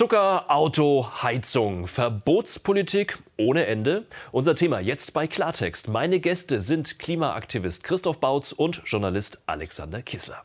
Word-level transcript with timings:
Zucker, 0.00 0.50
Auto, 0.50 1.06
Heizung, 1.22 1.86
Verbotspolitik 1.86 3.18
ohne 3.36 3.66
Ende. 3.66 4.06
Unser 4.32 4.56
Thema 4.56 4.80
jetzt 4.80 5.12
bei 5.12 5.26
Klartext. 5.26 5.88
Meine 5.88 6.20
Gäste 6.20 6.62
sind 6.62 6.98
Klimaaktivist 6.98 7.84
Christoph 7.84 8.18
Bautz 8.18 8.52
und 8.52 8.80
Journalist 8.86 9.42
Alexander 9.44 10.00
Kissler. 10.00 10.42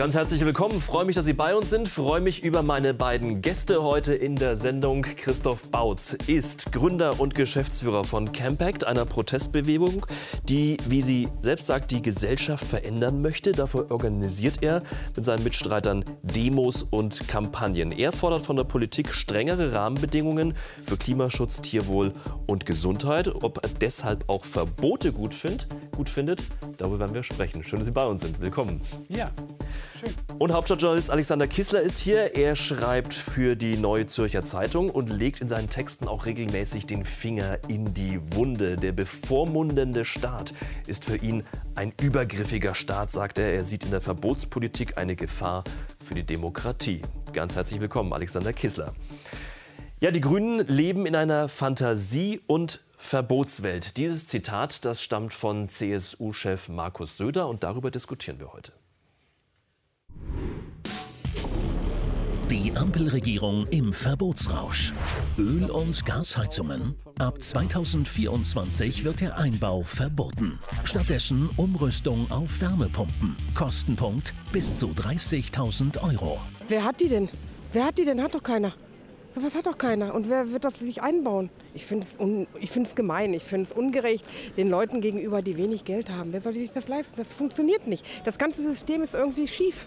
Ganz 0.00 0.14
herzlich 0.14 0.42
willkommen. 0.46 0.80
Freue 0.80 1.04
mich, 1.04 1.14
dass 1.14 1.26
Sie 1.26 1.34
bei 1.34 1.54
uns 1.54 1.68
sind. 1.68 1.86
Freue 1.86 2.22
mich 2.22 2.42
über 2.42 2.62
meine 2.62 2.94
beiden 2.94 3.42
Gäste 3.42 3.82
heute 3.82 4.14
in 4.14 4.34
der 4.34 4.56
Sendung. 4.56 5.02
Christoph 5.02 5.70
Bautz 5.70 6.16
ist 6.26 6.72
Gründer 6.72 7.20
und 7.20 7.34
Geschäftsführer 7.34 8.04
von 8.04 8.32
Campact, 8.32 8.86
einer 8.86 9.04
Protestbewegung, 9.04 10.06
die, 10.48 10.78
wie 10.88 11.02
sie 11.02 11.28
selbst 11.40 11.66
sagt, 11.66 11.90
die 11.90 12.00
Gesellschaft 12.00 12.66
verändern 12.66 13.20
möchte. 13.20 13.52
Dafür 13.52 13.90
organisiert 13.90 14.62
er 14.62 14.82
mit 15.14 15.26
seinen 15.26 15.44
Mitstreitern 15.44 16.02
Demos 16.22 16.82
und 16.82 17.28
Kampagnen. 17.28 17.92
Er 17.92 18.12
fordert 18.12 18.46
von 18.46 18.56
der 18.56 18.64
Politik 18.64 19.12
strengere 19.12 19.74
Rahmenbedingungen 19.74 20.54
für 20.82 20.96
Klimaschutz, 20.96 21.60
Tierwohl 21.60 22.14
und 22.46 22.64
Gesundheit. 22.64 23.28
Ob 23.28 23.62
er 23.62 23.68
deshalb 23.68 24.24
auch 24.30 24.46
Verbote 24.46 25.12
gut, 25.12 25.34
find, 25.34 25.68
gut 25.94 26.08
findet, 26.08 26.42
darüber 26.78 27.00
werden 27.00 27.14
wir 27.14 27.22
sprechen. 27.22 27.62
Schön, 27.64 27.80
dass 27.80 27.86
Sie 27.86 27.92
bei 27.92 28.06
uns 28.06 28.22
sind. 28.22 28.40
Willkommen. 28.40 28.80
Ja. 29.10 29.30
Schön. 30.00 30.14
Und 30.38 30.52
Hauptstadtjournalist 30.52 31.10
Alexander 31.10 31.46
Kissler 31.46 31.82
ist 31.82 31.98
hier. 31.98 32.34
Er 32.34 32.56
schreibt 32.56 33.12
für 33.12 33.54
die 33.54 33.76
Neue 33.76 34.06
Zürcher 34.06 34.42
Zeitung 34.42 34.88
und 34.88 35.10
legt 35.10 35.42
in 35.42 35.48
seinen 35.48 35.68
Texten 35.68 36.08
auch 36.08 36.24
regelmäßig 36.24 36.86
den 36.86 37.04
Finger 37.04 37.58
in 37.68 37.92
die 37.92 38.18
Wunde. 38.34 38.76
Der 38.76 38.92
bevormundende 38.92 40.06
Staat 40.06 40.54
ist 40.86 41.04
für 41.04 41.16
ihn 41.16 41.44
ein 41.74 41.92
übergriffiger 42.00 42.74
Staat, 42.74 43.10
sagt 43.10 43.38
er. 43.38 43.52
Er 43.52 43.62
sieht 43.62 43.84
in 43.84 43.90
der 43.90 44.00
Verbotspolitik 44.00 44.96
eine 44.96 45.16
Gefahr 45.16 45.64
für 46.02 46.14
die 46.14 46.24
Demokratie. 46.24 47.02
Ganz 47.34 47.54
herzlich 47.54 47.82
willkommen, 47.82 48.14
Alexander 48.14 48.54
Kissler. 48.54 48.94
Ja, 50.00 50.10
die 50.10 50.22
Grünen 50.22 50.66
leben 50.66 51.04
in 51.04 51.14
einer 51.14 51.48
Fantasie- 51.48 52.40
und 52.46 52.80
Verbotswelt. 52.96 53.98
Dieses 53.98 54.26
Zitat, 54.26 54.86
das 54.86 55.02
stammt 55.02 55.34
von 55.34 55.68
CSU-Chef 55.68 56.70
Markus 56.70 57.18
Söder 57.18 57.48
und 57.48 57.62
darüber 57.64 57.90
diskutieren 57.90 58.40
wir 58.40 58.54
heute. 58.54 58.72
Die 62.50 62.72
Ampelregierung 62.74 63.64
im 63.68 63.92
Verbotsrausch. 63.92 64.92
Öl- 65.38 65.70
und 65.70 66.04
Gasheizungen. 66.04 66.96
Ab 67.20 67.40
2024 67.40 69.04
wird 69.04 69.20
der 69.20 69.38
Einbau 69.38 69.82
verboten. 69.82 70.58
Stattdessen 70.82 71.48
Umrüstung 71.56 72.28
auf 72.28 72.60
Wärmepumpen. 72.60 73.36
Kostenpunkt 73.54 74.34
bis 74.50 74.74
zu 74.74 74.88
30.000 74.88 76.02
Euro. 76.02 76.40
Wer 76.68 76.82
hat 76.82 77.00
die 77.00 77.06
denn? 77.06 77.28
Wer 77.72 77.84
hat 77.84 77.98
die 77.98 78.04
denn? 78.04 78.20
Hat 78.20 78.34
doch 78.34 78.42
keiner. 78.42 78.74
Was 79.36 79.54
hat 79.54 79.68
doch 79.68 79.78
keiner. 79.78 80.12
Und 80.12 80.28
wer 80.28 80.50
wird 80.50 80.64
das 80.64 80.80
sich 80.80 81.02
einbauen? 81.02 81.50
Ich 81.72 81.86
finde 81.86 82.04
es, 82.04 82.94
gemein, 82.96 83.32
ich 83.32 83.44
finde 83.44 83.70
es 83.70 83.72
ungerecht 83.72 84.26
den 84.56 84.68
Leuten 84.68 85.00
gegenüber, 85.00 85.40
die 85.40 85.56
wenig 85.56 85.84
Geld 85.84 86.10
haben. 86.10 86.32
Wer 86.32 86.40
soll 86.40 86.54
sich 86.54 86.72
das 86.72 86.88
leisten? 86.88 87.14
Das 87.16 87.28
funktioniert 87.28 87.86
nicht. 87.86 88.04
Das 88.24 88.38
ganze 88.38 88.64
System 88.64 89.04
ist 89.04 89.14
irgendwie 89.14 89.46
schief. 89.46 89.86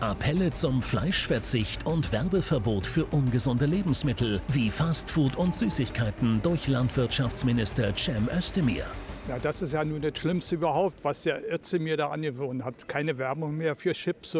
Appelle 0.00 0.52
zum 0.52 0.82
Fleischverzicht 0.82 1.86
und 1.86 2.12
Werbeverbot 2.12 2.86
für 2.86 3.06
ungesunde 3.06 3.66
Lebensmittel 3.66 4.40
wie 4.48 4.70
Fastfood 4.70 5.36
und 5.36 5.54
Süßigkeiten 5.54 6.40
durch 6.42 6.68
Landwirtschaftsminister 6.68 7.94
Cem 7.96 8.28
Özdemir. 8.28 8.84
Ja, 9.28 9.40
das 9.40 9.60
ist 9.60 9.72
ja 9.72 9.84
nun 9.84 10.00
das 10.02 10.16
Schlimmste 10.16 10.54
überhaupt, 10.54 11.02
was 11.02 11.22
der 11.22 11.42
Özdemir 11.52 11.96
da 11.96 12.10
angewohnt 12.10 12.62
hat. 12.62 12.86
Keine 12.86 13.18
Werbung 13.18 13.56
mehr 13.56 13.74
für 13.74 13.92
Chips, 13.92 14.38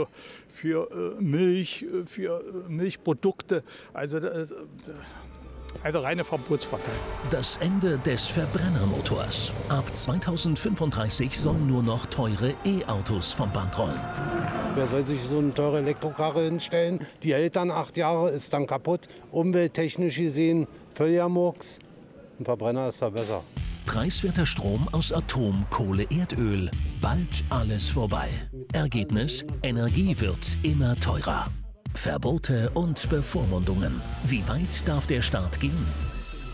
für 0.49 1.17
äh, 1.19 1.21
Milch, 1.21 1.83
äh, 1.83 2.07
für 2.07 2.41
äh, 2.41 2.71
Milchprodukte. 2.71 3.65
Also 3.93 4.21
das, 4.21 4.55
also 5.83 6.01
reine 6.01 6.25
Verbotspartei. 6.25 6.91
Das 7.31 7.57
Ende 7.59 7.99
des 7.99 8.27
Verbrennermotors. 8.27 9.53
Ab 9.69 9.85
2035 9.95 11.39
sollen 11.39 11.67
nur 11.67 11.83
noch 11.83 12.07
teure 12.07 12.55
E-Autos 12.65 13.33
vom 13.33 13.51
Band 13.53 13.77
rollen. 13.79 14.01
Wer 14.75 14.87
soll 14.87 15.07
sich 15.07 15.23
so 15.23 15.39
eine 15.39 15.55
teure 15.55 15.79
Elektrokarre 15.79 16.43
hinstellen? 16.45 17.01
Die 17.23 17.33
hält 17.33 17.57
dann 17.57 17.71
acht 17.71 17.97
Jahre, 17.97 18.31
ist 18.31 18.53
dann 18.53 18.67
kaputt. 18.67 19.09
Umwelttechnisch 19.33 20.17
gesehen 20.17 20.67
völliger 20.95 21.29
Murks. 21.29 21.79
Ein 22.39 22.45
Verbrenner 22.45 22.89
ist 22.89 23.01
da 23.01 23.11
besser. 23.11 23.43
Preiswerter 23.87 24.45
Strom 24.45 24.89
aus 24.93 25.13
Atom, 25.13 25.65
Kohle, 25.71 26.07
Erdöl. 26.11 26.71
Bald 27.01 27.45
alles 27.51 27.89
vorbei. 27.89 28.29
Ergebnis: 28.73 29.47
Energie 29.63 30.19
wird 30.19 30.59
immer 30.63 30.97
teurer. 30.97 31.47
Verbote 31.97 32.71
und 32.75 33.09
Bevormundungen. 33.09 34.03
Wie 34.25 34.47
weit 34.49 34.87
darf 34.87 35.07
der 35.07 35.23
Staat 35.23 35.59
gehen? 35.61 35.87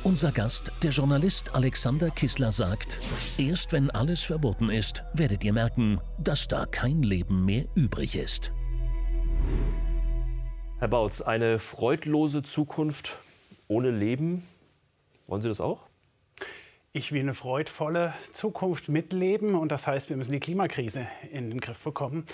Unser 0.04 0.32
Gast, 0.32 0.72
der 0.82 0.90
Journalist 0.90 1.54
Alexander 1.54 2.10
Kissler, 2.10 2.52
sagt, 2.52 3.00
erst 3.38 3.72
wenn 3.72 3.90
alles 3.90 4.22
verboten 4.22 4.68
ist, 4.68 5.04
werdet 5.12 5.44
ihr 5.44 5.52
merken, 5.52 6.00
dass 6.18 6.48
da 6.48 6.66
kein 6.66 7.02
Leben 7.02 7.44
mehr 7.44 7.64
übrig 7.74 8.16
ist. 8.16 8.52
Herr 10.78 10.88
Bautz, 10.88 11.20
eine 11.20 11.58
freudlose 11.58 12.42
Zukunft 12.42 13.18
ohne 13.68 13.90
Leben, 13.90 14.44
wollen 15.26 15.42
Sie 15.42 15.48
das 15.48 15.60
auch? 15.60 15.86
Ich 16.92 17.10
will 17.12 17.20
eine 17.20 17.34
freudvolle 17.34 18.12
Zukunft 18.32 18.88
mitleben 18.88 19.54
und 19.54 19.72
das 19.72 19.86
heißt, 19.86 20.08
wir 20.10 20.16
müssen 20.16 20.32
die 20.32 20.40
Klimakrise 20.40 21.06
in 21.30 21.50
den 21.50 21.60
Griff 21.60 21.82
bekommen. 21.82 22.26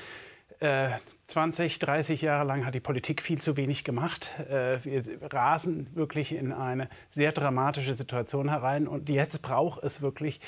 20, 0.61 1.77
äh, 1.77 1.79
30 1.79 2.23
Jahre 2.23 2.47
lang 2.47 2.67
hat 2.67 2.75
die 2.75 2.81
Politik 2.81 3.23
viel 3.23 3.39
zu 3.39 3.57
wenig 3.57 3.85
gemacht. 3.85 4.33
Äh, 4.51 4.85
wir 4.85 5.03
rasen 5.33 5.89
wirklich 5.95 6.35
in 6.35 6.53
eine 6.53 6.89
sehr 7.11 7.33
dramatische 7.33 7.95
Situation 7.95 8.49
herein. 8.49 8.89
Und 8.89 9.09
jetzt 9.09 9.41
braucht 9.43 9.83
es 9.85 10.03
wirklich 10.03 10.41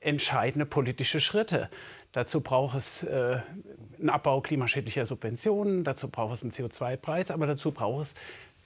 entscheidende 0.00 0.66
politische 0.66 1.20
Schritte. 1.20 1.68
Dazu 2.12 2.40
braucht 2.40 2.76
es 2.76 3.02
äh, 3.02 3.40
einen 3.98 4.10
Abbau 4.10 4.40
klimaschädlicher 4.40 5.04
Subventionen, 5.04 5.84
dazu 5.84 6.08
braucht 6.08 6.34
es 6.34 6.42
einen 6.42 6.52
CO2-Preis, 6.52 7.30
aber 7.30 7.46
dazu 7.46 7.72
braucht 7.72 8.02
es 8.02 8.14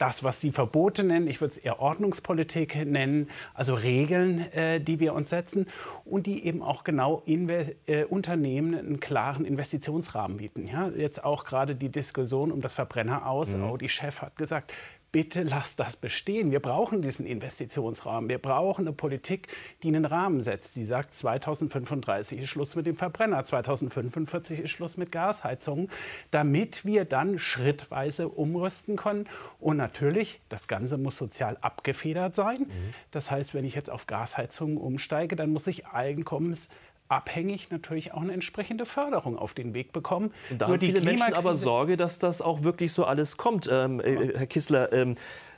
das, 0.01 0.25
was 0.25 0.41
Sie 0.41 0.51
Verbote 0.51 1.05
nennen, 1.05 1.27
ich 1.27 1.41
würde 1.41 1.53
es 1.53 1.59
eher 1.59 1.79
Ordnungspolitik 1.79 2.87
nennen, 2.87 3.29
also 3.55 3.75
Regeln, 3.75 4.41
äh, 4.53 4.81
die 4.81 4.99
wir 4.99 5.15
uns 5.15 5.29
setzen 5.29 5.67
und 6.05 6.27
die 6.27 6.47
eben 6.47 6.63
auch 6.63 6.85
genau 6.85 7.23
Inve 7.27 7.75
äh, 7.87 8.05
Unternehmen 8.05 8.75
einen 8.75 9.01
klaren 9.01 9.45
Investitionsrahmen 9.45 10.39
bieten. 10.39 10.67
Ja? 10.67 10.89
Jetzt 10.89 11.23
auch 11.23 11.45
gerade 11.45 11.75
die 11.75 11.91
Diskussion 11.91 12.51
um 12.51 12.63
das 12.63 12.75
Verbrenner 12.75 13.27
aus. 13.27 13.55
Mhm. 13.55 13.65
Audi-Chef 13.65 14.23
hat 14.23 14.37
gesagt, 14.37 14.73
bitte 15.13 15.43
lasst 15.43 15.81
das 15.81 15.97
bestehen. 15.97 16.53
Wir 16.53 16.61
brauchen 16.61 17.03
diesen 17.03 17.27
Investitionsrahmen. 17.27 18.29
Wir 18.29 18.39
brauchen 18.39 18.87
eine 18.87 18.93
Politik, 18.93 19.49
die 19.83 19.89
einen 19.89 20.05
Rahmen 20.05 20.41
setzt. 20.41 20.77
Die 20.77 20.85
sagt, 20.85 21.15
2035 21.15 22.41
ist 22.41 22.49
Schluss 22.49 22.77
mit 22.77 22.87
dem 22.87 22.97
Verbrenner, 22.97 23.43
2045 23.43 24.61
ist 24.61 24.71
Schluss 24.71 24.97
mit 24.97 25.13
Gasheizungen, 25.13 25.91
damit 26.31 26.85
wir 26.85 27.05
dann 27.05 27.39
schrittweise 27.39 28.29
umrüsten 28.29 28.97
können. 28.97 29.27
Und 29.59 29.77
natürlich, 29.77 30.41
das 30.49 30.69
Ganze 30.69 30.99
muss 30.99 31.17
sozial 31.17 31.57
abgefedert 31.61 32.35
sein. 32.35 32.61
Mhm. 32.61 32.95
Das 33.11 33.31
heißt, 33.31 33.55
wenn 33.55 33.65
ich 33.65 33.75
jetzt 33.75 33.91
auf 33.91 34.07
Gasheizungen 34.07 34.77
umsteige, 34.77 35.37
dann 35.37 35.51
muss 35.51 35.67
ich 35.67 35.87
Einkommens 35.87 36.69
abhängig 37.11 37.71
natürlich 37.71 38.13
auch 38.13 38.23
eine 38.23 38.33
entsprechende 38.33 38.87
Förderung 38.87 39.37
auf 39.37 39.53
den 39.53 39.75
Weg 39.75 39.93
bekommen. 39.93 40.33
Und 40.51 40.61
da 40.61 40.69
Nur 40.69 40.77
haben 40.77 40.81
viele 40.81 41.01
Menschen 41.01 41.35
aber 41.35 41.55
Sorge, 41.55 41.97
dass 41.97 42.19
das 42.19 42.41
auch 42.41 42.63
wirklich 42.63 42.93
so 42.93 43.05
alles 43.05 43.37
kommt. 43.37 43.69
Ähm, 43.71 44.01
äh, 44.01 44.39
Herr 44.39 44.47
Kissler, 44.47 44.93
ähm, 44.93 45.17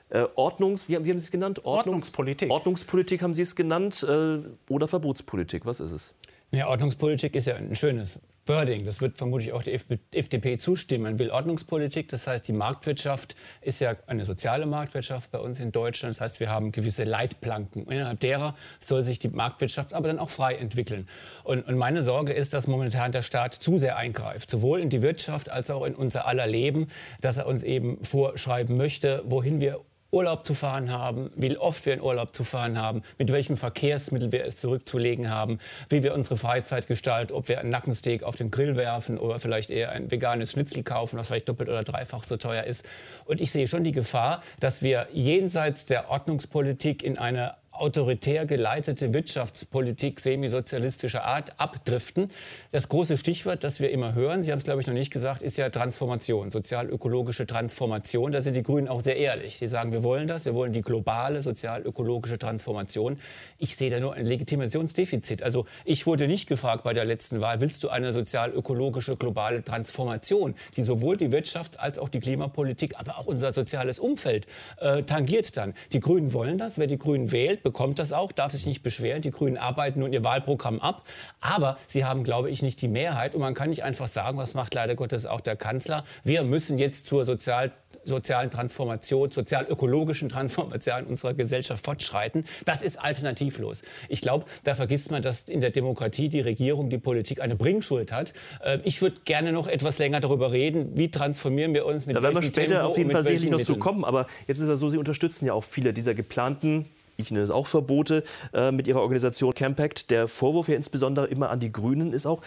äh, 0.09 0.25
Ordnungs, 0.35 0.89
wie, 0.89 0.93
wie, 1.05 1.11
haben 1.11 1.19
Sie 1.19 1.27
es 1.27 1.31
genannt? 1.31 1.65
Ordnungs 1.65 1.87
Ordnungspolitik. 1.87 2.51
Ordnungspolitik 2.51 3.23
haben 3.23 3.35
Sie 3.35 3.43
es 3.43 3.55
genannt 3.55 4.05
äh, 4.09 4.39
oder 4.69 4.89
Verbotspolitik? 4.89 5.67
Was 5.67 5.81
ist 5.81 5.93
es? 5.93 6.15
Ja, 6.51 6.69
Ordnungspolitik 6.69 7.35
ist 7.35 7.47
ja 7.47 7.57
ein 7.57 7.75
schönes 7.77 8.19
Wording. 8.47 8.85
Das 8.85 9.01
wird 9.01 9.19
vermutlich 9.19 9.53
auch 9.53 9.63
die 9.63 9.79
FDP 10.11 10.59
zustimmen. 10.59 11.05
Man 11.05 11.19
will 11.21 11.31
Ordnungspolitik. 11.31 12.09
Das 12.09 12.27
heißt, 12.27 12.49
die 12.49 12.53
Marktwirtschaft 12.53 13.37
ist 13.61 13.81
ja 13.81 13.95
eine 14.09 14.25
soziale 14.25 14.67
Marktwirtschaft 14.67 15.31
bei 15.31 15.39
uns 15.39 15.61
in 15.61 15.71
Deutschland. 15.71 16.17
Das 16.17 16.21
heißt, 16.21 16.41
wir 16.41 16.51
haben 16.51 16.73
gewisse 16.73 17.05
Leitplanken. 17.05 17.87
Innerhalb 17.87 18.19
derer 18.19 18.57
soll 18.81 19.05
sich 19.05 19.21
die 19.21 19.29
Marktwirtschaft 19.29 19.95
aber 19.95 20.09
dann 20.09 20.19
auch 20.19 20.31
frei 20.31 20.55
entwickeln. 20.57 21.09
Und, 21.45 21.67
und 21.69 21.77
meine 21.77 22.03
Sorge 22.03 22.33
ist, 22.33 22.53
dass 22.53 22.67
momentan 22.67 23.13
der 23.13 23.23
Staat 23.23 23.55
zu 23.55 23.79
sehr 23.79 23.97
eingreift. 23.97 24.51
Sowohl 24.51 24.81
in 24.81 24.91
die 24.91 25.03
Wirtschaft 25.03 25.49
als 25.49 25.71
auch 25.71 25.85
in 25.85 25.95
unser 25.95 26.27
aller 26.27 26.49
Leben. 26.49 26.89
Dass 27.21 27.37
er 27.37 27.47
uns 27.47 27.63
eben 27.63 28.03
vorschreiben 28.03 28.77
möchte, 28.77 29.23
wohin 29.25 29.61
wir 29.61 29.81
Urlaub 30.13 30.45
zu 30.45 30.53
fahren 30.53 30.93
haben, 30.93 31.31
wie 31.37 31.57
oft 31.57 31.87
wir 31.87 31.95
in 31.95 32.03
Urlaub 32.03 32.35
zu 32.35 32.45
fahren 32.45 32.81
haben, 32.81 33.03
mit 33.19 33.33
welchem 33.33 33.57
Verkehrsmittel 33.57 34.31
wir 34.31 34.45
es 34.45 34.57
zurückzulegen 34.57 35.31
haben, 35.31 35.59
wie 35.89 36.03
wir 36.03 36.15
unsere 36.15 36.37
Freizeit 36.37 36.87
gestalten, 36.87 37.33
ob 37.33 37.49
wir 37.49 37.59
einen 37.59 37.71
Nackensteak 37.71 38.23
auf 38.23 38.37
den 38.37 38.51
Grill 38.51 38.77
werfen 38.77 39.17
oder 39.17 39.41
vielleicht 39.41 39.71
eher 39.71 39.91
ein 39.91 40.11
veganes 40.11 40.53
Schnitzel 40.53 40.83
kaufen, 40.83 41.19
was 41.19 41.29
vielleicht 41.29 41.49
doppelt 41.49 41.71
oder 41.71 41.83
dreifach 41.83 42.25
so 42.25 42.37
teuer 42.37 42.65
ist. 42.65 42.85
Und 43.25 43.41
ich 43.41 43.51
sehe 43.53 43.67
schon 43.67 43.85
die 43.85 43.93
Gefahr, 43.93 44.43
dass 44.61 44.83
wir 44.83 45.09
jenseits 45.13 45.87
der 45.87 46.11
Ordnungspolitik 46.11 47.03
in 47.03 47.17
eine 47.17 47.55
autoritär 47.73 48.47
geleitete 48.47 49.13
Wirtschaftspolitik 49.15 50.21
semisozialistischer 50.21 51.25
Art 51.25 51.59
abdriften. 51.59 52.29
Das 52.71 52.89
große 52.89 53.17
Stichwort, 53.17 53.65
das 53.65 53.81
wir 53.81 53.91
immer 53.91 54.15
hören, 54.15 54.43
Sie 54.43 54.53
haben 54.53 54.59
es 54.59 54.65
glaube 54.65 54.81
ich 54.81 54.87
noch 54.87 54.95
nicht 54.95 55.11
gesagt, 55.11 55.43
ist 55.43 55.57
ja 55.57 55.71
Transformation, 55.71 56.51
sozial-ökologische 56.51 57.47
Transformation. 57.47 58.31
Da 58.31 58.41
sind 58.43 58.55
die 58.55 58.63
Grünen 58.63 58.89
auch 58.89 59.01
sehr 59.01 59.17
ehrlich. 59.17 59.59
Sie 59.59 59.67
sagen, 59.67 59.91
wir 59.93 60.03
wollen 60.05 60.29
das, 60.29 60.45
wir 60.45 60.55
wollen 60.55 60.73
die 60.73 60.83
globale 60.83 61.43
sozial-ökologische 61.43 62.39
Transformation. 62.39 63.19
Ich 63.59 63.77
sehe 63.77 63.91
da 63.91 64.01
nur 64.01 64.15
ein 64.15 64.27
Legitimationsdefizit. 64.27 65.43
Also 65.43 65.67
ich 65.85 66.07
wurde 66.07 66.29
nicht 66.29 66.49
gefragt 66.49 66.85
bei 66.85 66.93
der 66.93 67.05
letzten 67.05 67.41
Wahl, 67.41 67.61
willst 67.61 67.83
du 67.83 67.89
eine 67.89 68.13
sozial-ökologische 68.13 69.17
globale 69.17 69.65
Transformation, 69.65 70.55
die 70.77 70.83
sowohl 70.83 71.17
die 71.17 71.29
Wirtschafts- 71.29 71.79
als 71.79 71.99
auch 71.99 72.11
die 72.11 72.21
Klimapolitik, 72.21 72.99
aber 72.99 73.19
auch 73.19 73.27
unser 73.27 73.53
soziales 73.53 73.99
Umfeld 73.99 74.47
äh, 74.79 75.03
tangiert 75.03 75.57
dann. 75.57 75.75
Die 75.93 76.01
Grünen 76.01 76.33
wollen 76.33 76.59
das. 76.59 76.79
Wer 76.79 76.87
die 76.87 76.99
Grünen 76.99 77.33
wählt, 77.33 77.62
bekommt 77.63 77.99
das 77.99 78.13
auch, 78.13 78.33
darf 78.33 78.53
sich 78.53 78.67
nicht 78.67 78.83
beschweren. 78.83 79.23
Die 79.23 79.31
Grünen 79.31 79.57
arbeiten 79.57 80.01
nun 80.01 80.13
ihr 80.13 80.25
Wahlprogramm 80.25 80.81
ab. 80.81 81.05
Aber 81.41 81.79
sie 81.87 82.05
haben, 82.05 82.25
glaube 82.25 82.51
ich, 82.51 82.63
nicht 82.63 82.81
die 82.83 82.89
Mehrheit. 82.89 83.35
Und 83.35 83.41
man 83.41 83.55
kann 83.55 83.71
nicht 83.71 83.85
einfach 83.85 84.07
sagen, 84.07 84.39
was 84.39 84.55
macht 84.55 84.75
leider 84.75 84.95
Gottes 84.95 85.27
auch 85.27 85.41
der 85.41 85.57
Kanzler, 85.57 86.05
wir 86.25 86.43
müssen 86.43 86.79
jetzt 86.79 87.07
zur 87.07 87.25
Sozial 87.25 87.73
sozialen 88.05 88.51
Transformation, 88.51 89.31
sozial-ökologischen 89.31 90.29
Transformation 90.29 91.05
unserer 91.05 91.35
Gesellschaft 91.35 91.85
fortschreiten. 91.85 92.45
Das 92.65 92.83
ist 92.83 92.99
alternativlos. 92.99 93.83
Ich 94.09 94.21
glaube, 94.21 94.47
da 94.65 94.75
vergisst 94.75 95.11
man, 95.11 95.23
dass 95.23 95.45
in 95.45 95.61
der 95.61 95.71
Demokratie 95.71 96.29
die 96.29 96.41
Regierung, 96.41 96.91
die 96.91 96.99
Politik 96.99 97.41
eine 97.41 97.57
Bringschuld 97.57 98.13
hat. 98.13 98.33
Äh, 98.65 98.79
ich 98.85 99.01
würde 99.03 99.21
gerne 99.25 99.53
noch 99.53 99.67
etwas 99.67 99.99
länger 99.99 100.21
darüber 100.21 100.53
reden, 100.53 100.97
wie 100.97 101.11
transformieren 101.11 101.75
wir 101.75 101.87
uns 101.87 102.07
mit 102.07 102.17
Da 102.17 102.23
werden 102.23 102.35
wir 102.35 102.43
später 102.43 102.75
Tempo 102.75 102.89
auf 102.89 102.99
jeden 102.99 103.11
Fall 103.11 103.23
sicherlich 103.23 103.51
noch 103.51 103.61
zu 103.61 103.77
kommen. 103.77 104.05
Aber 104.05 104.27
jetzt 104.47 104.59
ist 104.59 104.69
es 104.69 104.81
so, 104.81 104.89
Sie 104.91 104.99
unterstützen 104.99 105.47
ja 105.47 105.53
auch 105.53 105.65
viele 105.65 105.93
dieser 105.93 106.15
geplanten 106.15 106.87
ich 107.17 107.31
nenne 107.31 107.45
es 107.45 107.51
auch 107.51 107.67
Verbote 107.67 108.23
äh, 108.53 108.73
mit 108.73 108.87
ihrer 108.89 109.01
Organisation 109.01 109.55
Campact. 109.55 110.11
Der 110.11 110.29
Vorwurf 110.29 110.69
ja 110.69 110.77
insbesondere 110.77 111.27
immer 111.27 111.51
an 111.51 111.61
die 111.61 111.73
Grünen 111.73 112.13
ist 112.13 112.27
auch, 112.27 112.43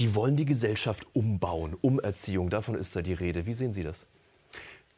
die 0.00 0.14
wollen 0.14 0.36
die 0.36 0.44
Gesellschaft 0.44 1.06
umbauen, 1.12 1.76
Umerziehung. 1.80 2.50
Davon 2.50 2.76
ist 2.76 2.94
da 2.94 3.02
die 3.02 3.14
Rede. 3.14 3.46
Wie 3.46 3.54
sehen 3.54 3.72
Sie 3.72 3.82
das? 3.82 4.06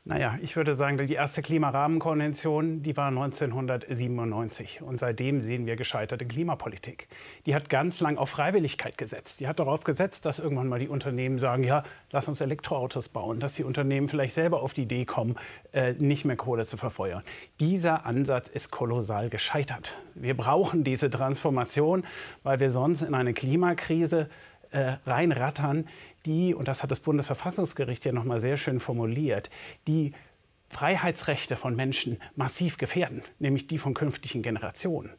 Naja, 0.05 0.39
ich 0.41 0.57
würde 0.57 0.75
sagen, 0.75 0.97
die 0.97 1.13
erste 1.13 1.43
Klimarahmenkonvention, 1.43 2.83
die 2.83 2.97
war 2.97 3.09
1997. 3.09 4.81
Und 4.81 4.99
seitdem 4.99 5.43
sehen 5.43 5.67
wir 5.67 5.77
gescheiterte 5.77 6.25
Klimapolitik. 6.25 7.07
Die 7.45 7.55
hat 7.55 7.69
ganz 7.69 8.01
lang 8.01 8.17
auf 8.17 8.31
Freiwilligkeit 8.31 8.97
gesetzt. 8.97 9.41
Die 9.41 9.47
hat 9.47 9.61
darauf 9.61 9.85
gesetzt, 9.85 10.25
dass 10.25 10.39
irgendwann 10.39 10.69
mal 10.69 10.79
die 10.79 10.89
Unternehmen 10.89 11.39
sagen, 11.39 11.65
ja, 11.65 11.83
lass 12.13 12.29
uns 12.29 12.41
Elektroautos 12.41 13.11
bauen. 13.11 13.41
Dass 13.41 13.55
die 13.55 13.65
Unternehmen 13.65 14.09
vielleicht 14.09 14.33
selber 14.33 14.63
auf 14.63 14.73
die 14.73 14.83
Idee 14.83 15.05
kommen, 15.05 15.37
äh, 15.73 15.93
nicht 15.93 16.25
mehr 16.25 16.37
Kohle 16.37 16.65
zu 16.65 16.79
verfeuern. 16.79 17.23
Dieser 17.61 18.07
Ansatz 18.07 18.49
ist 18.49 18.71
kolossal 18.71 19.29
gescheitert. 19.29 19.97
Wir 20.15 20.35
brauchen 20.35 20.83
diese 20.83 21.11
Transformation, 21.11 22.05
weil 22.43 22.59
wir 22.59 22.71
sonst 22.71 23.03
in 23.03 23.15
eine 23.15 23.35
Klimakrise 23.35 24.31
äh, 24.71 24.97
reinrattern, 25.07 25.87
die, 26.27 26.55
und 26.55 26.69
das 26.69 26.83
hat 26.83 26.91
das 26.91 27.01
Bundesverfassungsgericht 27.01 28.05
ja 28.05 28.13
noch 28.13 28.25
mal 28.25 28.41
sehr 28.41 28.57
schön 28.57 28.81
formuliert, 28.81 29.51
die 29.87 30.13
Freiheitsrechte 30.71 31.57
von 31.57 31.75
Menschen 31.75 32.19
massiv 32.37 32.79
gefährden, 32.79 33.23
nämlich 33.41 33.67
die 33.67 33.79
von 33.79 33.93
künftigen 33.93 34.41
Generationen. 34.41 35.11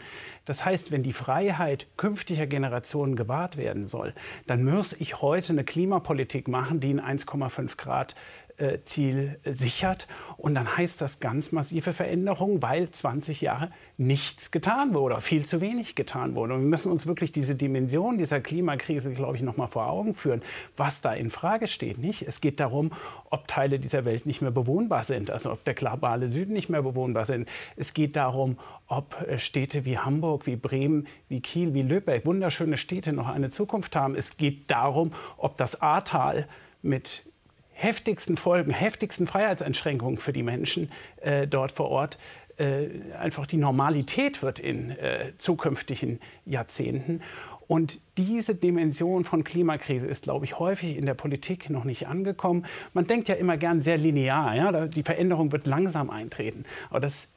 Das 0.45 0.63
heißt, 0.63 0.91
wenn 0.91 1.03
die 1.03 1.11
Freiheit 1.11 1.87
künftiger 1.97 2.47
Generationen 2.47 3.17
gewahrt 3.17 3.57
werden 3.57 3.85
soll, 3.85 4.13
dann 4.47 4.63
muss 4.63 4.93
ich 4.93 5.21
heute 5.21 5.51
eine 5.51 5.65
Klimapolitik 5.65 6.47
machen, 6.47 6.79
die 6.79 6.93
ein 6.93 7.19
1,5 7.19 7.75
Grad 7.75 8.15
Ziel 8.85 9.39
sichert. 9.45 10.07
Und 10.37 10.55
dann 10.55 10.77
heißt 10.77 11.01
das 11.01 11.19
ganz 11.19 11.51
massive 11.51 11.93
Veränderungen, 11.93 12.61
weil 12.61 12.89
20 12.89 13.41
Jahre 13.41 13.69
nichts 13.97 14.51
getan 14.51 14.93
wurde 14.93 15.01
oder 15.01 15.21
viel 15.21 15.45
zu 15.45 15.61
wenig 15.61 15.95
getan 15.95 16.35
wurde. 16.35 16.53
Und 16.53 16.61
wir 16.61 16.67
müssen 16.67 16.91
uns 16.91 17.05
wirklich 17.05 17.31
diese 17.31 17.55
Dimension 17.55 18.17
dieser 18.17 18.39
Klimakrise, 18.39 19.11
glaube 19.11 19.35
ich, 19.35 19.43
noch 19.43 19.57
mal 19.57 19.67
vor 19.67 19.87
Augen 19.87 20.13
führen, 20.13 20.41
was 20.77 21.01
da 21.01 21.13
in 21.13 21.29
Frage 21.29 21.67
steht. 21.67 21.97
Nicht? 21.97 22.23
Es 22.23 22.41
geht 22.41 22.59
darum, 22.59 22.91
ob 23.29 23.47
Teile 23.47 23.79
dieser 23.79 24.05
Welt 24.05 24.25
nicht 24.25 24.41
mehr 24.41 24.51
bewohnbar 24.51 25.03
sind, 25.03 25.29
also 25.29 25.51
ob 25.51 25.63
der 25.63 25.73
globale 25.73 26.29
Süden 26.29 26.53
nicht 26.53 26.69
mehr 26.69 26.81
bewohnbar 26.81 27.25
sind. 27.25 27.49
Es 27.75 27.93
geht 27.93 28.15
darum, 28.15 28.57
ob 28.87 29.21
äh, 29.27 29.39
Städte 29.39 29.85
wie 29.85 29.97
Hamburg, 29.97 30.45
wie 30.45 30.55
Bremen, 30.55 31.07
wie 31.29 31.41
Kiel, 31.41 31.73
wie 31.73 31.81
Lübeck, 31.81 32.25
wunderschöne 32.25 32.77
Städte 32.77 33.13
noch 33.13 33.27
eine 33.27 33.49
Zukunft 33.49 33.95
haben. 33.95 34.15
Es 34.15 34.37
geht 34.37 34.69
darum, 34.71 35.11
ob 35.37 35.57
das 35.57 35.81
Ahrtal 35.81 36.47
mit 36.81 37.23
heftigsten 37.81 38.37
Folgen, 38.37 38.71
heftigsten 38.71 39.27
Freiheitseinschränkungen 39.27 40.17
für 40.17 40.33
die 40.33 40.43
Menschen 40.43 40.91
äh, 41.21 41.47
dort 41.47 41.71
vor 41.71 41.89
Ort 41.89 42.17
äh, 42.57 42.89
einfach 43.17 43.47
die 43.47 43.57
Normalität 43.57 44.43
wird 44.43 44.59
in 44.59 44.91
äh, 44.91 45.33
zukünftigen 45.37 46.19
Jahrzehnten. 46.45 47.21
Und 47.67 47.99
diese 48.17 48.53
Dimension 48.53 49.23
von 49.23 49.43
Klimakrise 49.43 50.05
ist, 50.05 50.23
glaube 50.23 50.45
ich, 50.45 50.59
häufig 50.59 50.97
in 50.97 51.05
der 51.05 51.13
Politik 51.13 51.69
noch 51.69 51.85
nicht 51.85 52.07
angekommen. 52.07 52.65
Man 52.93 53.07
denkt 53.07 53.29
ja 53.29 53.35
immer 53.35 53.57
gern 53.57 53.81
sehr 53.81 53.97
linear. 53.97 54.55
Ja? 54.55 54.87
Die 54.87 55.03
Veränderung 55.03 55.51
wird 55.51 55.65
langsam 55.67 56.09
eintreten. 56.09 56.65
Aber 56.89 56.99
das 56.99 57.29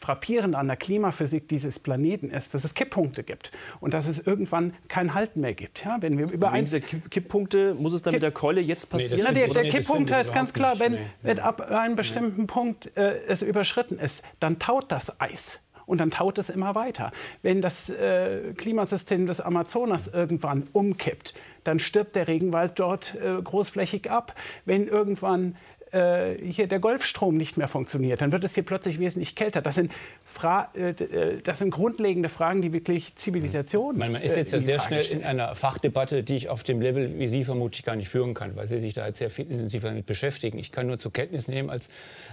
frappierend 0.00 0.54
an 0.54 0.68
der 0.68 0.76
Klimaphysik 0.76 1.48
dieses 1.48 1.78
Planeten 1.78 2.30
ist, 2.30 2.54
dass 2.54 2.64
es 2.64 2.74
Kipppunkte 2.74 3.22
gibt 3.22 3.52
und 3.80 3.94
dass 3.94 4.06
es 4.06 4.18
irgendwann 4.18 4.74
kein 4.88 5.14
Halten 5.14 5.40
mehr 5.40 5.54
gibt. 5.54 5.84
Ja, 5.84 5.98
wenn 6.00 6.18
wir 6.18 6.30
über 6.30 6.50
eins 6.50 6.74
Kipppunkte 7.10 7.74
muss 7.74 7.92
es 7.92 8.02
dann 8.02 8.12
Kipp 8.12 8.18
mit 8.18 8.22
der 8.22 8.32
Keule 8.32 8.60
jetzt 8.60 8.90
passieren? 8.90 9.26
Nee, 9.28 9.40
der, 9.40 9.48
der 9.48 9.62
nee, 9.64 9.68
Kipppunkt 9.68 10.12
heißt 10.12 10.32
ganz 10.32 10.52
klar, 10.52 10.78
wenn, 10.78 10.92
nee. 10.92 11.06
wenn 11.22 11.38
ab 11.38 11.60
einem 11.60 11.96
bestimmten 11.96 12.46
Punkt 12.46 12.96
äh, 12.96 13.18
es 13.26 13.42
überschritten 13.42 13.98
ist, 13.98 14.22
dann 14.40 14.58
taut 14.58 14.90
das 14.92 15.20
Eis 15.20 15.60
und 15.88 15.98
dann 15.98 16.10
taut 16.10 16.38
es 16.38 16.50
immer 16.50 16.74
weiter. 16.74 17.10
Wenn 17.42 17.62
das 17.62 17.88
äh, 17.88 18.52
Klimasystem 18.56 19.26
des 19.26 19.40
Amazonas 19.40 20.06
irgendwann 20.06 20.68
umkippt, 20.72 21.34
dann 21.64 21.78
stirbt 21.78 22.14
der 22.14 22.28
Regenwald 22.28 22.78
dort 22.78 23.14
äh, 23.16 23.40
großflächig 23.42 24.10
ab. 24.10 24.34
Wenn 24.64 24.86
irgendwann 24.86 25.56
äh, 25.92 26.36
hier 26.42 26.66
der 26.66 26.78
Golfstrom 26.78 27.36
nicht 27.36 27.56
mehr 27.56 27.68
funktioniert, 27.68 28.20
dann 28.20 28.32
wird 28.32 28.44
es 28.44 28.54
hier 28.54 28.64
plötzlich 28.64 28.98
wesentlich 28.98 29.34
kälter. 29.34 29.62
Das 29.62 29.74
sind, 29.74 29.92
Fra 30.26 30.70
äh, 30.74 30.90
äh 30.90 31.40
das 31.42 31.58
sind 31.58 31.70
grundlegende 31.70 32.28
Fragen, 32.28 32.62
die 32.62 32.72
wirklich 32.72 33.16
Zivilisation. 33.16 33.96
Man, 33.98 34.12
man 34.12 34.22
ist 34.22 34.36
jetzt 34.36 34.52
ja 34.52 34.60
sehr 34.60 34.80
schnell 34.80 35.02
stellen. 35.02 35.20
in 35.20 35.26
einer 35.26 35.54
Fachdebatte, 35.54 36.22
die 36.22 36.36
ich 36.36 36.48
auf 36.48 36.62
dem 36.62 36.80
Level 36.80 37.18
wie 37.18 37.28
Sie 37.28 37.44
vermutlich 37.44 37.84
gar 37.84 37.96
nicht 37.96 38.08
führen 38.08 38.34
kann, 38.34 38.56
weil 38.56 38.66
Sie 38.66 38.80
sich 38.80 38.92
da 38.92 39.06
jetzt 39.06 39.18
sehr 39.18 39.30
viel 39.30 39.50
intensiver 39.50 39.88
damit 39.88 40.06
beschäftigen. 40.06 40.58
Ich 40.58 40.72
kann 40.72 40.86
nur 40.86 40.98
zur 40.98 41.12
Kenntnis 41.12 41.48
nehmen 41.48 41.70
als, 41.70 41.88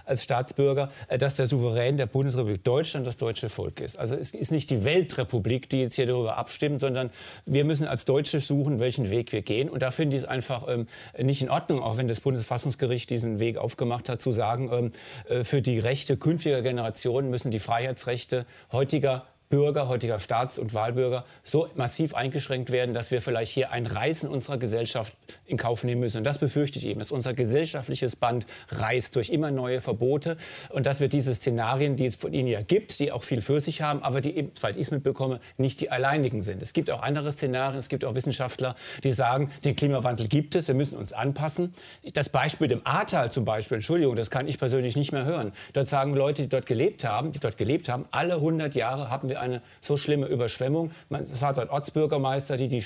als 0.06 0.24
Staatsbürger, 0.24 0.92
äh, 1.08 1.18
dass 1.18 1.36
der 1.36 1.48
Souverän 1.48 1.98
der 1.98 2.08
Bundesrepublik 2.08 2.64
Deutschland 2.64 3.08
das 3.08 3.18
deutsche 3.18 3.50
Volk 3.50 3.80
ist. 3.80 3.98
Also 3.98 4.16
es 4.16 4.32
ist 4.32 4.52
nicht 4.52 4.70
die 4.70 4.84
Weltrepublik, 4.84 5.70
die 5.70 5.82
jetzt 5.82 5.96
hier 5.96 6.08
darüber 6.08 6.38
abstimmt, 6.38 6.80
sondern 6.80 7.10
wir 7.46 7.66
müssen 7.66 7.88
als 7.88 8.06
Deutsche 8.06 8.40
suchen, 8.40 8.80
welchen 8.80 9.10
Weg 9.10 9.32
wir 9.32 9.42
gehen. 9.42 9.70
Und 9.70 9.82
da 9.82 9.92
finde 9.92 10.18
ich 10.18 10.24
es 10.24 10.28
einfach 10.28 10.68
ähm, 10.68 10.88
nicht 11.18 11.42
in 11.42 11.50
Ordnung, 11.50 11.82
auch 11.82 11.98
wenn 11.98 12.08
das 12.08 12.20
Bundesverfassungsgericht 12.20 13.10
diesen 13.10 13.40
Weg 13.40 13.45
Weg 13.46 13.58
aufgemacht 13.58 14.10
hat, 14.10 14.22
zu 14.22 14.32
sagen, 14.32 14.70
ähm, 14.72 14.92
äh, 15.30 15.44
für 15.44 15.62
die 15.62 15.80
Rechte 15.80 16.18
künftiger 16.18 16.62
Generationen 16.62 17.30
müssen 17.30 17.52
die 17.52 17.60
Freiheitsrechte 17.60 18.46
heutiger 18.72 19.28
Bürger, 19.50 19.88
heutiger 19.88 20.20
Staats- 20.20 20.58
und 20.58 20.74
Wahlbürger 20.74 21.26
so 21.44 21.70
massiv 21.76 22.16
eingeschränkt 22.16 22.72
werden, 22.72 22.94
dass 22.94 23.12
wir 23.12 23.22
vielleicht 23.22 23.52
hier 23.52 23.72
ein 23.72 23.86
Reißen 23.86 24.30
unserer 24.30 24.58
Gesellschaft 24.58 25.16
in 25.46 25.58
Kauf 25.58 25.84
nehmen 25.84 26.02
müssen. 26.02 26.18
Und 26.18 26.24
das 26.24 26.40
befürchte 26.40 26.80
ich 26.80 26.88
eben, 26.88 27.00
dass 27.00 27.12
unser 27.12 27.34
gesellschaftliches 27.34 28.16
Band 28.16 28.46
reißt 28.70 29.16
durch 29.16 29.30
immer 29.30 29.52
neue 29.52 29.82
Verbote 29.82 30.38
und 30.70 30.86
dass 30.86 31.00
wir 31.00 31.08
diese 31.08 31.36
Szenarien, 31.36 31.96
die 31.96 32.08
es 32.08 32.16
von 32.16 32.34
Ihnen 32.34 32.48
ja 32.48 32.62
gibt, 32.62 33.00
die 33.00 33.12
auch 33.12 33.24
viel 33.24 33.42
für 33.42 33.60
sich 33.60 33.82
haben, 33.82 34.02
aber 34.04 34.22
die 34.22 34.36
eben, 34.36 34.52
falls 34.60 34.78
ich 34.78 34.84
es 34.84 34.92
mitbekomme, 34.92 35.40
nicht 35.58 35.82
die 35.82 35.92
alleinigen 35.92 36.42
sind. 36.42 36.62
Es 36.62 36.74
gibt 36.74 36.90
auch 36.90 37.02
andere 37.02 37.32
Szenarien, 37.32 37.78
es 37.78 37.90
gibt 37.90 38.04
auch 38.04 38.16
Wissenschaftler, 38.16 38.76
die 39.04 39.12
sagen, 39.12 39.52
den 39.64 39.76
Klimawandel 39.76 40.28
gibt 40.28 40.56
es, 40.56 40.68
wir 40.68 40.76
müssen 40.76 40.98
uns 40.98 41.14
anpassen. 41.14 41.74
Das 42.14 42.30
Beispiel 42.30 42.68
dem 42.68 42.82
Ahrtal 42.86 43.32
zum 43.32 43.46
Beispiel, 43.46 43.76
Entschuldigung, 43.76 44.16
das 44.16 44.30
kann 44.30 44.48
ich 44.48 44.58
persönlich 44.58 44.96
nicht 44.96 45.12
mehr 45.12 45.26
hören. 45.26 45.54
Dort 45.74 45.88
sagen 45.88 46.16
Leute, 46.16 46.42
die 46.44 46.50
dort 46.50 46.66
gelebt 46.66 47.04
haben, 47.04 47.32
die 47.32 47.40
dort 47.40 47.58
gelebt 47.58 47.90
haben, 47.90 48.06
alle 48.12 48.36
100 48.36 48.76
Jahre 48.76 49.10
haben 49.10 49.30
wir 49.30 49.35
eine 49.36 49.62
so 49.82 49.98
schlimme 49.98 50.28
Überschwemmung. 50.28 50.92
Es 51.34 51.42
war 51.42 51.54
dort 51.54 51.70
Ortsbürgermeister, 51.70 52.58
die 52.58 52.68
die 52.68 52.84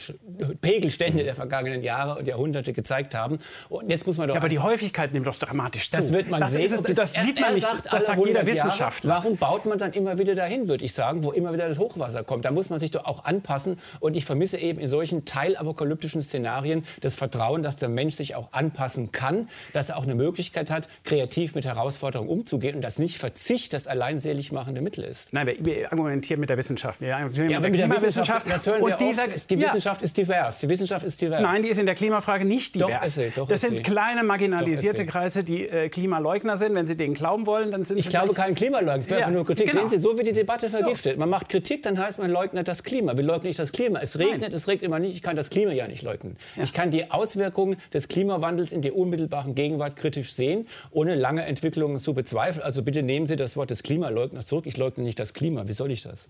Pegelstände 0.61 1.23
der 1.23 1.35
vergangenen 1.35 1.83
Jahre 1.83 2.17
und 2.19 2.27
Jahrhunderte 2.27 2.73
gezeigt 2.73 3.15
haben. 3.15 3.39
Und 3.69 3.89
jetzt 3.89 4.05
muss 4.05 4.17
man 4.17 4.27
doch 4.27 4.35
ja, 4.35 4.41
aber 4.41 4.49
die 4.49 4.59
Häufigkeit 4.59 5.13
nimmt 5.13 5.27
doch 5.27 5.35
dramatisch 5.35 5.89
zu. 5.89 5.97
Das 5.97 6.11
wird 6.11 6.29
man 6.29 6.41
das 6.41 6.53
sehen. 6.53 6.63
Ist, 6.63 6.97
das 6.97 7.13
er, 7.13 7.23
sieht 7.23 7.39
man 7.39 7.53
nicht. 7.53 7.69
Sagt 7.69 7.93
das 7.93 8.05
sagt 8.05 8.25
jeder 8.25 8.45
Wissenschaftler. 8.45 9.09
Jahre, 9.09 9.23
warum 9.23 9.37
baut 9.37 9.65
man 9.65 9.77
dann 9.77 9.93
immer 9.93 10.17
wieder 10.17 10.35
dahin, 10.35 10.67
würde 10.67 10.85
ich 10.85 10.93
sagen, 10.93 11.23
wo 11.23 11.31
immer 11.31 11.53
wieder 11.53 11.67
das 11.67 11.79
Hochwasser 11.79 12.23
kommt? 12.23 12.45
Da 12.45 12.51
muss 12.51 12.69
man 12.69 12.79
sich 12.79 12.91
doch 12.91 13.05
auch 13.05 13.25
anpassen. 13.25 13.77
Und 13.99 14.15
ich 14.15 14.25
vermisse 14.25 14.57
eben 14.57 14.79
in 14.79 14.87
solchen 14.87 15.25
teilapokalyptischen 15.25 16.21
Szenarien 16.21 16.83
das 17.01 17.15
Vertrauen, 17.15 17.63
dass 17.63 17.75
der 17.75 17.89
Mensch 17.89 18.15
sich 18.15 18.35
auch 18.35 18.51
anpassen 18.51 19.11
kann, 19.11 19.49
dass 19.73 19.89
er 19.89 19.97
auch 19.97 20.03
eine 20.03 20.15
Möglichkeit 20.15 20.69
hat, 20.69 20.87
kreativ 21.03 21.55
mit 21.55 21.65
Herausforderungen 21.65 22.29
umzugehen 22.29 22.75
und 22.75 22.81
dass 22.81 22.99
nicht 22.99 23.17
Verzicht 23.17 23.73
das 23.73 23.87
alleinselig 23.87 24.51
machende 24.51 24.81
Mittel 24.81 25.03
ist. 25.03 25.33
Nein, 25.33 25.49
wir 25.59 25.91
argumentieren 25.91 26.38
mit 26.39 26.49
der 26.49 26.57
Wissenschaft. 26.57 27.01
Wir 27.01 27.09
Ja, 27.09 27.19
mit 27.19 27.37
aber 27.39 27.69
der 27.69 27.71
Klimawissenschaft. 27.71 28.49
das 28.49 28.65
hören 28.67 28.79
wir 28.85 28.93
und 28.93 29.01
dieser, 29.01 29.25
oft, 29.27 29.49
die 29.49 29.55
ja, 29.55 29.67
Wissenschaft 29.67 30.01
ist 30.01 30.17
divers. 30.17 30.59
Die 30.59 30.69
Wissenschaft 30.69 31.05
ist 31.05 31.21
divers. 31.21 31.41
Nein, 31.41 31.61
die 31.63 31.69
ist 31.69 31.77
in 31.77 31.85
der 31.85 31.95
Klimafrage 31.95 32.45
nicht 32.45 32.79
Doch, 32.81 32.87
divers. 32.87 33.05
ist 33.07 33.15
sie, 33.15 33.31
doch, 33.35 33.47
das 33.47 33.61
sind 33.61 33.77
sie. 33.77 33.83
kleine 33.83 34.23
marginalisierte 34.23 35.05
Doch. 35.05 35.11
Kreise, 35.11 35.43
die 35.43 35.67
äh, 35.67 35.89
Klimaleugner 35.89 36.57
sind. 36.57 36.73
Wenn 36.75 36.87
sie 36.87 36.95
denen 36.97 37.13
glauben 37.13 37.45
wollen, 37.45 37.71
dann 37.71 37.85
sind 37.85 37.97
Ich 37.97 38.05
sie 38.05 38.09
glaube 38.09 38.29
vielleicht- 38.29 38.37
keinen 38.45 38.55
Klimaleugner, 38.55 39.15
ich 39.15 39.21
Ja, 39.21 39.29
nur 39.29 39.45
Kritik. 39.45 39.67
genau. 39.69 39.81
Sehen 39.81 39.89
Sie, 39.89 39.97
so 39.97 40.15
wird 40.17 40.27
die 40.27 40.33
Debatte 40.33 40.69
vergiftet. 40.69 41.17
Man 41.17 41.29
macht 41.29 41.49
Kritik, 41.49 41.83
dann 41.83 41.97
heißt 41.99 42.19
man 42.19 42.29
leugnet 42.31 42.67
das 42.67 42.83
Klima. 42.83 43.15
Wir 43.17 43.23
leugnen 43.23 43.47
nicht 43.47 43.59
das 43.59 43.71
Klima. 43.71 43.99
Es 43.99 44.17
regnet, 44.17 44.41
Nein. 44.41 44.53
es 44.53 44.67
regnet 44.67 44.83
immer 44.85 44.99
nicht. 44.99 45.15
Ich 45.15 45.21
kann 45.21 45.35
das 45.35 45.49
Klima 45.49 45.71
ja 45.71 45.87
nicht 45.87 46.03
leugnen. 46.03 46.37
Ich 46.61 46.73
kann 46.73 46.91
die 46.91 47.11
Auswirkungen 47.11 47.77
des 47.93 48.07
Klimawandels 48.07 48.71
in 48.71 48.81
der 48.81 48.95
unmittelbaren 48.95 49.55
Gegenwart 49.55 49.95
kritisch 49.97 50.31
sehen, 50.33 50.67
ohne 50.91 51.15
lange 51.15 51.43
Entwicklungen 51.45 51.99
zu 51.99 52.13
bezweifeln. 52.13 52.63
Also 52.63 52.81
bitte 52.83 53.03
nehmen 53.03 53.27
Sie 53.27 53.35
das 53.35 53.57
Wort 53.57 53.69
des 53.69 53.83
Klimaleugners 53.83 54.45
zurück. 54.45 54.65
Ich 54.67 54.77
leugne 54.77 55.03
nicht 55.03 55.19
das 55.19 55.33
Klima. 55.33 55.67
Wie 55.67 55.73
soll 55.73 55.91
ich 55.91 56.03
das? 56.03 56.28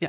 Ja. 0.00 0.08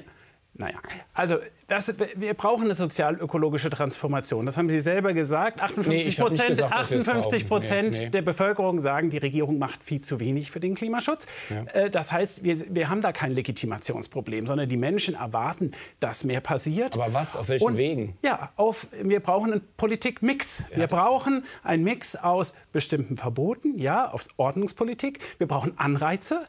Naja, 0.53 0.79
also 1.13 1.37
das, 1.69 1.93
wir 2.17 2.33
brauchen 2.33 2.65
eine 2.65 2.75
sozial-ökologische 2.75 3.69
Transformation. 3.69 4.45
Das 4.45 4.57
haben 4.57 4.69
Sie 4.69 4.81
selber 4.81 5.13
gesagt. 5.13 5.57
Nee, 5.57 5.63
58 5.63 6.07
ich 6.07 6.19
hab 6.19 6.29
nicht 6.29 6.39
Prozent, 6.39 6.57
gesagt, 6.57 6.75
dass 6.77 6.91
wir 6.91 6.97
es 6.97 7.07
58 7.07 7.47
brauchen. 7.47 7.61
Prozent 7.61 7.91
Nee, 7.95 8.03
nee. 8.03 8.09
der 8.09 8.21
Bevölkerung 8.21 8.79
sagen, 8.79 9.09
die 9.09 9.17
Regierung 9.17 9.57
macht 9.59 9.81
viel 9.81 10.01
zu 10.01 10.19
wenig 10.19 10.51
für 10.51 10.59
den 10.59 10.75
Klimaschutz. 10.75 11.25
Äh, 11.73 11.89
Das 11.89 12.11
heißt, 12.11 12.43
wir, 12.43 12.65
wir 12.69 12.89
haben 12.89 12.99
da 12.99 13.13
kein 13.13 13.31
Legitimationsproblem, 13.31 14.45
sondern 14.45 14.67
die 14.67 14.75
Menschen 14.75 15.15
erwarten, 15.15 15.71
dass 16.01 16.25
mehr 16.25 16.41
passiert. 16.41 16.95
Aber 16.97 17.13
was? 17.13 17.37
Auf 17.37 17.47
welchen 17.47 17.65
Und, 17.65 17.77
Wegen? 17.77 18.17
Ja, 18.21 18.51
auf, 18.57 18.87
wir 19.01 19.21
brauchen 19.21 19.53
einen 19.53 19.61
Politikmix. 19.77 20.65
Wir 20.75 20.87
brauchen 20.87 21.45
einen 21.63 21.85
Mix 21.85 22.17
aus 22.17 22.53
bestimmten 22.73 23.15
Verboten, 23.15 23.79
ja, 23.79 24.11
aus 24.11 24.27
Ordnungspolitik. 24.35 25.19
Wir 25.37 25.47
brauchen 25.47 25.79
Anreize. 25.79 26.45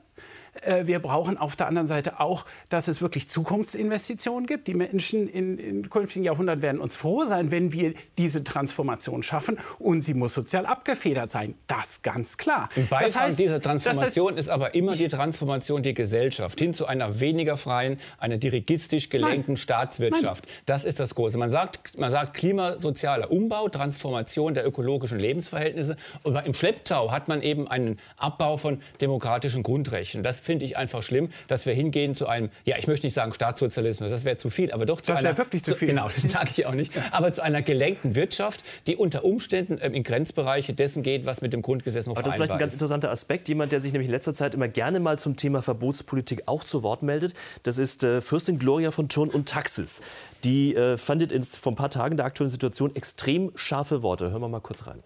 Äh, 0.60 0.86
Wir 0.86 0.98
brauchen 1.00 1.38
auf 1.38 1.56
der 1.56 1.66
anderen 1.66 1.86
Seite 1.88 2.20
auch, 2.20 2.44
dass 2.68 2.88
es 2.88 3.00
wirklich 3.00 3.28
Zukunftsinvestitionen 3.28 4.46
gibt. 4.46 4.68
Die 4.68 4.74
Menschen 4.74 5.26
in, 5.28 5.58
in 5.58 5.88
künftigen 5.90 6.24
Jahrhunderten 6.24 6.62
werden 6.62 6.80
uns 6.80 6.96
froh 6.96 7.24
sein, 7.24 7.50
wenn 7.50 7.72
wir 7.72 7.94
diese 8.18 8.44
Transformation 8.44 9.22
schaffen. 9.22 9.58
Und 9.78 10.02
sie 10.02 10.14
muss 10.14 10.34
sozial 10.34 10.66
abgefedert 10.66 11.30
sein. 11.30 11.54
Das 11.66 12.02
ganz 12.02 12.36
klar. 12.36 12.68
Im 12.76 12.86
Beifang 12.88 13.06
Das 13.06 13.16
heißt- 13.16 13.36
dieser 13.38 13.58
das 13.58 13.60
heißt- 13.60 13.82
Transformation 13.82 14.36
ist 14.36 14.48
aber 14.48 14.74
immer 14.74 14.92
die 14.94 15.08
Transformation 15.08 15.82
der 15.82 15.94
Gesellschaft 15.94 16.58
hin 16.58 16.74
zu 16.74 16.86
einer 16.86 17.18
weniger 17.20 17.56
freien, 17.56 17.98
einer 18.18 18.36
dirigistisch 18.38 19.08
gelenkten 19.08 19.54
Nein. 19.54 19.56
Staatswirtschaft. 19.56 20.46
Das 20.66 20.84
ist 20.84 21.00
das 21.00 21.14
Große. 21.14 21.38
Man 21.38 21.50
sagt, 21.50 21.98
man 21.98 22.10
sagt 22.10 22.34
klimasozialer 22.34 23.30
Umbau, 23.30 23.68
Transformation 23.68 24.54
der 24.54 24.66
ökologischen 24.66 25.18
Lebensverhältnisse. 25.18 25.96
Aber 26.24 26.44
im 26.44 26.54
Schlepptau 26.54 27.10
hat 27.10 27.28
man 27.28 27.42
eben 27.42 27.68
einen 27.68 27.98
Abbau 28.16 28.56
von 28.58 28.80
demokratischen 29.00 29.62
Grundrechten. 29.62 30.22
Das 30.22 30.41
finde 30.42 30.64
ich 30.64 30.76
einfach 30.76 31.02
schlimm, 31.02 31.30
dass 31.48 31.66
wir 31.66 31.74
hingehen 31.74 32.14
zu 32.14 32.26
einem, 32.26 32.50
ja, 32.64 32.76
ich 32.78 32.86
möchte 32.86 33.06
nicht 33.06 33.14
sagen 33.14 33.32
Staatssozialismus, 33.32 34.10
das 34.10 34.24
wäre 34.24 34.36
zu 34.36 34.50
viel, 34.50 34.72
aber 34.72 34.86
doch 34.86 35.00
zu 35.00 35.12
Das 35.12 35.20
einer... 35.20 35.30
wäre 35.30 35.38
wirklich 35.38 35.62
zu 35.64 35.74
viel. 35.74 35.88
Genau, 35.88 36.08
das 36.08 36.22
sage 36.22 36.50
ich 36.56 36.66
auch 36.66 36.74
nicht. 36.74 36.92
Aber 37.12 37.32
zu 37.32 37.42
einer 37.42 37.62
gelenkten 37.62 38.14
Wirtschaft, 38.14 38.64
die 38.86 38.96
unter 38.96 39.24
Umständen 39.24 39.78
ähm, 39.80 39.94
in 39.94 40.02
Grenzbereiche 40.02 40.72
dessen 40.74 41.02
geht, 41.02 41.26
was 41.26 41.40
mit 41.42 41.52
dem 41.52 41.62
Grundgesetz 41.62 42.06
noch 42.06 42.16
Aber 42.16 42.22
das 42.22 42.32
ist 42.32 42.36
vielleicht 42.36 42.52
ein 42.52 42.58
vereinbar 42.58 42.58
ganz 42.58 42.72
ist. 42.74 42.78
interessanter 42.80 43.10
Aspekt. 43.10 43.48
Jemand, 43.48 43.72
der 43.72 43.80
sich 43.80 43.92
nämlich 43.92 44.08
in 44.08 44.12
letzter 44.12 44.34
Zeit 44.34 44.54
immer 44.54 44.68
gerne 44.68 45.00
mal 45.00 45.18
zum 45.18 45.36
Thema 45.36 45.62
Verbotspolitik 45.62 46.42
auch 46.46 46.64
zu 46.64 46.82
Wort 46.82 47.02
meldet, 47.02 47.34
das 47.62 47.78
ist 47.78 48.04
äh, 48.04 48.20
Fürstin 48.20 48.58
Gloria 48.58 48.90
von 48.90 49.08
Thurn 49.08 49.28
und 49.28 49.48
Taxis. 49.48 50.02
Die 50.44 50.74
äh, 50.74 50.96
fandet 50.96 51.32
in, 51.32 51.42
vor 51.42 51.72
ein 51.72 51.76
paar 51.76 51.90
Tagen 51.90 52.16
der 52.16 52.26
aktuellen 52.26 52.50
Situation 52.50 52.94
extrem 52.94 53.52
scharfe 53.54 54.02
Worte. 54.02 54.30
Hören 54.30 54.40
wir 54.40 54.48
mal 54.48 54.60
kurz 54.60 54.86
rein. 54.86 55.02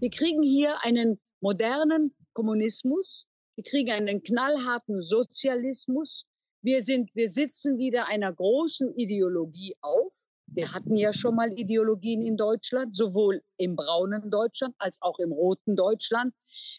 Wir 0.00 0.10
kriegen 0.10 0.42
hier 0.42 0.76
einen 0.82 1.18
modernen 1.40 2.12
Kommunismus. 2.32 3.26
Wir 3.56 3.64
kriegen 3.64 3.90
einen 3.90 4.22
knallharten 4.22 5.02
Sozialismus. 5.02 6.26
Wir 6.62 6.82
sind, 6.82 7.14
wir 7.14 7.28
sitzen 7.28 7.78
wieder 7.78 8.06
einer 8.06 8.32
großen 8.32 8.94
Ideologie 8.94 9.76
auf. 9.80 10.12
Wir 10.46 10.72
hatten 10.72 10.96
ja 10.96 11.12
schon 11.12 11.34
mal 11.34 11.52
Ideologien 11.58 12.22
in 12.22 12.36
Deutschland, 12.36 12.96
sowohl 12.96 13.42
im 13.58 13.76
braunen 13.76 14.30
Deutschland 14.30 14.74
als 14.78 15.00
auch 15.02 15.18
im 15.18 15.32
roten 15.32 15.76
Deutschland. 15.76 16.34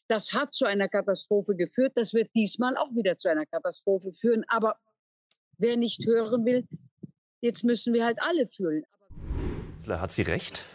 Das 0.08 0.34
hat 0.34 0.56
zu 0.56 0.66
einer 0.66 0.90
Katastrophe 0.90 1.56
geführt. 1.56 1.94
Das 1.96 2.14
wird 2.14 2.30
diesmal 2.34 2.78
auch 2.78 2.90
wieder 2.96 3.18
zu 3.18 3.30
einer 3.30 3.46
Katastrophe 3.46 4.12
führen. 4.12 4.44
Aber 4.48 4.76
wer 5.58 5.78
nicht 5.78 6.06
hören 6.06 6.46
will, 6.46 6.68
jetzt 7.42 7.64
müssen 7.64 7.94
wir 7.94 8.06
halt 8.06 8.18
alle 8.22 8.48
fühlen. 8.48 8.84
Hat 9.88 10.12
sie 10.12 10.24
recht? 10.24 10.66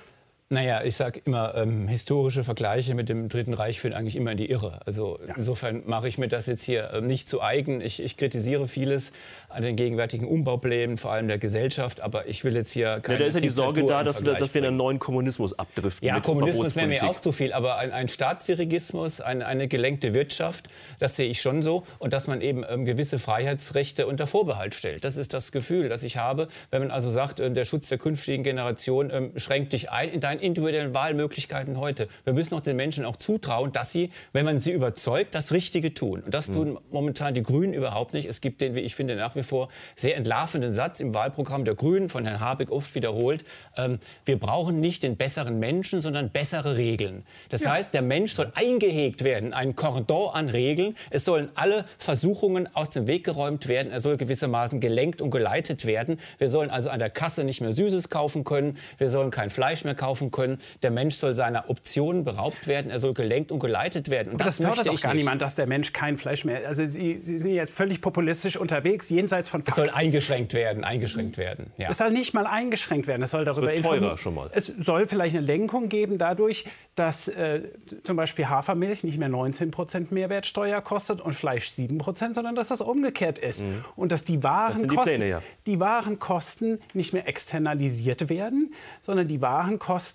Naja, 0.51 0.85
ich 0.85 0.95
sage 0.95 1.23
immer, 1.25 1.55
ähm, 1.57 1.89
historische 1.89 2.45
Vergleiche 2.45 2.95
mit 2.95 3.09
dem 3.09 3.31
Dritten 3.31 3.55
Reich 3.55 3.81
führen 3.81 3.95
eigentlich 3.95 4.15
immer 4.15 4.33
in 4.33 4.37
die 4.37 4.51
Irre. 4.51 4.81
Also 4.85 5.19
insofern 5.37 5.83
mache 5.87 6.07
ich 6.07 6.19
mir 6.19 6.29
das 6.29 6.45
jetzt 6.45 6.63
hier 6.63 6.91
ähm, 6.93 7.07
nicht 7.07 7.29
zu 7.29 7.41
eigen. 7.41 7.81
Ich, 7.81 8.03
ich 8.03 8.19
kritisiere 8.19 8.69
vieles 8.69 9.13
an 9.49 9.63
den 9.63 9.75
gegenwärtigen 9.75 10.29
Umbauplänen, 10.29 10.99
vor 10.99 11.13
allem 11.13 11.29
der 11.29 11.39
Gesellschaft, 11.39 12.03
aber 12.03 12.29
ich 12.29 12.45
will 12.45 12.55
jetzt 12.55 12.73
hier 12.73 13.01
keine 13.01 13.19
Ja, 13.19 13.19
da 13.21 13.29
ist 13.29 13.35
ja 13.37 13.41
die 13.41 13.49
Sorge 13.49 13.87
da, 13.87 14.05
dass 14.05 14.23
dass 14.23 14.53
wir 14.53 14.61
in 14.61 14.69
einen 14.69 14.77
neuen 14.77 14.99
Kommunismus 14.99 15.59
abdriften. 15.59 16.07
Ja, 16.07 16.21
Kommunismus 16.21 16.77
wäre 16.77 16.89
mir 16.89 17.03
auch 17.05 17.21
zu 17.21 17.33
viel, 17.33 17.55
aber 17.55 17.79
ein, 17.79 17.93
ein 17.93 18.09
Staatsdirigismus, 18.09 19.23
ein, 19.23 19.43
eine 19.43 19.67
gelenkte 19.67 20.13
Wirtschaft, 20.13 20.69
das 20.99 21.17
sehe 21.17 21.31
ich 21.31 21.41
schon 21.41 21.63
so. 21.63 21.85
Und 21.99 22.13
dass 22.13 22.27
man 22.27 22.43
eben 22.43 22.65
ähm, 22.69 22.85
gewisse 22.85 23.19
Freiheitsrechte 23.19 24.07
unter 24.07 24.27
Vorbehalt 24.27 24.75
stellt. 24.75 25.05
Das 25.05 25.17
ist 25.17 25.33
das 25.33 25.53
Gefühl, 25.53 25.89
das 25.89 26.03
ich 26.03 26.19
habe, 26.19 26.49
wenn 26.71 26.83
man 26.83 26.91
also 26.91 27.11
sagt, 27.11 27.41
äh, 27.41 27.51
der 27.51 27.65
Schutz 27.65 27.89
der 27.89 27.97
künftigen 27.97 28.43
Generation 28.43 29.11
ähm, 29.11 29.33
schränkt 29.37 29.73
dich 29.73 29.91
ein 29.91 30.11
in 30.11 30.21
deinen 30.35 30.41
individuellen 30.41 30.95
Wahlmöglichkeiten 30.95 31.79
heute. 31.79 32.09
Wir 32.25 32.33
müssen 32.33 32.55
auch 32.55 32.61
den 32.61 32.76
Menschen 32.76 33.05
auch 33.05 33.17
zutrauen, 33.17 33.73
dass 33.73 33.93
sie, 33.93 34.11
wenn 34.33 34.45
man 34.45 34.61
sie 34.61 34.73
überzeugt, 34.73 35.35
das 35.35 35.53
Richtige 35.53 35.95
tun. 35.95 36.21
Und 36.21 36.35
das 36.35 36.50
tun 36.50 36.79
momentan 36.91 37.35
die 37.35 37.43
Grünen 37.43 37.73
überhaupt 37.73 38.14
nicht. 38.14 38.29
Es 38.29 38.41
gibt 38.41 38.61
den, 38.61 38.75
wie 38.75 38.81
ich 38.81 38.95
finde, 38.95 39.17
nach 39.17 39.37
wie 39.37 39.43
vor 39.43 39.69
sehr 39.97 40.17
entlarvenden 40.17 40.73
Satz 40.73 41.00
im 41.00 41.14
Wahlprogramm 41.14 41.64
der 41.64 41.75
Grünen, 41.75 42.09
von 42.09 42.25
Herrn 42.25 42.41
Habeck 42.41 42.71
oft 42.71 42.95
wiederholt. 42.95 43.45
Ähm, 43.76 43.99
wir 44.25 44.38
brauchen 44.38 44.81
nicht 44.81 45.03
den 45.03 45.17
besseren 45.17 45.59
Menschen, 45.59 46.00
sondern 46.00 46.31
bessere 46.31 46.76
Regeln. 46.76 47.25
Das 47.49 47.67
heißt, 47.67 47.95
der 47.95 48.03
Mensch 48.03 48.33
soll 48.33 48.53
eingehegt 48.55 49.25
werden, 49.25 49.53
ein 49.53 49.76
Kordon 49.76 50.31
an 50.33 50.49
Regeln. 50.49 50.97
Es 51.11 51.25
sollen 51.25 51.50
alle 51.55 51.85
Versuchungen 51.99 52.69
aus 52.75 52.91
dem 52.91 53.07
Weg 53.07 53.25
geräumt 53.25 53.69
werden. 53.69 53.93
Er 53.93 54.00
soll 54.00 54.17
gewissermaßen 54.17 54.81
gelenkt 54.81 55.23
und 55.23 55.31
geleitet 55.31 55.87
werden. 55.87 56.19
Wir 56.38 56.49
sollen 56.49 56.71
also 56.71 56.91
an 56.91 56.99
der 56.99 57.11
Kasse 57.11 57.45
nicht 57.45 57.61
mehr 57.61 57.73
Süßes 57.73 58.09
kaufen 58.09 58.45
können. 58.45 58.76
Wir 58.99 59.11
sollen 59.11 59.31
kein 59.31 59.50
Fleisch 59.50 59.85
mehr 59.85 59.95
kaufen 59.95 60.24
können. 60.31 60.59
Der 60.83 60.90
Mensch 60.90 61.14
soll 61.16 61.35
seiner 61.35 61.69
Optionen 61.71 62.25
beraubt 62.25 62.66
werden. 62.66 62.90
Er 62.90 62.99
soll 62.99 63.14
gelenkt 63.14 63.52
und 63.52 63.59
geleitet 63.61 64.11
werden. 64.11 64.28
Und 64.33 64.35
Aber 64.37 64.45
das, 64.45 64.57
fördert 64.57 64.76
möchte 64.76 64.88
doch 64.88 64.95
ich 64.95 65.02
gar 65.02 65.14
nicht. 65.14 65.23
niemand, 65.23 65.43
dass 65.43 65.54
der 65.54 65.66
Mensch 65.66 65.93
kein 65.93 66.19
Fleisch 66.19 66.45
mehr. 66.45 66.66
Also 66.66 66.85
Sie, 66.85 67.19
Sie 67.21 67.38
sind 67.38 67.52
jetzt 67.52 67.73
völlig 67.75 68.00
populistisch 68.00 68.57
unterwegs, 68.57 69.11
jenseits 69.11 69.49
von 69.49 69.61
Es 69.61 69.66
Fakten. 69.66 69.85
soll 69.87 69.90
eingeschränkt 69.90 70.54
werden, 70.54 70.85
eingeschränkt 70.85 71.38
werden. 71.38 71.73
Ja. 71.76 71.88
Es 71.90 71.99
soll 71.99 72.11
nicht 72.11 72.35
mal 72.35 72.47
eingeschränkt 72.47 73.07
werden. 73.07 73.23
Es 73.23 73.31
soll 73.31 73.45
darüber 73.45 73.69
wird 73.69 73.83
teurer 73.83 74.19
schon 74.19 74.35
mal. 74.35 74.50
Es 74.52 74.66
soll 74.78 75.07
vielleicht 75.07 75.35
eine 75.37 75.45
Lenkung 75.45 75.88
geben 75.88 76.19
dadurch, 76.19 76.64
dass 76.95 77.28
äh, 77.28 77.62
zum 78.04 78.16
Beispiel 78.16 78.49
Hafermilch 78.49 79.02
nicht 79.04 79.19
mehr 79.19 79.28
19 79.28 79.71
Prozent 79.71 80.12
Mehrwertsteuer 80.12 80.81
kostet 80.81 81.21
und 81.21 81.33
Fleisch 81.35 81.69
7 81.71 81.99
Prozent, 81.99 82.35
sondern 82.35 82.54
dass 82.54 82.69
das 82.69 82.81
umgekehrt 82.81 83.38
ist. 83.38 83.64
Und 83.97 84.12
dass 84.12 84.23
die 84.25 84.43
wahren, 84.43 84.83
Mhm. 84.83 84.88
die 84.88 84.95
Kosten, 84.95 85.04
Pläne, 85.11 85.28
ja. 85.28 85.43
die 85.66 85.81
wahren 85.81 86.19
Kosten 86.19 86.78
nicht 86.93 87.12
mehr 87.12 87.26
externalisiert 87.26 88.28
werden, 88.28 88.73
sondern 89.02 89.26
die 89.26 89.40
wahren 89.40 89.78
Kosten 89.78 90.13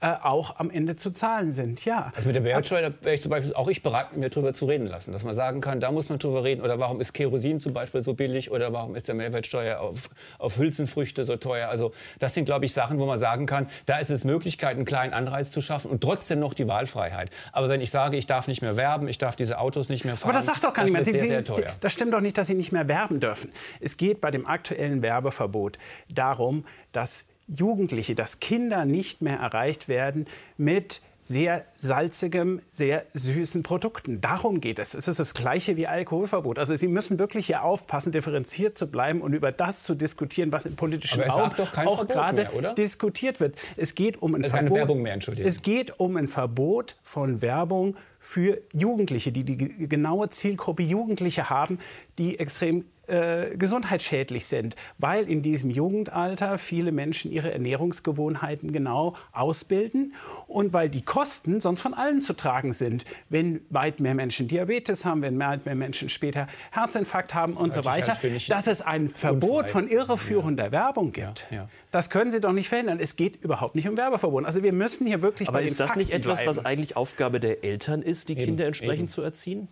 äh, 0.00 0.14
auch 0.22 0.60
am 0.60 0.70
Ende 0.70 0.94
zu 0.94 1.10
zahlen 1.10 1.50
sind. 1.50 1.84
Ja. 1.84 2.10
Also 2.14 2.28
mit 2.28 2.36
der 2.36 2.42
Mehrwertsteuer, 2.42 2.90
da 2.90 2.90
wäre 3.02 3.16
ich 3.16 3.22
zum 3.22 3.30
Beispiel 3.30 3.52
auch 3.54 3.66
ich 3.66 3.82
bereit, 3.82 4.16
mir 4.16 4.30
darüber 4.30 4.54
zu 4.54 4.66
reden 4.66 4.86
lassen. 4.86 5.10
Dass 5.10 5.24
man 5.24 5.34
sagen 5.34 5.60
kann, 5.60 5.80
da 5.80 5.90
muss 5.90 6.08
man 6.08 6.20
drüber 6.20 6.44
reden. 6.44 6.62
Oder 6.62 6.78
warum 6.78 7.00
ist 7.00 7.14
Kerosin 7.14 7.58
zum 7.58 7.72
Beispiel 7.72 8.00
so 8.02 8.14
billig? 8.14 8.52
Oder 8.52 8.72
warum 8.72 8.94
ist 8.94 9.08
der 9.08 9.16
Mehrwertsteuer 9.16 9.80
auf, 9.80 10.08
auf 10.38 10.56
Hülsenfrüchte 10.56 11.24
so 11.24 11.34
teuer? 11.34 11.68
Also 11.68 11.90
das 12.20 12.32
sind, 12.32 12.44
glaube 12.44 12.64
ich, 12.64 12.72
Sachen, 12.72 13.00
wo 13.00 13.06
man 13.06 13.18
sagen 13.18 13.46
kann, 13.46 13.66
da 13.86 13.98
ist 13.98 14.10
es 14.10 14.22
Möglichkeit, 14.22 14.76
einen 14.76 14.84
kleinen 14.84 15.14
Anreiz 15.14 15.50
zu 15.50 15.60
schaffen 15.60 15.90
und 15.90 16.00
trotzdem 16.00 16.38
noch 16.38 16.54
die 16.54 16.68
Wahlfreiheit. 16.68 17.30
Aber 17.50 17.68
wenn 17.68 17.80
ich 17.80 17.90
sage, 17.90 18.16
ich 18.16 18.26
darf 18.26 18.46
nicht 18.46 18.62
mehr 18.62 18.76
werben, 18.76 19.08
ich 19.08 19.18
darf 19.18 19.34
diese 19.34 19.58
Autos 19.58 19.88
nicht 19.88 20.04
mehr 20.04 20.16
fahren, 20.16 20.30
Aber 20.30 20.38
das 20.38 20.46
sagt 20.46 20.62
doch 20.62 20.72
gar 20.72 20.84
niemand. 20.84 21.06
Sehr, 21.06 21.18
sehr 21.18 21.44
teuer. 21.44 21.74
das 21.80 21.92
stimmt 21.92 22.12
doch 22.12 22.20
nicht, 22.20 22.38
dass 22.38 22.46
Sie 22.46 22.54
nicht 22.54 22.70
mehr 22.70 22.86
werben 22.86 23.18
dürfen. 23.18 23.50
Es 23.80 23.96
geht 23.96 24.20
bei 24.20 24.30
dem 24.30 24.46
aktuellen 24.46 25.02
Werbeverbot 25.02 25.78
darum, 26.08 26.64
dass 26.92 27.26
Jugendliche, 27.48 28.14
dass 28.14 28.40
Kinder 28.40 28.84
nicht 28.84 29.22
mehr 29.22 29.38
erreicht 29.38 29.88
werden 29.88 30.26
mit 30.56 31.00
sehr 31.20 31.66
salzigem, 31.76 32.62
sehr 32.72 33.04
süßen 33.12 33.62
Produkten. 33.62 34.20
Darum 34.22 34.62
geht 34.62 34.78
es. 34.78 34.94
Es 34.94 35.08
ist 35.08 35.20
das 35.20 35.34
Gleiche 35.34 35.76
wie 35.76 35.86
Alkoholverbot. 35.86 36.58
Also 36.58 36.74
Sie 36.74 36.88
müssen 36.88 37.18
wirklich 37.18 37.46
hier 37.46 37.64
aufpassen, 37.64 38.12
differenziert 38.12 38.78
zu 38.78 38.86
bleiben 38.86 39.20
und 39.20 39.34
über 39.34 39.52
das 39.52 39.82
zu 39.82 39.94
diskutieren, 39.94 40.52
was 40.52 40.64
im 40.64 40.74
politischen 40.76 41.20
Raum 41.22 41.50
auch 41.84 42.08
gerade 42.08 42.48
diskutiert 42.78 43.40
wird. 43.40 43.56
Es 43.76 43.94
geht 43.94 44.22
um 44.22 44.34
ein 44.34 44.44
Also 44.44 44.54
keine 44.56 44.68
Verbot. 44.68 44.78
Werbung 44.78 45.02
mehr, 45.02 45.12
Entschuldigung. 45.12 45.48
Es 45.50 45.60
geht 45.60 46.00
um 46.00 46.16
ein 46.16 46.28
Verbot 46.28 46.96
von 47.02 47.42
Werbung 47.42 47.96
für 48.20 48.62
Jugendliche, 48.72 49.30
die 49.30 49.44
die 49.44 49.56
ge- 49.58 49.86
genaue 49.86 50.30
Zielgruppe 50.30 50.82
Jugendliche 50.82 51.50
haben, 51.50 51.78
die 52.16 52.38
extrem 52.38 52.86
äh, 53.08 53.56
gesundheitsschädlich 53.56 54.46
sind, 54.46 54.76
weil 54.98 55.28
in 55.28 55.42
diesem 55.42 55.70
Jugendalter 55.70 56.58
viele 56.58 56.92
Menschen 56.92 57.32
ihre 57.32 57.52
Ernährungsgewohnheiten 57.52 58.72
genau 58.72 59.14
ausbilden 59.32 60.14
und 60.46 60.72
weil 60.72 60.88
die 60.88 61.02
Kosten 61.02 61.60
sonst 61.60 61.80
von 61.80 61.94
allen 61.94 62.20
zu 62.20 62.34
tragen 62.34 62.72
sind, 62.72 63.04
wenn 63.28 63.60
weit 63.70 64.00
mehr 64.00 64.14
Menschen 64.14 64.48
Diabetes 64.48 65.04
haben, 65.04 65.22
wenn 65.22 65.38
weit 65.38 65.66
mehr 65.66 65.74
Menschen 65.74 66.08
später 66.08 66.46
Herzinfarkt 66.70 67.34
haben 67.34 67.54
und 67.54 67.72
so 67.72 67.84
weiter, 67.84 68.14
halt 68.14 68.50
dass 68.50 68.66
es 68.66 68.82
ein 68.82 69.08
Verbot 69.08 69.50
unfrei. 69.50 69.68
von 69.68 69.88
irreführender 69.88 70.66
ja. 70.66 70.72
Werbung 70.72 71.12
gibt. 71.12 71.48
Ja, 71.50 71.56
ja. 71.56 71.68
Das 71.90 72.10
können 72.10 72.30
Sie 72.30 72.40
doch 72.40 72.52
nicht 72.52 72.68
verhindern. 72.68 72.98
Es 73.00 73.16
geht 73.16 73.42
überhaupt 73.42 73.74
nicht 73.74 73.88
um 73.88 73.96
Werbeverbot. 73.96 74.44
Also 74.44 74.62
wir 74.62 74.72
müssen 74.72 75.06
hier 75.06 75.22
wirklich 75.22 75.48
Aber 75.48 75.58
bei 75.58 75.64
ist 75.64 75.80
das 75.80 75.88
Fakten 75.88 76.00
nicht 76.00 76.10
etwas, 76.10 76.38
bleiben. 76.38 76.56
was 76.56 76.64
eigentlich 76.64 76.96
Aufgabe 76.96 77.40
der 77.40 77.64
Eltern 77.64 78.02
ist, 78.02 78.28
die 78.28 78.34
eben, 78.34 78.44
Kinder 78.44 78.66
entsprechend 78.66 79.00
eben. 79.00 79.08
zu 79.08 79.22
erziehen? 79.22 79.68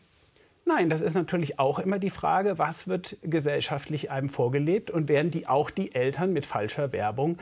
Nein, 0.68 0.90
das 0.90 1.00
ist 1.00 1.14
natürlich 1.14 1.60
auch 1.60 1.78
immer 1.78 2.00
die 2.00 2.10
Frage, 2.10 2.58
was 2.58 2.88
wird 2.88 3.18
gesellschaftlich 3.22 4.10
einem 4.10 4.28
vorgelebt 4.28 4.90
und 4.90 5.08
werden 5.08 5.30
die 5.30 5.46
auch 5.46 5.70
die 5.70 5.94
Eltern 5.94 6.32
mit 6.32 6.44
falscher 6.44 6.90
Werbung 6.90 7.38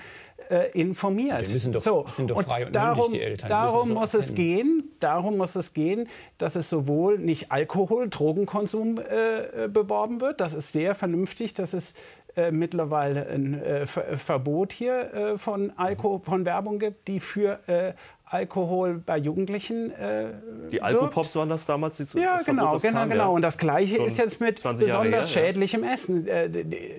äh, 0.50 0.70
informiert. 0.78 1.40
Wir 1.40 1.54
müssen 1.54 1.72
doch, 1.72 1.80
so, 1.80 2.04
sind 2.06 2.30
doch 2.30 2.42
frei 2.42 2.60
und, 2.60 2.66
und 2.66 2.76
darum, 2.76 3.12
die 3.12 3.22
Eltern. 3.22 3.48
Darum 3.48 3.94
muss 3.94 4.12
es 4.12 4.34
gehen, 4.34 4.90
darum 5.00 5.38
muss 5.38 5.56
es 5.56 5.72
gehen, 5.72 6.06
dass 6.36 6.54
es 6.54 6.68
sowohl 6.68 7.18
nicht 7.18 7.50
Alkohol, 7.50 8.10
Drogenkonsum 8.10 8.98
äh, 8.98 9.68
beworben 9.68 10.20
wird. 10.20 10.42
Das 10.42 10.52
ist 10.52 10.72
sehr 10.72 10.94
vernünftig, 10.94 11.54
dass 11.54 11.72
es 11.72 11.94
äh, 12.36 12.50
mittlerweile 12.50 13.26
ein 13.26 13.54
äh, 13.54 13.86
Verbot 13.86 14.72
hier 14.72 15.14
äh, 15.14 15.38
von, 15.38 15.72
Alko 15.76 16.20
von 16.22 16.44
Werbung 16.44 16.78
gibt, 16.78 17.08
die 17.08 17.20
für 17.20 17.58
äh, 17.68 17.94
Alkohol 18.34 18.98
bei 18.98 19.16
Jugendlichen 19.16 19.92
äh, 19.92 20.32
Die 20.72 20.82
Alkopops 20.82 21.36
waren 21.36 21.48
das 21.48 21.66
damals? 21.66 21.98
Die 21.98 22.18
ja, 22.18 22.40
genau, 22.44 22.78
genau, 22.78 23.06
genau. 23.06 23.14
Ja. 23.14 23.26
Und 23.26 23.42
das 23.42 23.58
Gleiche 23.58 24.02
ist 24.02 24.18
jetzt 24.18 24.40
mit 24.40 24.56
besonders 24.56 25.04
her, 25.04 25.22
schädlichem 25.22 25.84
ja. 25.84 25.92
Essen 25.92 26.26
äh, 26.26 26.48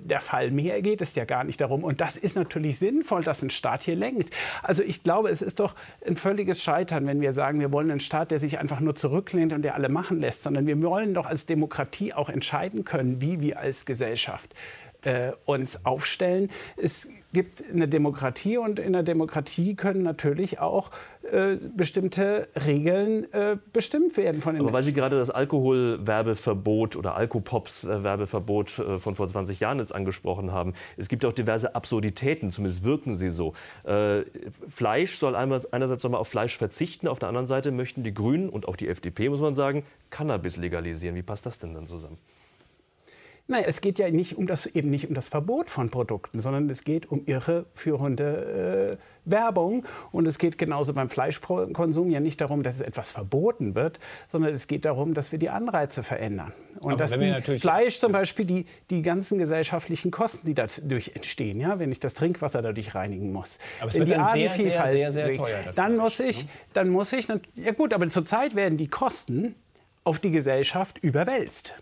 der 0.02 0.22
Fall. 0.22 0.52
Mir 0.52 0.82
geht 0.82 1.02
es 1.02 1.14
ja 1.16 1.26
gar 1.26 1.44
nicht 1.44 1.60
darum. 1.60 1.84
Und 1.84 2.00
das 2.00 2.16
ist 2.16 2.38
natürlich 2.38 2.80
sinnvoll, 2.80 3.22
dass 3.22 3.44
ein 3.44 3.50
Staat 3.50 3.84
hier 3.84 3.98
lenkt. 3.98 4.30
Also 4.64 4.82
ich 4.82 5.04
glaube, 5.04 5.30
es 5.30 5.42
ist 5.42 5.60
doch 5.60 5.76
ein 6.08 6.16
völliges 6.16 6.64
Scheitern, 6.64 7.06
wenn 7.06 7.20
wir 7.20 7.34
sagen, 7.34 7.60
wir 7.60 7.74
wollen 7.74 7.92
einen 7.92 8.00
Staat, 8.00 8.32
der 8.32 8.40
sich 8.40 8.58
einfach 8.58 8.80
nur 8.80 8.96
zurücklehnt 8.96 9.52
und 9.52 9.62
der 9.62 9.76
alle 9.76 9.90
machen 9.90 10.22
lässt, 10.22 10.42
sondern 10.42 10.66
wir 10.68 10.82
wollen 10.82 11.14
doch 11.14 11.26
als 11.26 11.46
Demokratie 11.46 12.14
auch 12.14 12.30
entscheiden 12.30 12.86
können, 12.86 13.20
wie 13.20 13.42
wir 13.42 13.60
als 13.60 13.84
Gesellschaft 13.84 14.56
äh, 15.06 15.32
uns 15.46 15.86
aufstellen. 15.86 16.50
Es 16.78 17.08
gibt 17.32 17.64
eine 17.72 17.88
Demokratie 17.88 18.58
und 18.58 18.80
in 18.80 18.94
der 18.94 19.04
Demokratie 19.04 19.76
können 19.76 20.04
natürlich 20.04 20.60
auch 20.60 20.92
äh, 21.32 21.58
bestimmte 21.76 22.48
Regeln 22.66 23.32
äh, 23.34 23.58
bestimmt 23.74 24.16
werden 24.18 24.42
von 24.42 24.54
den 24.54 24.62
Aber 24.62 24.72
Menschen. 24.72 24.74
weil 24.74 24.84
Sie 24.84 24.94
gerade 24.94 25.18
das 25.18 25.30
Alkoholwerbeverbot 25.30 26.96
oder 26.96 27.16
Alkopops-Werbeverbot 27.16 28.80
äh, 28.80 29.00
von 29.00 29.16
vor 29.16 29.28
20 29.28 29.60
Jahren 29.60 29.80
jetzt 29.80 29.94
angesprochen 29.94 30.52
haben, 30.52 30.74
es 30.98 31.08
gibt 31.08 31.26
auch 31.26 31.34
diverse 31.34 31.76
Absurditäten, 31.76 32.52
zumindest 32.52 32.84
wirken 32.84 33.16
sie 33.16 33.30
so. 33.30 33.54
Äh, 33.84 34.24
Fleisch 34.68 35.18
soll 35.18 35.36
einerseits 35.36 36.02
soll 36.02 36.12
man 36.12 36.20
auf 36.20 36.28
Fleisch 36.28 36.58
verzichten, 36.58 37.08
auf 37.08 37.20
der 37.20 37.30
anderen 37.30 37.48
Seite 37.48 37.72
möchten 37.72 38.04
die 38.04 38.14
Grünen 38.14 38.50
und 38.50 38.68
auch 38.68 38.76
die 38.76 38.88
FDP, 38.88 39.30
muss 39.30 39.42
man 39.42 39.54
sagen, 39.54 39.84
Cannabis 40.10 40.58
legalisieren. 40.58 41.16
Wie 41.16 41.24
passt 41.24 41.46
das 41.46 41.60
denn 41.60 41.74
dann 41.74 41.88
zusammen? 41.88 42.18
Nein, 43.48 43.64
es 43.68 43.80
geht 43.80 44.00
ja 44.00 44.10
nicht 44.10 44.38
um 44.38 44.48
das, 44.48 44.66
eben 44.66 44.90
nicht 44.90 45.08
um 45.08 45.14
das 45.14 45.30
Verbot 45.30 45.70
von 45.70 45.92
Produkten, 45.92 46.40
sondern 46.40 46.68
es 46.68 46.84
geht 46.84 47.12
um 47.12 47.24
irreführende 47.28 48.98
äh, 48.98 48.98
Werbung. 49.26 49.86
Und 50.12 50.28
es 50.28 50.40
geht 50.40 50.58
genauso 50.58 50.94
beim 50.94 51.10
Fleischkonsum 51.10 52.10
ja 52.10 52.20
nicht 52.20 52.42
darum, 52.42 52.64
dass 52.64 52.76
es 52.76 52.82
etwas 52.82 53.12
verboten 53.12 53.76
wird, 53.76 54.00
sondern 54.28 54.52
es 54.54 54.66
geht 54.66 54.84
darum, 54.84 55.14
dass 55.14 55.32
wir 55.32 55.38
die 55.38 55.52
Anreize 55.52 56.02
verändern. 56.02 56.54
Und 56.82 56.94
Aber 56.94 56.96
dass 56.96 57.12
die 57.12 57.60
Fleisch 57.60 58.00
zum 58.00 58.12
Beispiel 58.12 58.46
die, 58.46 58.66
die 58.90 59.04
ganzen 59.04 59.38
gesellschaftlichen 59.38 60.10
Kosten, 60.10 60.48
die 60.48 60.56
dadurch 60.56 61.12
entstehen, 61.14 61.60
ja, 61.60 61.78
wenn 61.78 61.92
ich 61.92 62.00
das 62.00 62.16
Trinkwasser 62.16 62.64
dadurch 62.64 62.96
reinigen 62.96 63.32
muss, 63.32 63.60
aber 63.80 63.90
es 63.90 63.96
wird 63.96 64.08
die 64.08 64.16
Artenvielfalt, 64.16 64.92
sehr, 64.92 65.12
sehr, 65.12 65.26
sehr, 65.28 65.34
teuer, 65.36 65.60
dann 65.76 65.98
muss 65.98 66.20
ich, 66.20 66.44
ne? 66.44 66.50
dann 66.74 66.90
muss 66.90 67.14
ich, 67.14 67.28
ja 67.28 67.72
gut, 67.74 67.94
aber 67.94 68.08
zurzeit 68.10 68.56
werden 68.56 68.78
die 68.78 68.88
Kosten 68.88 69.54
auf 70.04 70.18
die 70.20 70.32
Gesellschaft 70.32 70.98
überwälzt. 71.00 71.76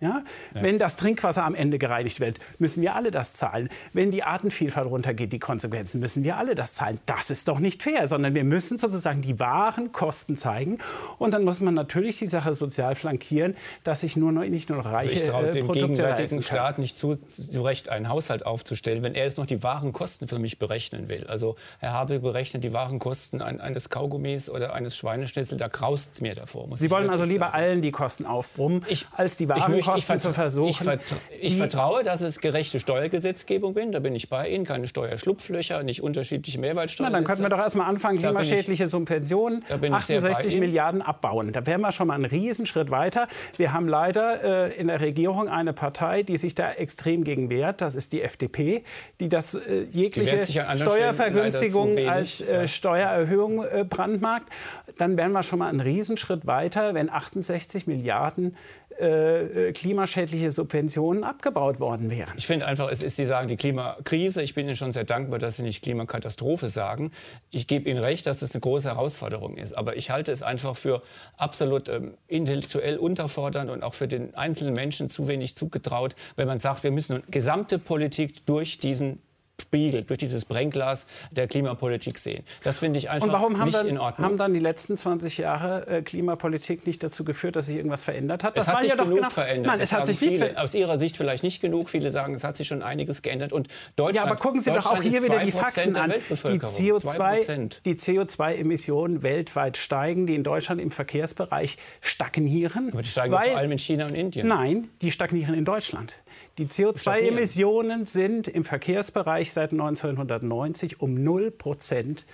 Ja? 0.00 0.22
ja? 0.54 0.62
Wenn 0.62 0.78
das 0.78 0.96
Trinkwasser 0.96 1.44
am 1.44 1.54
Ende 1.54 1.78
gereinigt 1.78 2.20
wird, 2.20 2.38
müssen 2.58 2.82
wir 2.82 2.94
alle 2.94 3.10
das 3.10 3.32
zahlen. 3.32 3.70
Wenn 3.94 4.10
die 4.10 4.22
Artenvielfalt 4.22 4.86
runtergeht, 4.86 5.32
die 5.32 5.38
Konsequenzen, 5.38 6.00
müssen 6.00 6.22
wir 6.22 6.36
alle 6.36 6.54
das 6.54 6.74
zahlen. 6.74 7.00
Das 7.06 7.30
ist 7.30 7.48
doch 7.48 7.60
nicht 7.60 7.82
fair, 7.82 8.06
sondern 8.06 8.34
wir 8.34 8.44
müssen 8.44 8.78
sozusagen 8.78 9.22
die 9.22 9.40
wahren 9.40 9.92
Kosten 9.92 10.36
zeigen. 10.36 10.78
Und 11.18 11.32
dann 11.32 11.44
muss 11.44 11.60
man 11.60 11.72
natürlich 11.74 12.18
die 12.18 12.26
Sache 12.26 12.52
sozial 12.52 12.94
flankieren, 12.94 13.56
dass 13.84 14.02
sich 14.02 14.16
nur 14.16 14.32
noch, 14.32 14.42
nicht 14.42 14.68
nur 14.68 14.78
noch 14.78 14.86
reiche 14.86 15.10
also 15.10 15.24
ich 15.24 15.30
traue 15.30 15.48
äh, 15.48 15.52
dem 15.52 15.66
Produkte 15.66 15.88
gegenwärtigen 15.88 16.42
Staat 16.42 16.78
nicht 16.78 16.98
zu, 16.98 17.14
zu 17.14 17.62
Recht 17.62 17.88
einen 17.88 18.08
Haushalt 18.08 18.44
aufzustellen, 18.44 19.02
wenn 19.02 19.14
er 19.14 19.24
jetzt 19.24 19.38
noch 19.38 19.46
die 19.46 19.62
wahren 19.62 19.92
Kosten 19.92 20.28
für 20.28 20.38
mich 20.38 20.58
berechnen 20.58 21.08
will. 21.08 21.26
Also 21.26 21.56
Herr 21.78 21.92
Habe 21.92 22.20
berechnet 22.20 22.64
die 22.64 22.72
wahren 22.72 22.98
Kosten 22.98 23.40
eines 23.40 23.88
Kaugummis 23.88 24.50
oder 24.50 24.74
eines 24.74 24.96
Schweineschnitzel, 24.96 25.56
da 25.56 25.68
graust 25.68 26.10
es 26.14 26.20
mir 26.20 26.34
davor. 26.34 26.68
Sie 26.76 26.90
wollen 26.90 27.08
also 27.08 27.24
lieber 27.24 27.46
sagen. 27.46 27.56
allen 27.56 27.82
die 27.82 27.92
Kosten 27.92 28.26
aufbrummen, 28.26 28.84
ich, 28.88 29.06
als 29.16 29.36
die 29.36 29.48
wahren 29.48 29.85
Kosten 29.86 30.18
zu 30.18 30.32
versuchen. 30.32 30.70
Ich, 30.70 30.78
vertra 30.78 31.16
ich 31.40 31.56
vertraue, 31.56 32.02
dass 32.02 32.20
es 32.20 32.40
gerechte 32.40 32.80
Steuergesetzgebung 32.80 33.74
bin. 33.74 33.92
Da 33.92 34.00
bin 34.00 34.14
ich 34.14 34.28
bei 34.28 34.48
Ihnen. 34.48 34.64
Keine 34.64 34.86
Steuerschlupflöcher, 34.86 35.82
nicht 35.82 36.02
unterschiedliche 36.02 36.58
Mehrwertsteuer. 36.58 37.08
Na, 37.08 37.16
dann 37.16 37.24
könnten 37.24 37.42
wir 37.42 37.48
doch 37.48 37.58
erstmal 37.58 37.88
anfangen, 37.88 38.18
klimaschädliche 38.18 38.84
ich, 38.84 38.90
Subventionen, 38.90 39.64
68 39.68 40.58
Milliarden 40.58 41.02
abbauen. 41.02 41.52
Da 41.52 41.66
wären 41.66 41.80
wir 41.80 41.92
schon 41.92 42.08
mal 42.08 42.14
einen 42.14 42.24
Riesenschritt 42.24 42.90
weiter. 42.90 43.28
Wir 43.56 43.72
haben 43.72 43.88
leider 43.88 44.68
äh, 44.68 44.76
in 44.76 44.88
der 44.88 45.00
Regierung 45.00 45.48
eine 45.48 45.72
Partei, 45.72 46.22
die 46.22 46.36
sich 46.36 46.54
da 46.54 46.72
extrem 46.72 47.24
gegen 47.24 47.50
wehrt. 47.50 47.80
Das 47.80 47.94
ist 47.94 48.12
die 48.12 48.22
FDP, 48.22 48.82
die 49.20 49.28
das 49.28 49.54
äh, 49.54 49.86
jegliche 49.90 50.44
Steuervergünstigung 50.46 51.98
als 52.08 52.40
äh, 52.40 52.60
ja. 52.60 52.68
Steuererhöhung 52.68 53.64
äh, 53.64 53.84
brandmarkt. 53.84 54.50
Dann 54.98 55.16
wären 55.16 55.32
wir 55.32 55.42
schon 55.42 55.58
mal 55.58 55.68
einen 55.68 55.80
Riesenschritt 55.80 56.46
weiter, 56.46 56.94
wenn 56.94 57.10
68 57.10 57.86
Milliarden 57.86 58.56
äh, 58.98 59.72
klimaschädliche 59.72 60.50
Subventionen 60.50 61.24
abgebaut 61.24 61.80
worden 61.80 62.10
wären. 62.10 62.32
Ich 62.36 62.46
finde 62.46 62.66
einfach, 62.66 62.90
es 62.90 63.02
ist, 63.02 63.16
Sie 63.16 63.26
sagen 63.26 63.48
die 63.48 63.56
Klimakrise. 63.56 64.42
Ich 64.42 64.54
bin 64.54 64.66
Ihnen 64.66 64.76
schon 64.76 64.92
sehr 64.92 65.04
dankbar, 65.04 65.38
dass 65.38 65.56
Sie 65.56 65.62
nicht 65.62 65.82
Klimakatastrophe 65.82 66.68
sagen. 66.68 67.10
Ich 67.50 67.66
gebe 67.66 67.88
Ihnen 67.88 67.98
recht, 67.98 68.26
dass 68.26 68.40
das 68.40 68.54
eine 68.54 68.60
große 68.60 68.88
Herausforderung 68.88 69.56
ist. 69.56 69.72
Aber 69.72 69.96
ich 69.96 70.10
halte 70.10 70.32
es 70.32 70.42
einfach 70.42 70.76
für 70.76 71.02
absolut 71.36 71.88
ähm, 71.88 72.14
intellektuell 72.26 72.96
unterfordernd 72.96 73.70
und 73.70 73.82
auch 73.82 73.94
für 73.94 74.08
den 74.08 74.34
einzelnen 74.34 74.74
Menschen 74.74 75.08
zu 75.08 75.28
wenig 75.28 75.56
zugetraut, 75.56 76.14
wenn 76.36 76.46
man 76.46 76.58
sagt, 76.58 76.82
wir 76.82 76.90
müssen 76.90 77.22
gesamte 77.30 77.78
Politik 77.78 78.46
durch 78.46 78.78
diesen 78.78 79.20
Spiegel, 79.60 80.04
durch 80.04 80.18
dieses 80.18 80.44
Brennglas 80.44 81.06
der 81.30 81.46
Klimapolitik 81.46 82.18
sehen. 82.18 82.44
Das 82.62 82.78
finde 82.78 82.98
ich 82.98 83.08
einfach 83.08 83.26
Und 83.26 83.32
warum 83.32 83.58
haben 83.58 83.66
nicht 83.66 83.78
dann, 83.78 83.86
in 83.86 83.98
Ordnung. 83.98 84.24
haben 84.24 84.38
dann 84.38 84.52
die 84.54 84.60
letzten 84.60 84.96
20 84.96 85.38
Jahre 85.38 85.86
äh, 85.86 86.02
Klimapolitik 86.02 86.86
nicht 86.86 87.02
dazu 87.02 87.24
geführt, 87.24 87.56
dass 87.56 87.66
sich 87.66 87.76
irgendwas 87.76 88.04
verändert 88.04 88.44
hat? 88.44 88.58
Das 88.58 88.68
es 88.68 88.74
hat 88.74 88.80
sich 88.82 88.90
ja 88.90 88.96
genug 88.96 89.16
genau, 89.16 89.30
verändert. 89.30 89.72
Nein, 89.72 89.80
es 89.80 89.92
hat 89.92 90.06
sich 90.06 90.20
nicht 90.20 90.34
viele, 90.34 90.60
Aus 90.60 90.74
Ihrer 90.74 90.98
Sicht 90.98 91.16
vielleicht 91.16 91.42
nicht 91.42 91.60
genug. 91.60 91.88
Viele 91.88 92.10
sagen, 92.10 92.34
es 92.34 92.44
hat 92.44 92.56
sich 92.56 92.68
schon 92.68 92.82
einiges 92.82 93.22
geändert. 93.22 93.52
Und 93.52 93.68
Deutschland, 93.96 94.16
ja, 94.16 94.22
aber 94.24 94.36
gucken 94.36 94.60
Sie 94.60 94.70
doch 94.72 94.86
auch 94.86 95.02
hier 95.02 95.22
wieder 95.22 95.38
die 95.38 95.52
Fakten 95.52 95.96
an. 95.96 96.12
Die 96.12 97.94
CO2-Emissionen 97.94 99.18
CO2 99.18 99.22
weltweit 99.22 99.78
steigen, 99.78 100.26
die 100.26 100.34
in 100.34 100.42
Deutschland 100.42 100.80
im 100.80 100.90
Verkehrsbereich 100.90 101.78
stagnieren. 102.02 102.90
Aber 102.92 103.02
die 103.02 103.08
steigen 103.08 103.32
weil, 103.32 103.50
vor 103.50 103.58
allem 103.58 103.72
in 103.72 103.78
China 103.78 104.04
und 104.06 104.14
Indien. 104.14 104.46
Nein, 104.46 104.88
die 105.00 105.10
stagnieren 105.10 105.54
in 105.54 105.64
Deutschland. 105.64 106.16
Die 106.58 106.68
CO2-Emissionen 106.68 108.06
sind 108.06 108.48
im 108.48 108.64
Verkehrsbereich 108.64 109.52
seit 109.52 109.72
1990 109.72 111.02
um 111.02 111.22
0 111.22 111.50
Prozent 111.50 112.24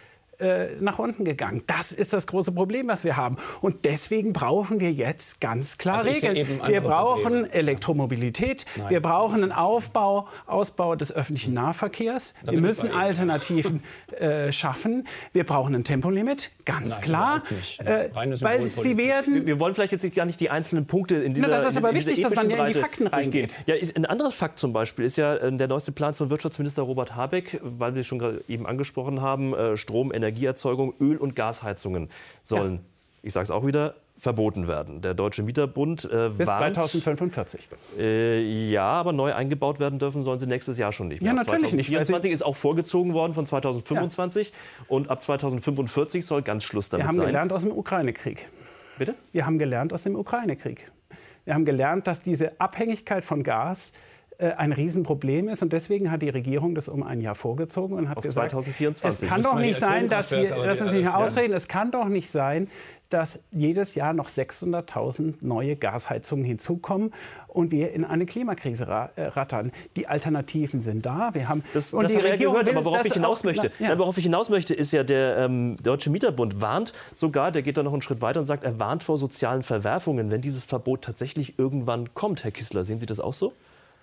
äh, 0.42 0.76
nach 0.80 0.98
unten 0.98 1.24
gegangen. 1.24 1.62
Das 1.66 1.92
ist 1.92 2.12
das 2.12 2.26
große 2.26 2.52
Problem, 2.52 2.88
was 2.88 3.04
wir 3.04 3.16
haben. 3.16 3.36
Und 3.60 3.84
deswegen 3.84 4.32
brauchen 4.32 4.80
wir 4.80 4.92
jetzt 4.92 5.40
ganz 5.40 5.78
klar 5.78 5.98
also 5.98 6.10
Regeln. 6.10 6.60
Wir 6.66 6.80
brauchen 6.80 7.22
Probleme. 7.22 7.52
Elektromobilität, 7.52 8.66
Nein. 8.76 8.90
wir 8.90 9.00
brauchen 9.00 9.42
einen 9.42 9.52
Aufbau, 9.52 10.26
Ausbau 10.46 10.96
des 10.96 11.12
öffentlichen 11.12 11.54
Nahverkehrs. 11.54 12.34
Da 12.44 12.52
wir 12.52 12.60
müssen 12.60 12.90
Alternativen 12.90 13.82
äh, 14.18 14.50
schaffen. 14.50 15.06
Wir 15.32 15.44
brauchen 15.44 15.74
ein 15.74 15.84
Tempolimit, 15.84 16.50
ganz 16.64 16.94
Nein, 16.94 17.00
klar. 17.02 17.42
Äh, 17.78 18.08
weil 18.12 18.36
sie 18.36 18.96
werden. 18.98 19.46
Wir 19.46 19.60
wollen 19.60 19.74
vielleicht 19.74 19.92
jetzt 19.92 20.14
gar 20.14 20.26
nicht 20.26 20.40
die 20.40 20.50
einzelnen 20.50 20.86
Punkte 20.86 21.16
in 21.16 21.34
dieser. 21.34 21.46
Na, 21.46 21.56
das 21.58 21.68
ist 21.68 21.76
aber 21.76 21.94
wichtig, 21.94 22.20
dass 22.20 22.34
man 22.34 22.50
ja 22.50 22.66
in 22.66 22.72
die 22.72 22.80
Fakten 22.80 23.06
reingeht. 23.06 23.54
Ja, 23.66 23.74
ein 23.94 24.06
anderes 24.06 24.34
Fakt 24.34 24.58
zum 24.58 24.72
Beispiel 24.72 25.04
ist 25.04 25.16
ja 25.16 25.36
äh, 25.36 25.56
der 25.56 25.68
neueste 25.68 25.92
Plan 25.92 26.14
von 26.14 26.30
Wirtschaftsminister 26.30 26.82
Robert 26.82 27.14
Habeck, 27.14 27.60
weil 27.62 27.94
wir 27.94 28.02
schon 28.02 28.40
eben 28.48 28.66
angesprochen 28.66 29.20
haben, 29.20 29.54
äh, 29.54 29.76
Strom, 29.76 30.12
Energie 30.12 30.31
Energieerzeugung, 30.32 30.94
Öl- 31.00 31.18
und 31.18 31.36
Gasheizungen 31.36 32.08
sollen, 32.42 32.74
ja. 32.74 32.80
ich 33.22 33.32
sage 33.32 33.44
es 33.44 33.50
auch 33.50 33.66
wieder, 33.66 33.94
verboten 34.16 34.68
werden. 34.68 35.00
Der 35.00 35.14
Deutsche 35.14 35.42
Mieterbund 35.42 36.04
äh, 36.04 36.30
Bis 36.36 36.46
warnt, 36.46 36.74
2045. 36.74 37.68
Äh, 37.98 38.70
ja, 38.70 38.84
aber 38.84 39.12
neu 39.12 39.34
eingebaut 39.34 39.80
werden 39.80 39.98
dürfen 39.98 40.22
sollen 40.22 40.38
sie 40.38 40.46
nächstes 40.46 40.78
Jahr 40.78 40.92
schon 40.92 41.08
nicht 41.08 41.22
mehr. 41.22 41.30
Ja, 41.30 41.34
natürlich 41.34 41.70
2024 41.70 42.30
nicht. 42.30 42.34
ist 42.34 42.42
auch 42.42 42.56
vorgezogen 42.56 43.14
worden 43.14 43.34
von 43.34 43.46
2025 43.46 44.48
ja. 44.48 44.54
und 44.88 45.10
ab 45.10 45.22
2045 45.22 46.24
soll 46.24 46.42
ganz 46.42 46.64
Schluss 46.64 46.88
damit 46.88 47.06
sein. 47.06 47.06
Wir 47.06 47.08
haben 47.08 47.16
sein. 47.16 47.26
gelernt 47.26 47.52
aus 47.52 47.62
dem 47.62 47.72
Ukraine-Krieg. 47.72 48.48
Bitte? 48.98 49.14
Wir 49.32 49.46
haben 49.46 49.58
gelernt 49.58 49.92
aus 49.92 50.02
dem 50.02 50.14
Ukraine-Krieg. 50.14 50.90
Wir 51.44 51.54
haben 51.54 51.64
gelernt, 51.64 52.06
dass 52.06 52.22
diese 52.22 52.60
Abhängigkeit 52.60 53.24
von 53.24 53.42
Gas 53.42 53.92
ein 54.48 54.72
Riesenproblem 54.72 55.48
ist. 55.48 55.62
Und 55.62 55.72
deswegen 55.72 56.10
hat 56.10 56.22
die 56.22 56.28
Regierung 56.30 56.74
das 56.74 56.88
um 56.88 57.02
ein 57.02 57.20
Jahr 57.20 57.34
vorgezogen 57.34 57.96
und 57.96 58.08
hat 58.08 58.16
Auf 58.18 58.22
gesagt, 58.24 58.50
2024. 58.52 59.22
es 59.22 59.28
kann 59.28 59.42
doch 59.42 59.58
nicht 59.58 59.76
sein, 59.76 60.08
dass 60.08 60.30
wir, 60.32 60.42
die 60.42 60.48
mal 61.04 61.12
alle- 61.12 61.24
ausreden, 61.24 61.52
es 61.54 61.68
kann 61.68 61.90
doch 61.90 62.08
nicht 62.08 62.30
sein, 62.30 62.68
dass 63.10 63.40
jedes 63.50 63.94
Jahr 63.94 64.14
noch 64.14 64.30
600.000 64.30 65.34
neue 65.42 65.76
Gasheizungen 65.76 66.46
hinzukommen 66.46 67.12
und 67.46 67.70
wir 67.70 67.92
in 67.92 68.04
eine 68.06 68.24
Klimakrise 68.24 68.84
äh, 69.16 69.22
rattern. 69.24 69.70
Die 69.96 70.06
Alternativen 70.08 70.80
sind 70.80 71.04
da. 71.04 71.30
Wir 71.34 71.46
haben 71.48 71.62
Das, 71.74 71.92
und 71.92 72.04
das 72.04 72.12
die 72.12 72.16
haben 72.16 72.22
wir 72.22 72.28
ja 72.28 72.32
Regierung 72.34 72.54
gehört, 72.54 72.70
aber 72.74 72.84
worauf 72.86 73.04
ich 73.04 73.12
hinaus 73.12 73.40
auch- 73.40 73.44
möchte, 73.44 73.70
Ja. 73.78 73.88
Nein, 73.90 73.98
worauf 73.98 74.16
ich 74.16 74.24
hinaus 74.24 74.48
möchte, 74.48 74.72
ist 74.74 74.92
ja 74.92 75.04
der 75.04 75.36
ähm, 75.36 75.76
Deutsche 75.82 76.08
Mieterbund 76.08 76.62
warnt 76.62 76.94
sogar, 77.14 77.52
der 77.52 77.60
geht 77.62 77.76
da 77.76 77.82
noch 77.82 77.92
einen 77.92 78.00
Schritt 78.02 78.22
weiter 78.22 78.40
und 78.40 78.46
sagt, 78.46 78.64
er 78.64 78.80
warnt 78.80 79.04
vor 79.04 79.18
sozialen 79.18 79.62
Verwerfungen, 79.62 80.30
wenn 80.30 80.40
dieses 80.40 80.64
Verbot 80.64 81.02
tatsächlich 81.02 81.58
irgendwann 81.58 82.14
kommt. 82.14 82.44
Herr 82.44 82.50
Kissler, 82.50 82.82
sehen 82.84 82.98
Sie 82.98 83.06
das 83.06 83.20
auch 83.20 83.34
so? 83.34 83.52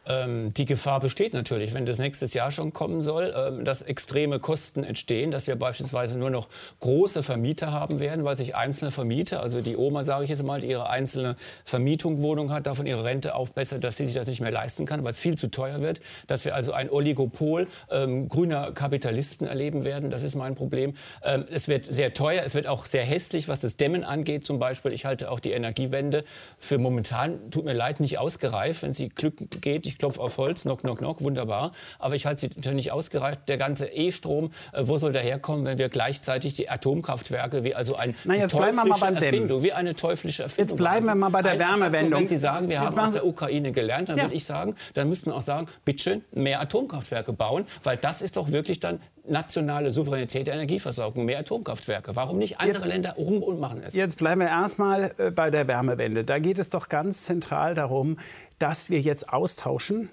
Ähm, 0.09 0.53
die 0.55 0.65
Gefahr 0.65 0.99
besteht 0.99 1.33
natürlich, 1.33 1.73
wenn 1.73 1.85
das 1.85 1.99
nächstes 1.99 2.33
Jahr 2.33 2.49
schon 2.49 2.73
kommen 2.73 3.01
soll, 3.01 3.33
ähm, 3.37 3.63
dass 3.63 3.83
extreme 3.83 4.39
Kosten 4.39 4.83
entstehen, 4.83 5.29
dass 5.29 5.45
wir 5.45 5.55
beispielsweise 5.55 6.17
nur 6.17 6.31
noch 6.31 6.49
große 6.79 7.21
Vermieter 7.21 7.71
haben 7.71 7.99
werden, 7.99 8.25
weil 8.25 8.35
sich 8.35 8.55
einzelne 8.55 8.89
Vermieter, 8.89 9.43
also 9.43 9.61
die 9.61 9.77
Oma, 9.77 10.03
sage 10.03 10.23
ich 10.23 10.31
jetzt 10.31 10.43
mal, 10.43 10.61
die 10.61 10.67
ihre 10.67 10.89
einzelne 10.89 11.35
Vermietung, 11.63 12.23
Wohnung 12.23 12.51
hat, 12.51 12.65
davon 12.65 12.87
ihre 12.87 13.03
Rente 13.03 13.35
aufbessert, 13.35 13.83
dass 13.83 13.97
sie 13.97 14.05
sich 14.05 14.15
das 14.15 14.27
nicht 14.27 14.41
mehr 14.41 14.51
leisten 14.51 14.87
kann, 14.87 15.03
weil 15.03 15.11
es 15.11 15.19
viel 15.19 15.37
zu 15.37 15.51
teuer 15.51 15.81
wird, 15.81 15.99
dass 16.25 16.43
wir 16.43 16.55
also 16.55 16.73
ein 16.73 16.89
Oligopol 16.89 17.67
ähm, 17.91 18.27
grüner 18.29 18.71
Kapitalisten 18.71 19.45
erleben 19.45 19.83
werden. 19.83 20.09
Das 20.09 20.23
ist 20.23 20.35
mein 20.35 20.55
Problem. 20.55 20.95
Ähm, 21.23 21.45
es 21.51 21.67
wird 21.67 21.85
sehr 21.85 22.13
teuer, 22.13 22.41
es 22.43 22.55
wird 22.55 22.65
auch 22.65 22.87
sehr 22.87 23.03
hässlich, 23.03 23.47
was 23.47 23.61
das 23.61 23.77
Dämmen 23.77 24.03
angeht 24.03 24.43
zum 24.45 24.57
Beispiel. 24.57 24.91
Ich 24.91 25.05
halte 25.05 25.29
auch 25.29 25.39
die 25.39 25.51
Energiewende 25.51 26.23
für 26.57 26.79
momentan, 26.79 27.51
tut 27.51 27.65
mir 27.65 27.73
leid, 27.73 27.99
nicht 27.99 28.17
ausgereift. 28.17 28.81
Wenn 28.81 28.95
sie 28.95 29.09
Glück 29.09 29.35
geht, 29.61 29.85
ich 29.85 29.98
klopfe 29.99 30.19
auf 30.21 30.37
Holz, 30.37 30.63
knock, 30.63 30.79
knock, 30.81 30.97
knock, 30.99 31.21
wunderbar. 31.21 31.71
Aber 31.99 32.15
ich 32.15 32.25
halte 32.25 32.41
sie 32.53 32.61
für 32.61 32.73
nicht 32.73 32.91
ausgereift. 32.91 33.41
Der 33.47 33.57
ganze 33.57 33.85
E-Strom, 33.87 34.51
äh, 34.73 34.81
wo 34.87 34.97
soll 34.97 35.11
der 35.11 35.21
herkommen, 35.21 35.65
wenn 35.65 35.77
wir 35.77 35.89
gleichzeitig 35.89 36.53
die 36.53 36.69
Atomkraftwerke 36.69 37.63
wie 37.63 37.75
also 37.75 37.95
ein 37.95 38.15
Na, 38.23 38.33
jetzt 38.35 38.55
bleiben 38.55 38.77
wir 38.77 38.85
mal 38.85 38.97
beim. 38.99 39.15
Erfindung, 39.19 39.63
wie 39.63 39.73
eine 39.73 39.93
teuflische 39.95 40.43
Erfindung. 40.43 40.69
Jetzt 40.69 40.77
bleiben 40.77 41.05
wir 41.05 41.15
mal 41.15 41.29
bei 41.29 41.41
der 41.41 41.59
Wärmewendung. 41.59 42.21
Wenn 42.21 42.27
Sie 42.27 42.37
sagen, 42.37 42.69
wir 42.69 42.79
haben 42.79 42.97
aus 42.97 43.11
der 43.11 43.25
Ukraine 43.25 43.71
gelernt, 43.71 44.07
dann 44.09 44.17
Ja. 44.17 44.23
würde 44.23 44.35
ich 44.35 44.45
sagen, 44.45 44.75
dann 44.93 45.09
müssten 45.09 45.29
wir 45.31 45.35
auch 45.35 45.41
sagen, 45.41 45.67
bitteschön, 45.83 46.23
mehr 46.31 46.61
Atomkraftwerke 46.61 47.33
bauen, 47.33 47.65
weil 47.83 47.97
das 47.97 48.21
ist 48.21 48.37
doch 48.37 48.51
wirklich 48.51 48.79
dann 48.79 49.01
nationale 49.27 49.91
Souveränität 49.91 50.47
der 50.47 50.55
Energieversorgung, 50.55 51.25
mehr 51.25 51.39
Atomkraftwerke. 51.39 52.15
Warum 52.15 52.37
nicht 52.37 52.59
andere 52.59 52.87
Länder 52.87 53.13
rum 53.13 53.43
und 53.43 53.59
machen 53.59 53.83
es? 53.85 53.93
Jetzt 53.93 54.17
bleiben 54.17 54.41
wir 54.41 54.47
erstmal 54.47 55.13
äh, 55.17 55.31
bei 55.31 55.49
der 55.49 55.67
Wärmewende. 55.67 56.23
Da 56.23 56.39
geht 56.39 56.59
es 56.59 56.69
doch 56.69 56.89
ganz 56.89 57.23
zentral 57.23 57.75
darum, 57.75 58.17
dass 58.57 58.89
wir 58.89 58.99
jetzt 58.99 59.29
austauschen 59.29 60.09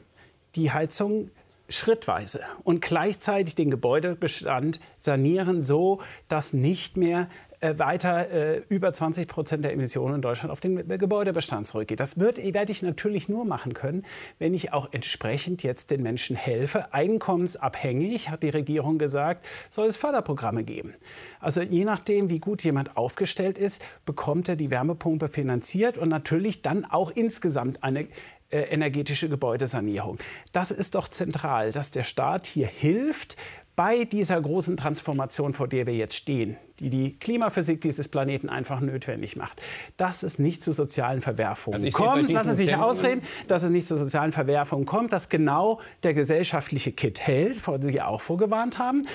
die 0.55 0.73
Heizung 0.73 1.31
schrittweise 1.69 2.41
und 2.63 2.81
gleichzeitig 2.81 3.55
den 3.55 3.71
Gebäudebestand 3.71 4.81
sanieren, 4.99 5.63
so 5.63 6.01
dass 6.29 6.53
nicht 6.53 6.97
mehr 6.97 7.29
weiter 7.61 8.31
äh, 8.31 8.63
über 8.69 8.93
20 8.93 9.29
Prozent 9.29 9.65
der 9.65 9.73
Emissionen 9.73 10.17
in 10.17 10.23
Deutschland 10.23 10.51
auf 10.51 10.61
den 10.61 10.91
äh, 10.91 10.99
Gebäudebestand 10.99 11.67
zurückgeht. 11.67 12.01
Das 12.01 12.19
wird, 12.19 12.39
werde 12.39 12.73
ich 12.73 12.83
natürlich 12.83 13.29
nur 13.29 13.45
machen 13.45 13.75
können, 13.75 14.05
wenn 14.39 14.55
ich 14.55 14.73
auch 14.73 14.89
entsprechend 14.93 15.63
jetzt 15.63 15.91
den 15.91 16.03
Menschen 16.03 16.37
helfe. 16.37 16.93
Einkommensabhängig, 16.93 18.31
hat 18.31 18.43
die 18.43 18.51
Regierung 18.51 18.99
gesagt, 18.99 19.47
soll 19.71 19.89
es 19.89 19.97
Förderprogramme 19.97 20.65
geben. 20.65 20.95
Also 21.41 21.63
je 21.63 21.85
nachdem, 21.85 22.31
wie 22.31 22.41
gut 22.41 22.63
jemand 22.63 22.97
aufgestellt 22.97 23.59
ist, 23.59 23.83
bekommt 24.05 24.49
er 24.49 24.57
die 24.57 24.71
Wärmepumpe 24.71 25.29
finanziert 25.29 25.99
und 25.99 26.09
natürlich 26.09 26.63
dann 26.63 26.85
auch 26.85 27.11
insgesamt 27.11 27.83
eine 27.83 28.09
äh, 28.49 28.61
energetische 28.61 29.29
Gebäudesanierung. 29.29 30.19
Das 30.53 30.71
ist 30.71 30.95
doch 30.95 31.09
zentral, 31.09 31.73
dass 31.73 31.91
der 31.91 32.05
Staat 32.05 32.47
hier 32.47 32.69
hilft 32.69 33.37
bei 33.75 34.05
dieser 34.05 34.41
großen 34.41 34.77
Transformation, 34.77 35.53
vor 35.53 35.69
der 35.69 35.87
wir 35.87 35.95
jetzt 35.95 36.15
stehen, 36.15 36.57
die 36.81 36.91
die 36.91 37.19
Klimaphysik 37.19 37.81
dieses 37.81 38.09
Planeten 38.09 38.49
einfach 38.49 38.81
notwendig 38.81 39.37
macht, 39.37 39.61
dass 39.97 40.23
es 40.23 40.39
nicht 40.39 40.63
zu 40.63 40.73
sozialen 40.73 41.21
Verwerfungen 41.21 41.75
Also 41.85 41.89
kommt. 41.97 42.31
Lassen 42.31 42.51
Sie 42.53 42.57
sich 42.57 42.69
Dämmungen- 42.71 42.91
ausreden, 42.91 43.23
dass 43.49 43.63
es 43.63 43.71
nicht 43.71 43.87
zu 43.89 43.97
sozialen 43.97 44.33
Verwerfungen 44.33 44.87
kommt, 44.87 45.13
dass 45.13 45.29
genau 45.29 45.81
der 46.03 46.15
gesellschaftliche 46.15 46.93
Kit 46.93 47.21
hält, 47.21 47.59
vor 47.61 47.79
dem 47.79 47.91
Sie 47.93 48.01
auch 48.03 48.21
vorgewarnt 48.21 48.79
haben. 48.79 49.07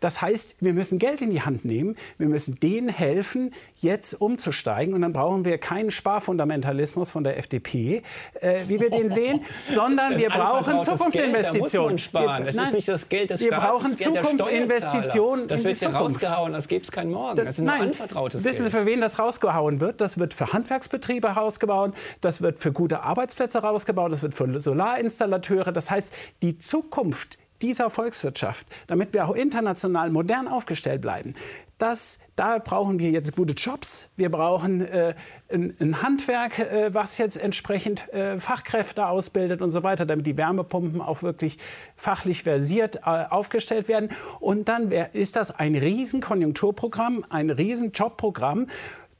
Das 0.00 0.22
heißt, 0.22 0.56
wir 0.60 0.72
müssen 0.72 0.98
Geld 0.98 1.20
in 1.20 1.30
die 1.30 1.42
Hand 1.42 1.64
nehmen, 1.64 1.96
wir 2.16 2.26
müssen 2.28 2.58
denen 2.60 2.88
helfen, 2.88 3.52
jetzt 3.76 4.14
umzusteigen. 4.14 4.94
Und 4.94 5.02
dann 5.02 5.12
brauchen 5.12 5.44
wir 5.44 5.58
keinen 5.58 5.90
Sparfundamentalismus 5.90 7.10
von 7.10 7.22
der 7.24 7.36
FDP, 7.36 8.02
äh, 8.40 8.60
wie 8.68 8.80
wir 8.80 8.88
den 8.90 9.10
sehen, 9.10 9.40
sondern 9.74 10.18
wir 10.18 10.30
brauchen 10.30 10.80
Zukunftsinvestitionen. 10.80 11.32
Geld, 11.62 11.74
da 11.74 11.80
muss 11.80 11.90
man 11.90 11.98
sparen. 11.98 12.44
Wir- 12.46 12.54
nein, 12.54 12.68
ist 12.68 12.74
nicht 12.74 12.88
das 12.88 13.08
Geld 13.08 13.30
des 13.30 13.40
wir 13.40 13.48
Staates, 13.48 13.68
brauchen 13.68 13.90
das 13.92 13.98
Geld 14.00 14.14
der 14.14 14.22
Zukunftsinvestitionen. 14.22 15.48
Das 15.48 15.60
in 15.60 15.66
wird 15.68 15.80
ja 15.80 15.90
rausgehauen, 15.90 16.52
das 16.52 16.68
gäbe 16.68 16.84
es 16.84 16.90
keinen 17.12 17.22
Morgen. 17.22 17.36
Das 17.36 17.58
ist 17.58 17.58
nur 17.58 17.66
Nein, 17.66 17.82
anvertrautes 17.82 18.44
wissen 18.44 18.64
Sie, 18.64 18.70
für 18.70 18.86
wen 18.86 19.00
das 19.00 19.18
rausgehauen 19.18 19.80
wird? 19.80 20.00
Das 20.00 20.18
wird 20.18 20.34
für 20.34 20.52
Handwerksbetriebe 20.52 21.28
rausgebaut, 21.28 21.94
das 22.20 22.40
wird 22.40 22.58
für 22.58 22.72
gute 22.72 23.02
Arbeitsplätze 23.02 23.58
rausgebaut, 23.58 24.12
das 24.12 24.22
wird 24.22 24.34
für 24.34 24.60
Solarinstallateure. 24.60 25.72
Das 25.72 25.90
heißt, 25.90 26.12
die 26.42 26.58
Zukunft 26.58 27.38
dieser 27.62 27.90
Volkswirtschaft, 27.90 28.66
damit 28.86 29.12
wir 29.12 29.26
auch 29.26 29.34
international 29.34 30.10
modern 30.10 30.48
aufgestellt 30.48 31.00
bleiben, 31.00 31.34
das, 31.80 32.18
da 32.36 32.58
brauchen 32.58 32.98
wir 32.98 33.10
jetzt 33.10 33.34
gute 33.34 33.54
Jobs. 33.54 34.10
Wir 34.16 34.30
brauchen 34.30 34.82
äh, 34.82 35.14
ein, 35.50 35.74
ein 35.80 36.02
Handwerk, 36.02 36.58
äh, 36.58 36.92
was 36.92 37.16
jetzt 37.16 37.36
entsprechend 37.36 38.12
äh, 38.12 38.38
Fachkräfte 38.38 39.06
ausbildet 39.06 39.62
und 39.62 39.70
so 39.70 39.82
weiter, 39.82 40.04
damit 40.04 40.26
die 40.26 40.36
Wärmepumpen 40.36 41.00
auch 41.00 41.22
wirklich 41.22 41.56
fachlich 41.96 42.42
versiert 42.42 42.96
äh, 42.96 43.24
aufgestellt 43.30 43.88
werden. 43.88 44.10
Und 44.40 44.68
dann 44.68 44.90
wär, 44.90 45.14
ist 45.14 45.36
das 45.36 45.50
ein 45.52 45.74
riesen 45.74 46.20
Konjunkturprogramm, 46.20 47.24
ein 47.30 47.48
riesen 47.48 47.92
Jobprogramm 47.92 48.66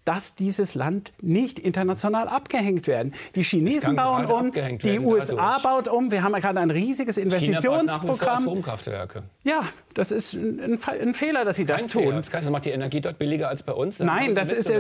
dass 0.05 0.35
dieses 0.35 0.75
Land 0.75 1.13
nicht 1.21 1.59
international 1.59 2.29
abgehängt 2.29 2.87
werden. 2.87 3.13
Die 3.35 3.43
Chinesen 3.43 3.97
bauen 3.97 4.27
um, 4.27 4.53
die 4.53 4.99
USA 4.99 5.35
dadurch. 5.35 5.63
baut 5.63 5.89
um. 5.89 6.11
Wir 6.11 6.23
haben 6.23 6.33
ja 6.33 6.39
gerade 6.39 6.61
ein 6.61 6.71
riesiges 6.71 7.17
China 7.17 7.31
baut 7.31 7.41
nach 7.41 7.43
wie 7.43 7.57
vor 7.57 7.75
Investitionsprogramm. 7.75 8.43
Atomkraftwerke. 8.49 9.23
Ja, 9.43 9.63
das 9.95 10.13
ist 10.13 10.35
ein, 10.35 10.79
ein, 11.01 11.15
Fehler, 11.15 11.45
dass 11.45 11.57
sie 11.57 11.65
das 11.65 11.83
Kein 11.83 11.89
tun. 11.89 12.03
Fehler. 12.03 12.17
Das, 12.17 12.31
das 12.31 12.51
macht 12.51 12.65
die 12.65 12.71
Energie 12.71 13.01
dort 13.01 13.19
billiger 13.19 13.49
als 13.49 13.63
bei 13.63 13.73
uns. 13.73 13.99
Nein, 13.99 14.29
sie 14.29 14.35
das 14.35 14.53
ist 14.53 14.71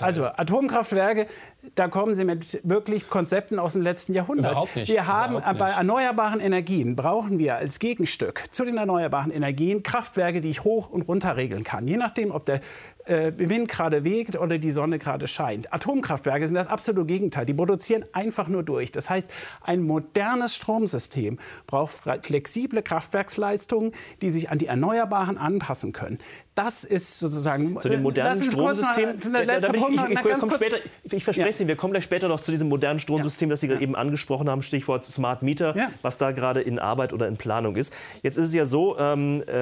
also 0.00 0.26
Atomkraftwerke, 0.26 1.26
da 1.74 1.88
kommen 1.88 2.14
Sie 2.14 2.24
mit 2.24 2.60
wirklich 2.64 3.08
Konzepten 3.08 3.58
aus 3.58 3.74
dem 3.74 3.82
letzten 3.82 4.14
Jahrhundert. 4.14 4.52
Überhaupt 4.52 4.76
nicht, 4.76 4.92
Wir 4.92 5.06
haben 5.06 5.36
überhaupt 5.36 5.58
bei 5.58 5.66
nicht. 5.66 5.78
erneuerbaren 5.78 6.40
Energien 6.40 6.96
brauchen 6.96 7.38
wir 7.38 7.56
als 7.56 7.78
Gegenstück 7.78 8.44
zu 8.50 8.64
den 8.64 8.76
erneuerbaren 8.76 9.30
Energien 9.30 9.82
Kraftwerke, 9.82 10.40
die 10.40 10.50
ich 10.50 10.64
hoch 10.64 10.88
und 10.90 11.02
runter 11.02 11.36
regeln 11.36 11.64
kann, 11.64 11.86
je 11.86 11.96
nachdem, 11.96 12.30
ob 12.30 12.46
der 12.46 12.60
äh, 13.04 13.32
Wind 13.36 13.68
gerade 13.68 14.04
weht 14.04 14.38
oder 14.38 14.58
die 14.58 14.70
Sonne 14.70 14.98
gerade 14.98 15.26
scheint. 15.26 15.72
Atomkraftwerke 15.72 16.46
sind 16.46 16.54
das 16.54 16.66
absolute 16.66 17.06
Gegenteil. 17.06 17.46
Die 17.46 17.54
produzieren 17.54 18.04
einfach 18.12 18.48
nur 18.48 18.62
durch. 18.62 18.92
Das 18.92 19.10
heißt, 19.10 19.30
ein 19.62 19.82
modernes 19.82 20.54
Stromsystem 20.54 21.38
braucht 21.66 22.02
flexible 22.22 22.82
Kraftwerksleistungen, 22.82 23.92
die 24.22 24.30
sich 24.30 24.50
an 24.50 24.58
die 24.58 24.66
Erneuerbaren 24.66 25.38
anpassen 25.38 25.92
können. 25.92 26.18
Das 26.56 26.82
ist 26.84 27.20
sozusagen 27.20 27.80
Zu 27.80 27.88
dem 27.88 28.02
modernen 28.02 28.38
kurz 28.40 28.80
noch- 28.80 28.92
Stromsystem. 28.92 29.32
Da- 29.32 29.44
da 29.44 29.56
ich, 29.56 29.66
Punkt 29.80 29.90
ich, 29.90 29.96
noch- 29.96 30.08
ich, 30.08 30.14
na, 30.14 30.20
ich, 30.20 30.26
ganz 30.26 30.40
komm 30.40 30.50
kurz. 30.50 30.60
später, 30.64 30.76
ich 31.04 31.24
verspreche 31.24 31.40
Ja. 31.42 31.46
es 31.48 31.60
Ihnen, 31.60 31.68
wir 31.68 31.76
kommen 31.76 31.92
gleich 31.92 32.04
später 32.04 32.26
noch 32.28 32.40
zu 32.40 32.50
diesem 32.50 32.68
modernen 32.68 32.98
Stromsystem, 32.98 33.48
das 33.48 33.60
Sie 33.60 33.68
gerade 33.68 33.80
eben 33.82 33.94
angesprochen 33.94 34.50
haben, 34.50 34.60
Stichwort 34.60 35.04
Smart 35.04 35.42
Meter, 35.42 35.76
Ja. 35.76 35.90
was 36.02 36.18
da 36.18 36.32
gerade 36.32 36.60
in 36.60 36.78
Arbeit 36.80 37.12
oder 37.12 37.28
in 37.28 37.36
Planung 37.36 37.76
ist. 37.76 37.92
Jetzt 38.22 38.36
ist 38.36 38.48
es 38.48 38.54
ja 38.54 38.64
so, 38.64 38.98
ähm, 38.98 39.42
äh, 39.46 39.52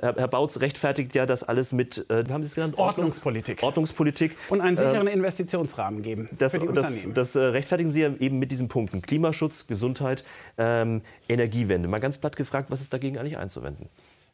Herr, 0.00 0.28
Bautz 0.28 0.60
rechtfertigt 0.60 1.14
ja 1.14 1.24
das 1.26 1.44
alles 1.44 1.72
mit, 1.72 2.04
äh, 2.10 2.28
wie 2.28 2.32
haben 2.32 2.42
Sie 2.42 2.48
es 2.48 2.54
genannt? 2.54 2.74
Ordnung- 2.76 3.06
Ordnungspolitik. 3.06 3.62
Ordnungspolitik. 3.62 4.36
und 4.50 4.60
einen 4.60 4.76
sicheren 4.76 5.06
Investitionsrahmen 5.08 6.02
geben 6.02 6.28
Das, 6.38 6.52
für 6.52 6.60
die 6.60 6.66
das, 6.74 6.86
Unternehmen. 6.88 7.14
das 7.14 7.34
äh, 7.36 7.40
rechtfertigen 7.40 7.90
Sie 7.90 8.02
ja 8.02 8.10
eben 8.20 8.38
mit 8.38 8.52
diesen 8.52 8.68
Punkten. 8.68 9.00
Klimaschutz, 9.02 9.66
Gesundheit, 9.66 10.24
ähm, 10.58 11.00
Energiewende. 11.28 11.88
Mal 11.88 12.00
ganz 12.00 12.18
platt 12.18 12.36
gefragt, 12.36 12.70
was 12.70 12.80
ist 12.82 12.92
dagegen 12.92 13.18
eigentlich 13.18 13.38
einzuwenden? 13.38 13.88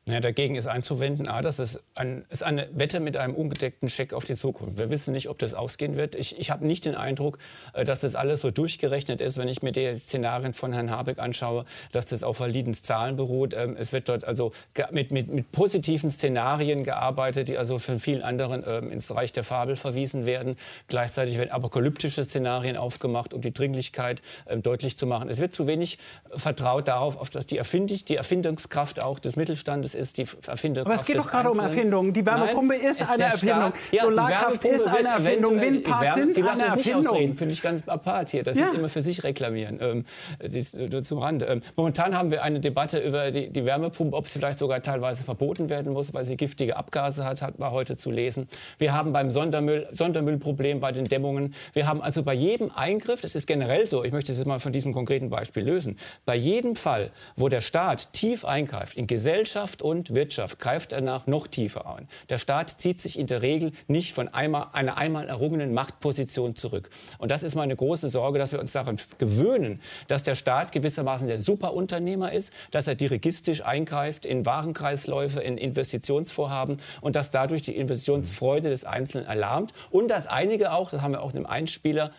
Ja, 0.07 0.19
dagegen 0.19 0.55
ist 0.57 0.67
einzuwenden, 0.67 1.29
A, 1.29 1.43
das 1.43 1.59
ist, 1.59 1.79
ein, 1.95 2.25
ist 2.31 2.43
eine 2.43 2.69
Wette 2.73 3.01
mit 3.01 3.19
einem 3.19 3.35
ungedeckten 3.35 3.91
Scheck 3.91 4.15
auf 4.15 4.25
die 4.25 4.35
Zukunft. 4.35 4.79
Wir 4.79 4.89
wissen 4.89 5.13
nicht, 5.13 5.29
ob 5.29 5.39
das 5.39 5.53
ausgehen 5.53 5.95
wird. 5.95 6.15
Ich, 6.15 6.39
ich 6.39 6.51
habe 6.51 6.67
nicht 6.67 6.87
den 6.87 6.95
Eindruck, 6.95 7.39
äh, 7.75 7.85
dass 7.85 8.01
das 8.01 8.15
alles 8.15 8.41
so 8.41 8.51
durchgerechnet 8.51 9.21
ist, 9.21 9.37
wenn 9.37 9.47
ich 9.47 9.63
mir 9.63 9.73
die 9.73 9.95
Szenarien 9.95 10.55
von 10.55 10.73
Herrn 10.73 10.91
Habeck 10.91 11.19
anschaue, 11.19 11.67
dass 11.93 12.07
das 12.07 12.23
auf 12.23 12.41
validen 12.41 12.73
Zahlen 12.73 13.17
beruht. 13.17 13.53
Ähm, 13.53 13.77
Es 13.79 13.93
wird 13.93 14.09
dort 14.09 14.25
also 14.25 14.53
mit, 14.91 15.13
mit, 15.13 15.29
mit 15.29 15.53
positiven 15.53 16.11
Szenarien 16.11 16.83
gearbeitet, 16.83 17.49
die 17.49 17.59
also 17.59 17.79
von 17.79 18.01
vielen 18.01 18.23
anderen 18.23 18.65
ähm, 18.67 18.91
ins 18.91 19.15
Reich 19.15 19.33
der 19.33 19.45
Fabel 19.45 19.77
verwiesen 19.77 20.25
werden. 20.25 20.57
Gleichzeitig 20.89 21.37
werden 21.37 21.51
apokalyptische 21.51 22.25
Szenarien 22.25 22.79
aufgemacht, 22.79 23.35
um 23.35 23.43
die 23.43 23.53
Dringlichkeit 23.53 24.23
ähm, 24.49 24.63
deutlich 24.63 24.97
zu 24.97 25.07
machen. 25.07 25.29
Es 25.29 25.41
wird 25.41 25.53
zu 25.53 25.67
wenig 25.67 25.99
äh, 26.35 26.39
vertraut 26.39 26.89
darauf, 26.89 27.19
auf 27.19 27.29
dass 27.29 27.45
die, 27.45 27.59
Erfindig, 27.59 28.07
die 28.07 28.17
Erfindungskraft 28.17 28.99
auch 28.99 29.19
des 29.19 29.37
Mittelstandes 29.37 29.90
es 29.95 30.09
ist 30.09 30.19
die 30.19 30.27
Erfindung. 30.47 30.87
Aber 30.87 30.95
es 30.95 31.05
geht 31.05 31.19
doch 31.19 31.31
gerade 31.31 31.51
um 31.51 31.59
Erfindungen. 31.59 32.13
Die 32.13 32.25
Wärmepumpe 32.25 32.77
Nein, 32.77 32.91
ist 32.91 33.09
eine 33.09 33.25
Erfindung. 33.25 33.73
Ja, 33.93 34.03
Solarkraft 34.05 34.65
ist 34.65 34.87
eine 34.87 35.09
Erfindung. 35.09 35.61
Windparks 35.61 36.15
sind 36.15 36.35
Sie 36.35 36.43
eine 36.43 36.67
Erfindung. 36.67 37.35
Finde 37.35 37.53
ich 37.53 37.63
ganz 37.63 37.83
apart 37.87 38.31
hier, 38.31 38.43
dass 38.43 38.59
ja. 38.59 38.71
Sie 38.71 38.77
immer 38.77 38.89
für 38.89 39.03
sich 39.03 39.23
reklamieren. 39.23 39.79
Ähm, 39.81 40.05
dies, 40.45 40.75
nur 40.75 41.03
zum 41.03 41.19
Rande. 41.19 41.47
Ähm, 41.47 41.61
momentan 41.77 42.17
haben 42.17 42.31
wir 42.31 42.43
eine 42.43 42.61
Debatte 42.61 42.99
über 42.99 43.31
die, 43.31 43.51
die 43.51 43.67
Wärmepumpe, 43.67 44.17
ob 44.17 44.27
sie 44.27 44.39
vielleicht 44.39 44.59
sogar 44.59 44.83
teilweise 44.83 45.25
verboten 45.25 45.69
werden 45.69 45.93
muss, 45.93 46.13
weil 46.15 46.25
sie 46.25 46.37
giftige 46.37 46.77
Abgase 46.77 47.25
hat, 47.25 47.43
hat 47.43 47.59
war 47.59 47.73
heute 47.73 47.97
zu 47.97 48.11
lesen. 48.11 48.49
Wir 48.79 48.93
haben 48.93 49.13
beim 49.13 49.31
Sondermüll 49.31 49.87
Sondermüllproblem 49.91 50.81
bei 50.81 50.93
den 50.93 51.05
Dämmungen. 51.05 51.55
Wir 51.73 51.87
haben 51.87 52.03
also 52.03 52.23
bei 52.23 52.35
jedem 52.35 52.71
Eingriff, 52.71 53.21
das 53.21 53.35
ist 53.35 53.47
generell 53.47 53.87
so, 53.87 54.05
ich 54.05 54.13
möchte 54.13 54.33
es 54.33 54.45
mal 54.45 54.59
von 54.59 54.73
diesem 54.73 54.93
konkreten 54.93 55.31
Beispiel 55.31 55.65
lösen, 55.65 55.99
bei 56.25 56.35
jedem 56.35 56.77
Fall, 56.77 57.11
wo 57.37 57.49
der 57.49 57.61
Staat 57.61 58.13
tief 58.13 58.45
eingreift 58.45 58.97
in 58.97 59.07
Gesellschaft 59.07 59.80
und 59.83 60.15
Wirtschaft, 60.15 60.59
greift 60.59 60.93
er 60.93 61.01
nach 61.01 61.27
noch 61.27 61.47
tiefer 61.47 61.95
ein. 61.95 62.09
Der 62.29 62.39
Staat 62.39 62.71
zieht 62.81 63.01
sich 63.01 63.19
in 63.19 63.27
der 63.27 63.43
Regel 63.43 63.73
nicht 63.89 64.13
von 64.13 64.29
einmal, 64.29 64.69
einer 64.73 64.97
einmal 64.97 65.29
errungenen 65.29 65.75
Machtposition 65.75 66.57
zurück. 66.57 66.91
Und 67.19 67.31
das 67.31 67.43
ist 67.43 67.55
meine 67.55 67.77
große 67.77 68.09
Sorge, 68.09 68.39
dass 68.39 68.53
wir 68.53 68.61
uns 68.61 68.73
daran 68.73 68.97
gewöhnen, 69.19 69.81
dass 70.09 70.23
der 70.23 70.35
Staat 70.35 70.73
gewissermaßen 70.73 71.29
der 71.29 71.41
Superunternehmer 71.41 72.33
ist, 72.33 72.53
dass 72.71 72.87
er 72.87 72.95
dirigistisch 72.95 73.65
eingreift 73.65 74.27
in 74.27 74.47
Warenkreisläufe, 74.47 75.41
in 75.41 75.59
Investitionsvorhaben 75.59 76.79
und 77.01 77.17
dass 77.17 77.31
dadurch 77.31 77.63
die 77.63 77.77
Investitionsfreude 77.77 78.71
des 78.71 78.85
Einzelnen 78.85 79.27
erlahmt 79.27 79.73
und 79.91 80.09
dass 80.09 80.27
einige 80.27 80.73
auch, 80.73 80.91
das 80.91 81.03
haben 81.03 81.13
wir 81.13 81.23
auch 81.23 81.31
in 81.31 81.39
einem 81.39 81.47
Einspieler 81.47 82.13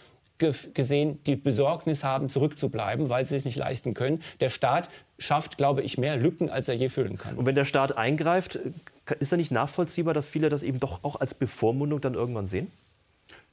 gesehen, 0.73 1.19
die 1.25 1.35
Besorgnis 1.35 2.03
haben, 2.03 2.29
zurückzubleiben, 2.29 3.09
weil 3.09 3.25
sie 3.25 3.35
es 3.35 3.45
nicht 3.45 3.57
leisten 3.57 3.93
können. 3.93 4.21
Der 4.39 4.49
Staat 4.49 4.89
schafft, 5.17 5.57
glaube 5.57 5.81
ich, 5.81 5.97
mehr 5.97 6.17
Lücken, 6.17 6.49
als 6.49 6.67
er 6.67 6.75
je 6.75 6.89
füllen 6.89 7.17
kann. 7.17 7.35
Und 7.35 7.45
wenn 7.45 7.55
der 7.55 7.65
Staat 7.65 7.97
eingreift, 7.97 8.59
ist 9.19 9.31
da 9.31 9.37
nicht 9.37 9.51
nachvollziehbar, 9.51 10.13
dass 10.13 10.27
viele 10.27 10.49
das 10.49 10.63
eben 10.63 10.79
doch 10.79 11.03
auch 11.03 11.19
als 11.19 11.33
Bevormundung 11.33 12.01
dann 12.01 12.13
irgendwann 12.13 12.47
sehen? 12.47 12.71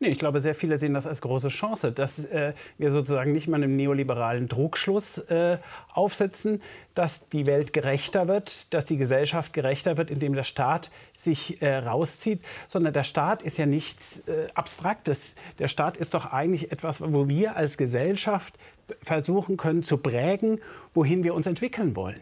Nee, 0.00 0.10
ich 0.10 0.20
glaube, 0.20 0.40
sehr 0.40 0.54
viele 0.54 0.78
sehen 0.78 0.94
das 0.94 1.08
als 1.08 1.20
große 1.20 1.48
Chance, 1.48 1.90
dass 1.90 2.24
äh, 2.26 2.52
wir 2.78 2.92
sozusagen 2.92 3.32
nicht 3.32 3.48
mal 3.48 3.56
einem 3.56 3.74
neoliberalen 3.74 4.48
Trugschluss 4.48 5.18
äh, 5.18 5.58
aufsitzen, 5.92 6.62
dass 6.94 7.28
die 7.30 7.46
Welt 7.46 7.72
gerechter 7.72 8.28
wird, 8.28 8.72
dass 8.72 8.84
die 8.84 8.96
Gesellschaft 8.96 9.52
gerechter 9.52 9.96
wird, 9.96 10.12
indem 10.12 10.34
der 10.34 10.44
Staat 10.44 10.92
sich 11.16 11.60
äh, 11.62 11.78
rauszieht, 11.78 12.42
sondern 12.68 12.92
der 12.92 13.02
Staat 13.02 13.42
ist 13.42 13.58
ja 13.58 13.66
nichts 13.66 14.20
äh, 14.28 14.46
Abstraktes. 14.54 15.34
Der 15.58 15.66
Staat 15.66 15.96
ist 15.96 16.14
doch 16.14 16.26
eigentlich 16.32 16.70
etwas, 16.70 17.00
wo 17.00 17.28
wir 17.28 17.56
als 17.56 17.76
Gesellschaft 17.76 18.54
versuchen 19.02 19.56
können 19.56 19.82
zu 19.82 19.98
prägen, 19.98 20.60
wohin 20.94 21.24
wir 21.24 21.34
uns 21.34 21.48
entwickeln 21.48 21.96
wollen. 21.96 22.20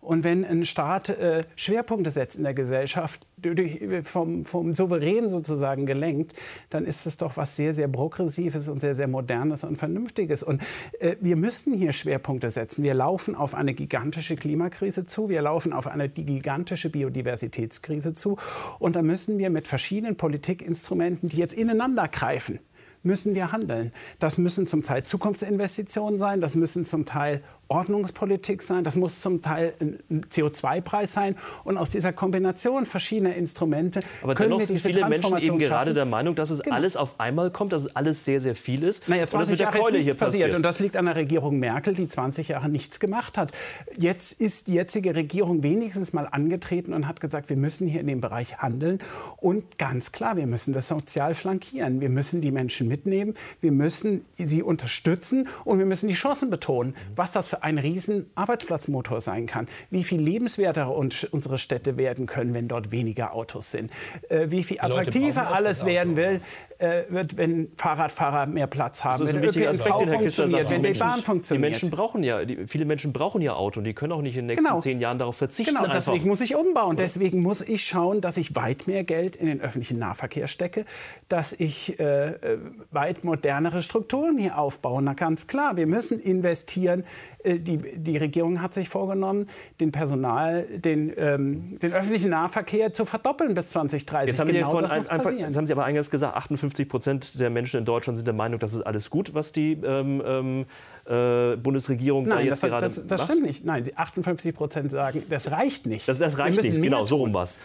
Und 0.00 0.24
wenn 0.24 0.44
ein 0.44 0.64
Staat 0.64 1.08
äh, 1.08 1.44
Schwerpunkte 1.56 2.10
setzt 2.10 2.36
in 2.36 2.44
der 2.44 2.54
Gesellschaft, 2.54 3.26
durch, 3.36 3.80
vom, 4.04 4.44
vom 4.44 4.74
Souverän 4.74 5.28
sozusagen 5.28 5.86
gelenkt, 5.86 6.34
dann 6.70 6.84
ist 6.84 7.06
es 7.06 7.16
doch 7.16 7.36
was 7.36 7.56
sehr, 7.56 7.74
sehr 7.74 7.88
Progressives 7.88 8.68
und 8.68 8.80
sehr, 8.80 8.94
sehr 8.94 9.08
Modernes 9.08 9.64
und 9.64 9.76
Vernünftiges. 9.76 10.42
Und 10.42 10.62
äh, 11.00 11.16
wir 11.20 11.36
müssen 11.36 11.74
hier 11.74 11.92
Schwerpunkte 11.92 12.50
setzen. 12.50 12.82
Wir 12.82 12.94
laufen 12.94 13.34
auf 13.34 13.54
eine 13.54 13.74
gigantische 13.74 14.36
Klimakrise 14.36 15.06
zu, 15.06 15.28
wir 15.28 15.42
laufen 15.42 15.72
auf 15.72 15.86
eine 15.86 16.08
gigantische 16.08 16.90
Biodiversitätskrise 16.90 18.12
zu. 18.12 18.36
Und 18.78 18.96
da 18.96 19.02
müssen 19.02 19.38
wir 19.38 19.50
mit 19.50 19.68
verschiedenen 19.68 20.16
Politikinstrumenten, 20.16 21.28
die 21.28 21.36
jetzt 21.36 21.54
ineinander 21.54 22.08
greifen, 22.08 22.60
müssen 23.02 23.34
wir 23.34 23.52
handeln. 23.52 23.92
Das 24.18 24.38
müssen 24.38 24.66
zum 24.66 24.82
Teil 24.82 25.04
Zukunftsinvestitionen 25.04 26.18
sein, 26.18 26.40
das 26.40 26.54
müssen 26.54 26.84
zum 26.84 27.06
Teil 27.06 27.42
Ordnungspolitik 27.68 28.62
sein, 28.62 28.84
das 28.84 28.96
muss 28.96 29.20
zum 29.20 29.42
Teil 29.42 29.74
ein 29.80 30.24
CO2-Preis 30.30 31.12
sein. 31.12 31.36
Und 31.64 31.76
aus 31.76 31.90
dieser 31.90 32.12
Kombination 32.12 32.86
verschiedener 32.86 33.34
Instrumente 33.34 34.00
Aber 34.22 34.34
können 34.34 34.50
dennoch 34.50 34.60
wir 34.60 34.66
sind 34.66 34.80
viele 34.80 35.08
Menschen 35.08 35.36
eben 35.38 35.58
gerade 35.58 35.94
der 35.94 36.06
Meinung, 36.06 36.34
dass 36.34 36.50
es 36.50 36.62
genau. 36.62 36.76
alles 36.76 36.96
auf 36.96 37.20
einmal 37.20 37.50
kommt, 37.50 37.72
dass 37.72 37.82
es 37.82 37.96
alles 37.96 38.24
sehr, 38.24 38.40
sehr 38.40 38.54
viel 38.54 38.82
ist. 38.82 39.08
Naja, 39.08 39.26
20 39.26 39.34
und 39.34 39.40
das 39.40 39.50
mit 39.50 39.60
der 39.60 39.80
Keule 39.80 39.98
hier 39.98 40.14
passiert. 40.14 40.32
passiert. 40.32 40.54
Und 40.54 40.62
das 40.62 40.80
liegt 40.80 40.96
an 40.96 41.06
der 41.06 41.16
Regierung 41.16 41.58
Merkel, 41.58 41.94
die 41.94 42.06
20 42.06 42.48
Jahre 42.48 42.68
nichts 42.68 43.00
gemacht 43.00 43.36
hat. 43.36 43.52
Jetzt 43.98 44.40
ist 44.40 44.68
die 44.68 44.74
jetzige 44.74 45.14
Regierung 45.14 45.62
wenigstens 45.62 46.12
mal 46.12 46.26
angetreten 46.30 46.92
und 46.92 47.06
hat 47.06 47.20
gesagt, 47.20 47.50
wir 47.50 47.56
müssen 47.56 47.86
hier 47.86 48.00
in 48.00 48.06
dem 48.06 48.20
Bereich 48.20 48.58
handeln. 48.58 48.98
Und 49.36 49.78
ganz 49.78 50.12
klar, 50.12 50.36
wir 50.36 50.46
müssen 50.46 50.72
das 50.72 50.88
sozial 50.88 51.34
flankieren. 51.34 52.00
Wir 52.00 52.08
müssen 52.08 52.40
die 52.40 52.50
Menschen 52.50 52.88
mitnehmen, 52.88 53.34
wir 53.60 53.72
müssen 53.72 54.24
sie 54.36 54.62
unterstützen 54.62 55.48
und 55.64 55.78
wir 55.78 55.86
müssen 55.86 56.08
die 56.08 56.14
Chancen 56.14 56.50
betonen. 56.50 56.94
Was 57.14 57.32
das 57.32 57.48
für 57.48 57.57
ein 57.62 57.78
riesen 57.78 58.30
Arbeitsplatzmotor 58.34 59.20
sein 59.20 59.46
kann. 59.46 59.66
Wie 59.90 60.04
viel 60.04 60.20
lebenswerter 60.20 60.94
unsere 60.94 61.58
Städte 61.58 61.96
werden 61.96 62.26
können, 62.26 62.54
wenn 62.54 62.68
dort 62.68 62.90
weniger 62.90 63.34
Autos 63.34 63.70
sind. 63.70 63.90
Äh, 64.28 64.50
wie 64.50 64.62
viel 64.62 64.80
attraktiver 64.80 65.48
alles 65.54 65.84
werden 65.84 66.16
will, 66.16 66.40
äh, 66.78 67.04
wird, 67.08 67.36
wenn 67.36 67.72
Fahrradfahrer 67.76 68.46
mehr 68.46 68.66
Platz 68.66 69.04
haben, 69.04 69.20
das 69.20 69.30
ist 69.30 69.42
wenn 69.42 69.62
ein 69.62 69.68
Aspekt, 69.68 70.00
den 70.00 70.08
Herr 70.08 70.22
Kistler 70.22 70.48
sagt. 70.48 70.70
wenn 70.70 70.82
die 70.82 70.92
Bahn 70.92 71.22
funktioniert. 71.22 71.64
Die 71.64 71.70
Menschen 71.70 71.90
brauchen 71.90 72.22
ja, 72.22 72.44
die, 72.44 72.66
viele 72.66 72.84
Menschen 72.84 73.12
brauchen 73.12 73.42
ja 73.42 73.54
Auto 73.54 73.80
und 73.80 73.84
die 73.84 73.94
können 73.94 74.12
auch 74.12 74.22
nicht 74.22 74.36
in 74.36 74.42
den 74.42 74.46
nächsten 74.46 74.64
genau. 74.64 74.80
zehn 74.80 75.00
Jahren 75.00 75.18
darauf 75.18 75.36
verzichten. 75.36 75.74
Genau, 75.74 75.88
deswegen 75.88 76.16
einfach. 76.16 76.26
muss 76.26 76.40
ich 76.40 76.54
umbauen. 76.54 76.96
Deswegen 76.96 77.42
muss 77.42 77.60
ich 77.60 77.84
schauen, 77.84 78.20
dass 78.20 78.36
ich 78.36 78.54
weit 78.54 78.86
mehr 78.86 79.04
Geld 79.04 79.36
in 79.36 79.46
den 79.46 79.60
öffentlichen 79.60 79.98
Nahverkehr 79.98 80.46
stecke, 80.46 80.84
dass 81.28 81.52
ich 81.52 81.98
äh, 81.98 82.28
äh 82.30 82.58
weit 82.90 83.24
modernere 83.24 83.82
Strukturen 83.82 84.38
hier 84.38 84.58
aufbaue. 84.58 85.02
Na 85.02 85.14
ganz 85.14 85.46
klar, 85.46 85.76
wir 85.76 85.86
müssen 85.86 86.20
investieren 86.20 87.04
die, 87.48 87.78
die 87.78 88.16
Regierung 88.16 88.60
hat 88.60 88.74
sich 88.74 88.88
vorgenommen, 88.88 89.46
den 89.80 89.92
Personal, 89.92 90.64
den, 90.64 91.12
ähm, 91.16 91.78
den 91.80 91.92
öffentlichen 91.92 92.30
Nahverkehr 92.30 92.92
zu 92.92 93.04
verdoppeln 93.04 93.54
bis 93.54 93.70
2030. 93.70 94.28
Jetzt 94.28 94.40
haben, 94.40 94.48
genau 94.48 94.76
ein, 94.76 95.08
einfach, 95.08 95.32
jetzt 95.32 95.56
haben 95.56 95.66
Sie 95.66 95.72
aber 95.72 95.84
eingangs 95.84 96.10
gesagt, 96.10 96.36
58 96.36 96.88
Prozent 96.88 97.40
der 97.40 97.50
Menschen 97.50 97.78
in 97.78 97.84
Deutschland 97.84 98.18
sind 98.18 98.26
der 98.26 98.34
Meinung, 98.34 98.58
das 98.58 98.74
ist 98.74 98.82
alles 98.82 99.10
gut, 99.10 99.34
was 99.34 99.52
die 99.52 99.72
ähm, 99.72 100.22
ähm 100.24 100.66
äh, 101.08 101.56
Bundesregierung 101.56 102.26
Nein, 102.26 102.38
da 102.38 102.42
jetzt 102.44 102.62
das, 102.62 102.70
gerade 102.70 102.86
das, 102.86 103.06
das 103.06 103.24
stimmt 103.24 103.42
nicht. 103.42 103.64
Nein, 103.64 103.84
die 103.84 103.96
58 103.96 104.54
Prozent 104.54 104.90
sagen, 104.90 105.22
das 105.28 105.50
reicht 105.50 105.86
nicht. 105.86 106.08
Das, 106.08 106.18
das 106.18 106.38
reicht 106.38 106.62
nicht, 106.62 106.82
genau, 106.82 107.04
so 107.04 107.16
rum 107.16 107.34
was. 107.34 107.58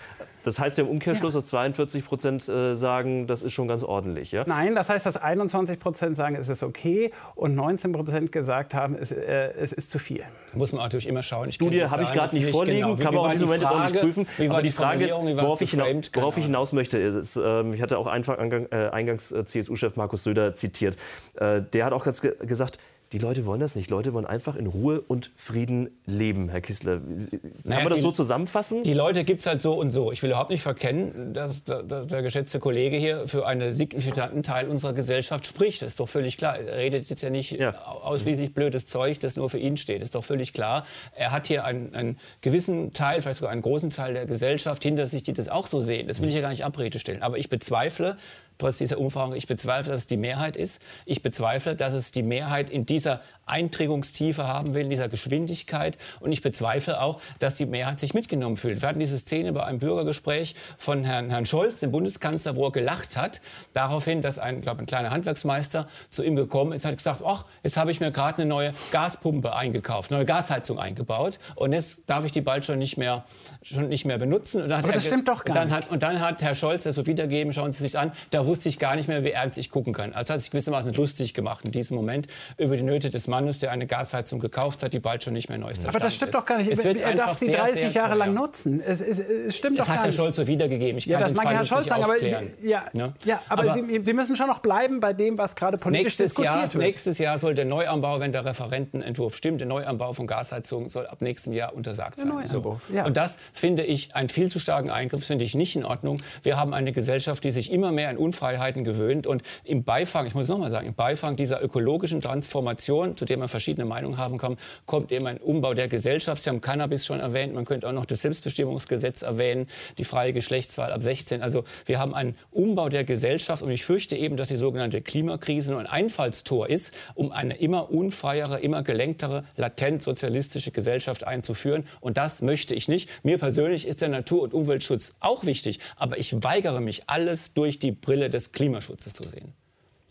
Das 0.43 0.59
heißt 0.59 0.77
im 0.79 0.87
Umkehrschluss, 0.87 1.33
ja. 1.33 1.39
dass 1.39 1.49
42 1.49 2.05
Prozent 2.05 2.49
äh, 2.49 2.75
sagen, 2.75 3.27
das 3.27 3.43
ist 3.43 3.53
schon 3.53 3.67
ganz 3.67 3.81
ordentlich. 3.81 4.31
Ja? 4.31 4.43
Nein, 4.45 4.75
das 4.75 4.89
heißt, 4.89 5.05
dass 5.05 5.17
21 5.17 5.79
Prozent 5.79 6.17
sagen, 6.17 6.35
es 6.35 6.49
ist 6.49 6.63
okay 6.63 7.11
und 7.35 7.55
19 7.55 7.93
Prozent 7.93 8.31
gesagt 8.31 8.73
haben, 8.73 8.95
es, 8.95 9.11
äh, 9.11 9.51
es 9.57 9.71
ist 9.71 9.89
zu 9.89 9.99
viel. 9.99 10.23
Da 10.51 10.57
muss 10.57 10.73
man 10.73 10.81
natürlich 10.81 11.07
immer 11.07 11.23
schauen. 11.23 11.49
Ich 11.49 11.55
Studie 11.55 11.85
habe 11.85 12.03
ich 12.03 12.11
gerade 12.11 12.35
nicht 12.35 12.49
vorliegen, 12.49 12.81
genau. 12.81 12.95
kann 12.95 13.13
man 13.13 13.23
auch 13.23 13.27
in 13.27 13.31
diesem 13.33 13.47
Moment 13.47 13.63
jetzt 13.63 13.71
auch 13.71 13.83
nicht 13.83 13.99
prüfen. 14.01 14.27
Wie 14.37 14.49
war 14.49 14.55
Aber 14.55 14.63
die, 14.63 14.69
die 14.69 14.75
Frage 14.75 15.05
ist, 15.05 15.15
worauf, 15.15 15.61
ich, 15.61 15.71
hinaus, 15.71 16.11
worauf 16.13 16.37
ich, 16.37 16.45
hinaus 16.45 16.73
möchte, 16.73 16.97
ist, 16.97 17.37
äh, 17.37 17.69
ich 17.73 17.81
hatte 17.81 17.97
auch 17.97 18.07
Eingang, 18.07 18.67
äh, 18.71 18.89
eingangs 18.91 19.31
äh, 19.31 19.45
CSU-Chef 19.45 19.95
Markus 19.95 20.25
Söder 20.25 20.53
zitiert. 20.53 20.97
Äh, 21.35 21.61
der 21.61 21.85
hat 21.85 21.93
auch 21.93 22.03
ganz 22.03 22.21
ge 22.21 22.33
gesagt, 22.45 22.79
die 23.13 23.19
Leute 23.19 23.45
wollen 23.45 23.59
das 23.59 23.75
nicht. 23.75 23.91
Leute 23.91 24.11
wollen 24.13 24.25
einfach 24.25 24.55
in 24.55 24.65
Ruhe 24.65 24.99
und 24.99 25.29
Frieden 25.35 25.89
leben, 26.07 26.49
Herr 26.49 26.61
Kissler. 26.61 26.97
Kann 26.97 27.29
naja, 27.63 27.83
man 27.83 27.91
das 27.91 27.99
die, 27.99 28.03
so 28.03 28.11
zusammenfassen? 28.11 28.81
Die 28.81 28.93
Leute 28.93 29.23
gibt 29.23 29.41
es 29.41 29.45
halt 29.45 29.61
so 29.61 29.73
und 29.73 29.91
so. 29.91 30.11
Ich 30.11 30.23
will 30.23 30.31
überhaupt 30.31 30.49
nicht 30.49 30.63
verkennen, 30.63 31.31
dass, 31.31 31.63
dass, 31.63 32.07
der 32.07 32.23
geschätzte 32.23 32.59
Kollege 32.59 32.97
hier 32.97 33.27
für 33.27 33.45
einen 33.45 33.71
signifikanten 33.71 34.41
Teil 34.41 34.67
unserer 34.67 34.93
Gesellschaft 34.93 35.45
spricht. 35.45 35.83
Das 35.83 35.89
ist 35.89 35.99
doch 35.99 36.09
völlig 36.09 36.39
klar. 36.39 36.57
Er 36.57 36.75
redet 36.77 37.07
jetzt 37.07 37.21
ja 37.21 37.29
nicht 37.29 37.51
ja. 37.51 37.77
ausschließlich 37.85 38.55
blödes 38.55 38.87
Zeug, 38.87 39.19
das 39.19 39.35
nur 39.35 39.47
für 39.47 39.59
ihn 39.59 39.77
steht. 39.77 40.01
Das 40.01 40.07
ist 40.07 40.15
doch 40.15 40.23
völlig 40.23 40.51
klar. 40.51 40.83
Er 41.15 41.31
hat 41.31 41.45
hier 41.45 41.65
einen, 41.65 41.93
einen 41.93 42.17
gewissen 42.41 42.93
Teil, 42.93 43.21
vielleicht 43.21 43.37
sogar 43.37 43.51
einen 43.51 43.61
großen 43.61 43.91
Teil 43.91 44.15
der 44.15 44.25
Gesellschaft 44.25 44.81
hinter 44.81 45.05
sich, 45.05 45.21
die 45.21 45.33
das 45.33 45.49
auch 45.49 45.67
so 45.67 45.81
sehen. 45.81 46.07
Das 46.07 46.19
will 46.19 46.29
ich 46.29 46.35
ja 46.35 46.41
gar 46.41 46.49
nicht 46.49 46.65
abrede 46.65 46.97
stellen. 46.97 47.21
Aber 47.21 47.37
ich 47.37 47.47
bezweifle, 47.47 48.17
trotz 48.57 48.77
dieser 48.77 48.99
Umfrage, 48.99 49.35
ich 49.35 49.47
bezweifle, 49.47 49.91
dass 49.91 50.01
es 50.01 50.07
die 50.07 50.17
Mehrheit 50.17 50.57
ist. 50.57 50.81
Ich 51.05 51.21
bezweifle, 51.21 51.75
dass 51.75 51.93
es 51.93 52.11
die 52.11 52.23
Mehrheit 52.23 52.69
in 52.69 52.85
dieser 52.85 53.21
Einträgungstiefe 53.45 54.47
haben 54.47 54.73
will, 54.73 54.83
in 54.83 54.89
dieser 54.89 55.09
Geschwindigkeit. 55.09 55.97
Und 56.19 56.31
ich 56.31 56.41
bezweifle 56.41 57.01
auch, 57.01 57.19
dass 57.39 57.55
die 57.55 57.65
Mehrheit 57.65 57.99
sich 57.99 58.13
mitgenommen 58.13 58.57
fühlt. 58.57 58.81
Wir 58.81 58.89
hatten 58.89 58.99
diese 58.99 59.17
Szene 59.17 59.53
bei 59.53 59.63
einem 59.63 59.79
Bürgergespräch 59.79 60.55
von 60.77 61.03
Herrn, 61.03 61.29
Herrn 61.29 61.45
Scholz, 61.45 61.79
dem 61.79 61.91
Bundeskanzler, 61.91 62.55
wo 62.55 62.65
er 62.65 62.71
gelacht 62.71 63.17
hat, 63.17 63.41
daraufhin, 63.73 64.21
dass 64.21 64.39
ein, 64.39 64.61
glaube 64.61 64.81
ein 64.81 64.85
kleiner 64.85 65.11
Handwerksmeister 65.11 65.87
zu 66.09 66.23
ihm 66.23 66.35
gekommen 66.35 66.73
ist, 66.73 66.85
hat 66.85 66.97
gesagt, 66.97 67.21
ach, 67.25 67.45
jetzt 67.63 67.77
habe 67.77 67.91
ich 67.91 67.99
mir 67.99 68.11
gerade 68.11 68.41
eine 68.41 68.45
neue 68.45 68.73
Gaspumpe 68.91 69.55
eingekauft, 69.55 70.11
neue 70.11 70.25
Gasheizung 70.25 70.79
eingebaut 70.79 71.39
und 71.55 71.73
jetzt 71.73 72.01
darf 72.07 72.25
ich 72.25 72.31
die 72.31 72.41
bald 72.41 72.65
schon 72.65 72.79
nicht 72.79 72.97
mehr, 72.97 73.25
schon 73.61 73.89
nicht 73.89 74.05
mehr 74.05 74.17
benutzen. 74.17 74.63
Und 74.63 74.71
Aber 74.71 74.91
das 74.91 75.05
stimmt 75.05 75.27
doch 75.27 75.43
gar 75.43 75.55
dann 75.55 75.67
nicht. 75.67 75.77
Hat, 75.77 75.91
und 75.91 76.03
dann 76.03 76.19
hat 76.19 76.41
Herr 76.41 76.55
Scholz 76.55 76.83
das 76.83 76.95
so 76.95 77.05
wiedergegeben, 77.05 77.53
schauen 77.53 77.71
Sie 77.71 77.81
sich 77.81 77.97
an, 77.97 78.11
da 78.29 78.45
wusste 78.45 78.69
ich 78.69 78.79
gar 78.79 78.95
nicht 78.95 79.07
mehr, 79.07 79.23
wie 79.23 79.31
ernst 79.31 79.57
ich 79.57 79.69
gucken 79.69 79.93
kann. 79.93 80.13
Also 80.13 80.33
hat 80.33 80.41
sich 80.41 80.51
gewissermaßen 80.51 80.93
lustig 80.93 81.33
gemacht 81.33 81.65
in 81.65 81.71
diesem 81.71 81.95
Moment 81.97 82.27
über 82.57 82.75
die 82.77 82.83
Nöte 82.83 83.09
des 83.09 83.27
Mannes, 83.33 83.59
der 83.59 83.71
eine 83.71 83.87
Gasheizung 83.87 84.39
gekauft 84.39 84.83
hat, 84.83 84.93
die 84.93 84.99
bald 84.99 85.23
schon 85.23 85.33
nicht 85.33 85.49
mehr 85.49 85.57
neuester 85.57 85.89
Aber 85.89 85.99
das 85.99 86.13
stimmt 86.15 86.35
doch 86.35 86.45
gar 86.45 86.57
nicht. 86.59 86.71
Es 86.71 86.83
wird 86.83 86.97
er 86.99 87.15
darf 87.15 87.33
sie 87.33 87.45
sehr, 87.47 87.55
30 87.57 87.75
sehr 87.81 87.89
Jahre 87.89 88.13
lang 88.15 88.33
nutzen. 88.35 88.79
Es, 88.85 89.01
es, 89.01 89.17
es 89.19 89.57
stimmt 89.57 89.79
Das 89.79 89.85
doch 89.87 89.89
hat 89.89 89.95
gar 89.97 90.03
Herr 90.03 90.07
nicht. 90.11 90.17
Scholz 90.17 90.35
so 90.35 90.45
wiedergegeben. 90.45 90.97
Ich 90.99 91.05
Ja, 91.05 91.17
kann 91.17 91.27
das 91.29 91.35
mag 91.35 91.45
Fall 91.45 91.55
Herr 91.55 91.65
Scholz 91.65 91.87
sagen, 91.87 92.03
aber. 92.03 92.19
Sie, 92.19 92.27
ja, 92.61 92.83
Ne? 92.93 93.13
ja, 93.25 93.41
aber, 93.49 93.63
Aber- 93.63 93.73
Sie, 93.73 94.01
Sie 94.03 94.13
müssen 94.13 94.35
schon 94.35 94.47
noch 94.47 94.59
bleiben 94.59 94.99
bei 94.99 95.13
dem, 95.13 95.37
was 95.37 95.55
gerade 95.55 95.77
politisch 95.79 96.17
diskutiert 96.17 96.53
Jahr, 96.53 96.73
wird. 96.73 96.83
nächstes 96.83 97.17
Jahr 97.17 97.37
soll 97.39 97.55
der 97.55 97.65
Neuanbau, 97.65 98.19
wenn 98.19 98.31
der 98.31 98.45
Referentenentwurf 98.45 99.35
stimmt, 99.35 99.61
der 99.61 99.67
Neuanbau 99.67 100.13
von 100.13 100.27
Gasheizungen 100.27 100.89
soll 100.89 101.07
ab 101.07 101.21
nächstem 101.21 101.53
Jahr 101.53 101.73
untersagt 101.73 102.19
sein. 102.19 102.27
Neuanbau, 102.27 102.79
ja. 102.93 103.05
Und 103.05 103.17
das 103.17 103.37
finde 103.53 103.83
ich 103.83 104.15
einen 104.15 104.29
viel 104.29 104.49
zu 104.49 104.59
starken 104.59 104.89
Eingriff, 104.91 105.21
das 105.21 105.27
finde 105.27 105.43
ich 105.45 105.55
nicht 105.55 105.75
in 105.75 105.85
Ordnung. 105.85 106.21
Wir 106.43 106.57
haben 106.57 106.73
eine 106.73 106.91
Gesellschaft, 106.91 107.43
die 107.43 107.51
sich 107.51 107.71
immer 107.71 107.91
mehr 107.91 108.09
an 108.09 108.17
Unfreiheiten 108.17 108.83
gewöhnt 108.83 109.25
und 109.27 109.41
im 109.63 109.83
Beifang, 109.83 110.25
ich 110.27 110.35
muss 110.35 110.47
noch 110.47 110.57
mal 110.59 110.69
sagen, 110.69 110.87
im 110.87 110.93
Beifang 110.93 111.35
dieser 111.35 111.63
ökologischen 111.63 112.21
Transformation, 112.21 113.15
zu 113.23 113.25
der 113.25 113.37
man 113.37 113.47
verschiedene 113.47 113.85
Meinungen 113.85 114.17
haben 114.17 114.37
kann, 114.37 114.57
kommt 114.85 115.11
eben 115.11 115.25
ein 115.27 115.37
Umbau 115.37 115.73
der 115.73 115.87
Gesellschaft. 115.87 116.43
Sie 116.43 116.49
haben 116.49 116.59
Cannabis 116.59 117.05
schon 117.05 117.21
erwähnt, 117.21 117.53
man 117.53 117.63
könnte 117.63 117.87
auch 117.87 117.93
noch 117.93 118.05
das 118.05 118.21
Selbstbestimmungsgesetz 118.21 119.21
erwähnen, 119.21 119.67
die 119.97 120.03
freie 120.03 120.33
Geschlechtswahl 120.33 120.91
ab 120.91 121.01
16. 121.01 121.41
Also 121.41 121.63
wir 121.85 121.99
haben 121.99 122.13
einen 122.13 122.35
Umbau 122.51 122.89
der 122.89 123.05
Gesellschaft 123.05 123.63
und 123.63 123.71
ich 123.71 123.85
fürchte 123.85 124.17
eben, 124.17 124.35
dass 124.35 124.49
die 124.49 124.57
sogenannte 124.57 125.01
Klimakrise 125.01 125.71
nur 125.71 125.79
ein 125.79 125.87
Einfallstor 125.87 126.69
ist, 126.69 126.93
um 127.15 127.31
eine 127.31 127.57
immer 127.57 127.91
unfreiere, 127.91 128.59
immer 128.59 128.83
gelenktere, 128.83 129.45
latent 129.55 130.03
sozialistische 130.03 130.71
Gesellschaft 130.71 131.25
einzuführen. 131.25 131.85
Und 132.01 132.17
das 132.17 132.41
möchte 132.41 132.75
ich 132.75 132.89
nicht. 132.89 133.09
Mir 133.23 133.37
persönlich 133.37 133.87
ist 133.87 134.01
der 134.01 134.09
Natur- 134.09 134.41
und 134.41 134.53
Umweltschutz 134.53 135.13
auch 135.21 135.45
wichtig, 135.45 135.79
aber 135.95 136.17
ich 136.17 136.43
weigere 136.43 136.81
mich, 136.81 137.03
alles 137.07 137.53
durch 137.53 137.79
die 137.79 137.91
Brille 137.91 138.29
des 138.29 138.51
Klimaschutzes 138.51 139.13
zu 139.13 139.23
sehen. 139.27 139.53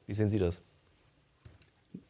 Wie 0.07 0.15
sehen 0.15 0.31
Sie 0.31 0.39
das? 0.39 0.63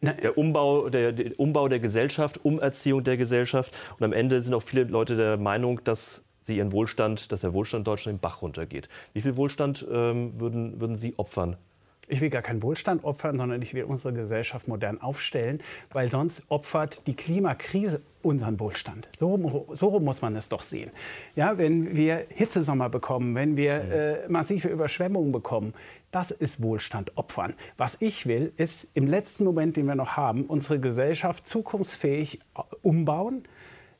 Na, 0.01 0.13
Der 0.13 0.37
Umbau 0.37 0.89
der, 0.89 1.13
der 1.13 1.39
Umbau 1.39 1.69
der 1.69 1.81
Gesellschaft, 1.81 2.45
Umerziehung 2.45 3.05
der 3.05 3.17
Gesellschaft. 3.17 3.77
Und 3.99 4.05
am 4.05 4.13
Ende 4.13 4.41
sind 4.41 4.55
auch 4.55 4.63
viele 4.63 4.85
Leute 4.85 5.17
der 5.17 5.37
Meinung, 5.37 5.83
dass 5.85 6.25
sie 6.41 6.57
ihren 6.57 6.73
Wohlstand, 6.73 7.33
dass 7.33 7.41
der 7.41 7.53
Wohlstand 7.55 7.87
Deutschland 7.87 8.19
den 8.19 8.21
Bach 8.21 8.43
runtergeht. 8.43 8.89
Wie 9.13 9.21
viel 9.21 9.37
Wohlstand 9.37 9.87
ähm, 9.91 10.41
würden, 10.41 10.81
würden 10.81 10.97
Sie 10.97 11.19
opfern? 11.19 11.57
Ich 12.13 12.21
will 12.21 12.29
gar 12.29 12.43
keinen 12.43 12.63
Wohlstand 12.63 13.05
opfern, 13.05 13.39
sondern 13.39 13.63
ich 13.63 13.73
will 13.73 13.85
unsere 13.85 14.13
Gesellschaft 14.13 14.69
modern 14.69 15.01
aufstellen, 15.01 15.63
weil 15.95 16.11
sonst 16.11 16.43
opfert 16.49 17.01
die 17.07 17.17
Klimakrise 17.17 18.03
unseren 18.21 18.61
Wohlstand. 18.61 19.09
So, 19.19 19.67
so 19.73 19.99
muss 19.99 20.21
man 20.21 20.37
es 20.37 20.51
doch 20.51 20.61
sehen. 20.61 20.91
Ja, 21.37 21.57
wenn 21.57 21.97
wir 21.97 22.27
Hitzesommer 22.29 22.91
bekommen, 22.91 23.35
wenn 23.35 23.57
wir 23.57 23.73
äh, 23.73 24.29
massive 24.29 24.69
Überschwemmungen 24.69 25.33
bekommen, 25.33 25.73
das 26.11 26.31
ist 26.33 26.63
Wohlstand 26.63 27.17
opfern. 27.17 27.55
Was 27.79 27.97
ich 28.01 28.27
will, 28.27 28.53
ist 28.59 28.89
im 28.93 29.07
letzten 29.07 29.45
Moment, 29.45 29.79
den 29.79 29.87
wir 29.87 29.95
noch 29.95 30.15
haben, 30.15 30.45
unsere 30.45 30.79
Gesellschaft 30.81 31.47
zukunftsfähig 31.47 32.41
äh, 32.55 32.61
umbauen 32.83 33.45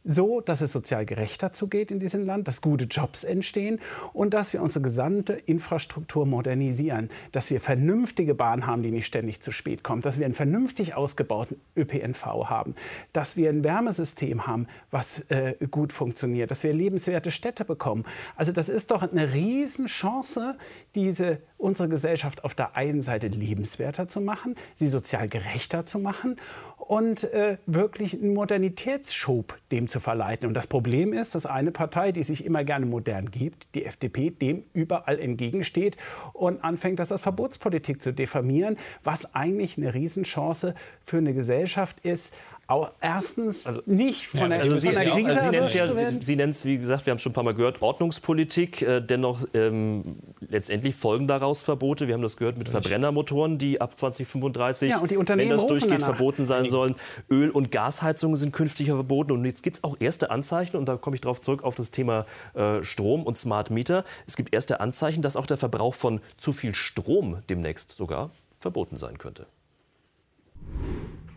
so, 0.05 0.41
dass 0.41 0.61
es 0.61 0.73
sozial 0.73 1.07
gerechter 1.07 1.53
zugeht 1.53 1.91
in 1.91 1.99
diesem 1.99 2.27
Land, 2.27 2.49
dass 2.49 2.61
gute 2.61 2.85
Jobs 2.85 3.25
entstehen 3.25 3.81
und 4.13 4.35
dass 4.35 4.53
wir 4.53 4.63
unsere 4.63 4.83
gesamte 4.83 5.35
Infrastruktur 5.35 6.27
modernisieren, 6.27 7.09
dass 7.33 7.51
wir 7.51 7.61
vernünftige 7.61 8.35
Bahnen 8.35 8.67
haben, 8.67 8.83
die 8.83 8.91
nicht 8.91 9.07
ständig 9.07 9.41
zu 9.41 9.53
spät 9.53 9.83
kommt, 9.83 10.05
dass 10.05 10.19
wir 10.19 10.25
einen 10.25 10.35
vernünftig 10.35 10.95
ausgebauten 10.95 11.61
ÖPNV 11.77 12.25
haben, 12.49 12.75
dass 13.13 13.37
wir 13.37 13.51
ein 13.51 13.65
Wärmesystem 13.65 14.47
haben, 14.47 14.67
was 14.91 15.21
äh, 15.29 15.55
gut 15.71 15.93
funktioniert, 15.93 16.51
dass 16.51 16.63
wir 16.63 16.73
lebenswerte 16.73 17.31
Städte 17.31 17.65
bekommen. 17.65 18.05
Also 18.37 18.53
das 18.53 18.69
ist 18.69 18.91
doch 18.91 19.03
eine 19.03 19.33
Riesenchance, 19.33 20.57
diese 20.95 21.39
unsere 21.63 21.89
Gesellschaft 21.89 22.45
auf 22.45 22.55
der 22.55 22.77
einen 22.77 23.03
Seite 23.03 23.29
lebenswerter 23.29 24.09
zu 24.09 24.21
machen, 24.21 24.57
sie 24.75 24.89
sozial 24.89 25.29
gerechter 25.29 25.87
zu 25.87 25.99
machen 25.99 26.37
und 26.77 27.25
äh, 27.33 27.59
wirklich 27.67 28.15
einen 28.15 28.35
Modernitätsschub 28.35 29.57
dem 29.71 29.87
zu 29.87 30.01
verleiten. 30.01 30.49
Und 30.49 30.55
das 30.55 30.67
Problem 30.67 31.13
ist, 31.13 31.35
dass 31.35 31.47
eine 31.47 31.71
Partei, 31.71 32.11
die 32.11 32.25
sich 32.25 32.45
immer 32.45 32.65
gerne 32.65 32.87
modern 32.87 33.31
gibt, 33.31 33.75
die 33.75 33.85
FDP, 33.85 34.31
dem 34.31 34.65
überall 34.73 35.19
entgegensteht 35.21 35.97
und 36.33 36.65
anfängt, 36.65 36.99
das 36.99 37.13
als 37.13 37.21
Verbotspolitik 37.21 38.03
zu 38.03 38.13
diffamieren, 38.13 38.77
was 39.05 39.35
eigentlich 39.35 39.79
eine 39.79 39.95
Riesenchance 39.95 40.75
für 41.05 41.19
eine 41.19 41.33
Gesellschaft 41.33 42.01
ist. 42.01 42.35
Auch 42.69 42.93
erstens 43.01 43.69
nicht 43.87 44.29
von 44.29 44.49
der, 44.49 44.61
also 44.61 44.77
von 44.81 44.95
der 44.95 45.05
Sie- 45.05 45.11
Krise 45.11 45.29
also 45.41 45.51
Sie 45.51 45.57
nennen 45.57 45.67
es 45.67 45.75
erwischt 45.75 46.25
zu 46.25 46.33
ja, 46.33 46.45
es, 46.47 46.65
wie 46.65 46.79
gesagt, 46.79 47.05
wir 47.07 47.11
haben 47.11 47.17
es 47.17 47.23
schon 47.23 47.33
ein 47.33 47.35
paar 47.35 47.45
Mal 47.45 47.55
gehört, 47.55 47.83
Ordnungspolitik. 47.83 48.81
Äh, 48.83 49.01
dennoch 49.03 49.45
ähm, 49.53 50.03
letztendlich 50.41 50.95
folgen 50.95 51.27
daraus 51.27 51.63
Verbote. 51.63 52.07
Wir 52.07 52.15
haben 52.15 52.23
das 52.23 52.37
gehört 52.37 52.57
mit 52.59 52.69
Verbrennermotoren, 52.69 53.59
die 53.59 53.81
ab 53.81 53.99
2035, 53.99 54.91
Ja, 54.91 55.03
wenn 55.03 55.49
das 55.51 55.67
durchgeht, 55.67 55.91
danach. 55.91 56.07
verboten 56.17 56.47
sein 56.47 56.71
sollen. 56.71 56.95
Öl- 57.31 57.51
und 57.51 57.73
Gasheizungen 57.73 58.37
sind 58.37 58.53
künftig 58.53 58.87
verboten. 58.87 59.33
Und 59.33 59.45
jetzt 59.45 59.63
gibt 59.63 59.77
es 59.79 59.85
auch 59.85 59.97
erste 59.99 60.31
Anzeichen, 60.31 60.77
und 60.77 60.87
da 60.87 60.97
komme 60.97 61.17
ich 61.17 61.21
darauf 61.21 61.41
zurück, 61.41 61.65
auf 61.65 61.75
das 61.75 61.91
Thema 61.91 62.27
äh, 62.55 62.83
Strom 62.85 63.25
und 63.25 63.37
Smart 63.37 63.71
Meter. 63.71 64.05
Es 64.27 64.37
gibt 64.37 64.55
erste 64.55 64.81
Anzeichen, 64.81 65.21
dass 65.21 65.37
auch 65.37 65.47
der 65.47 65.57
Verbrauch 65.59 65.95
von 65.95 66.21
zu 66.39 66.53
viel 66.53 66.75
Strom 66.75 67.43
demnächst 67.51 67.91
sogar 67.91 68.31
verboten 68.61 68.97
sein 68.97 69.19
könnte. 69.19 69.47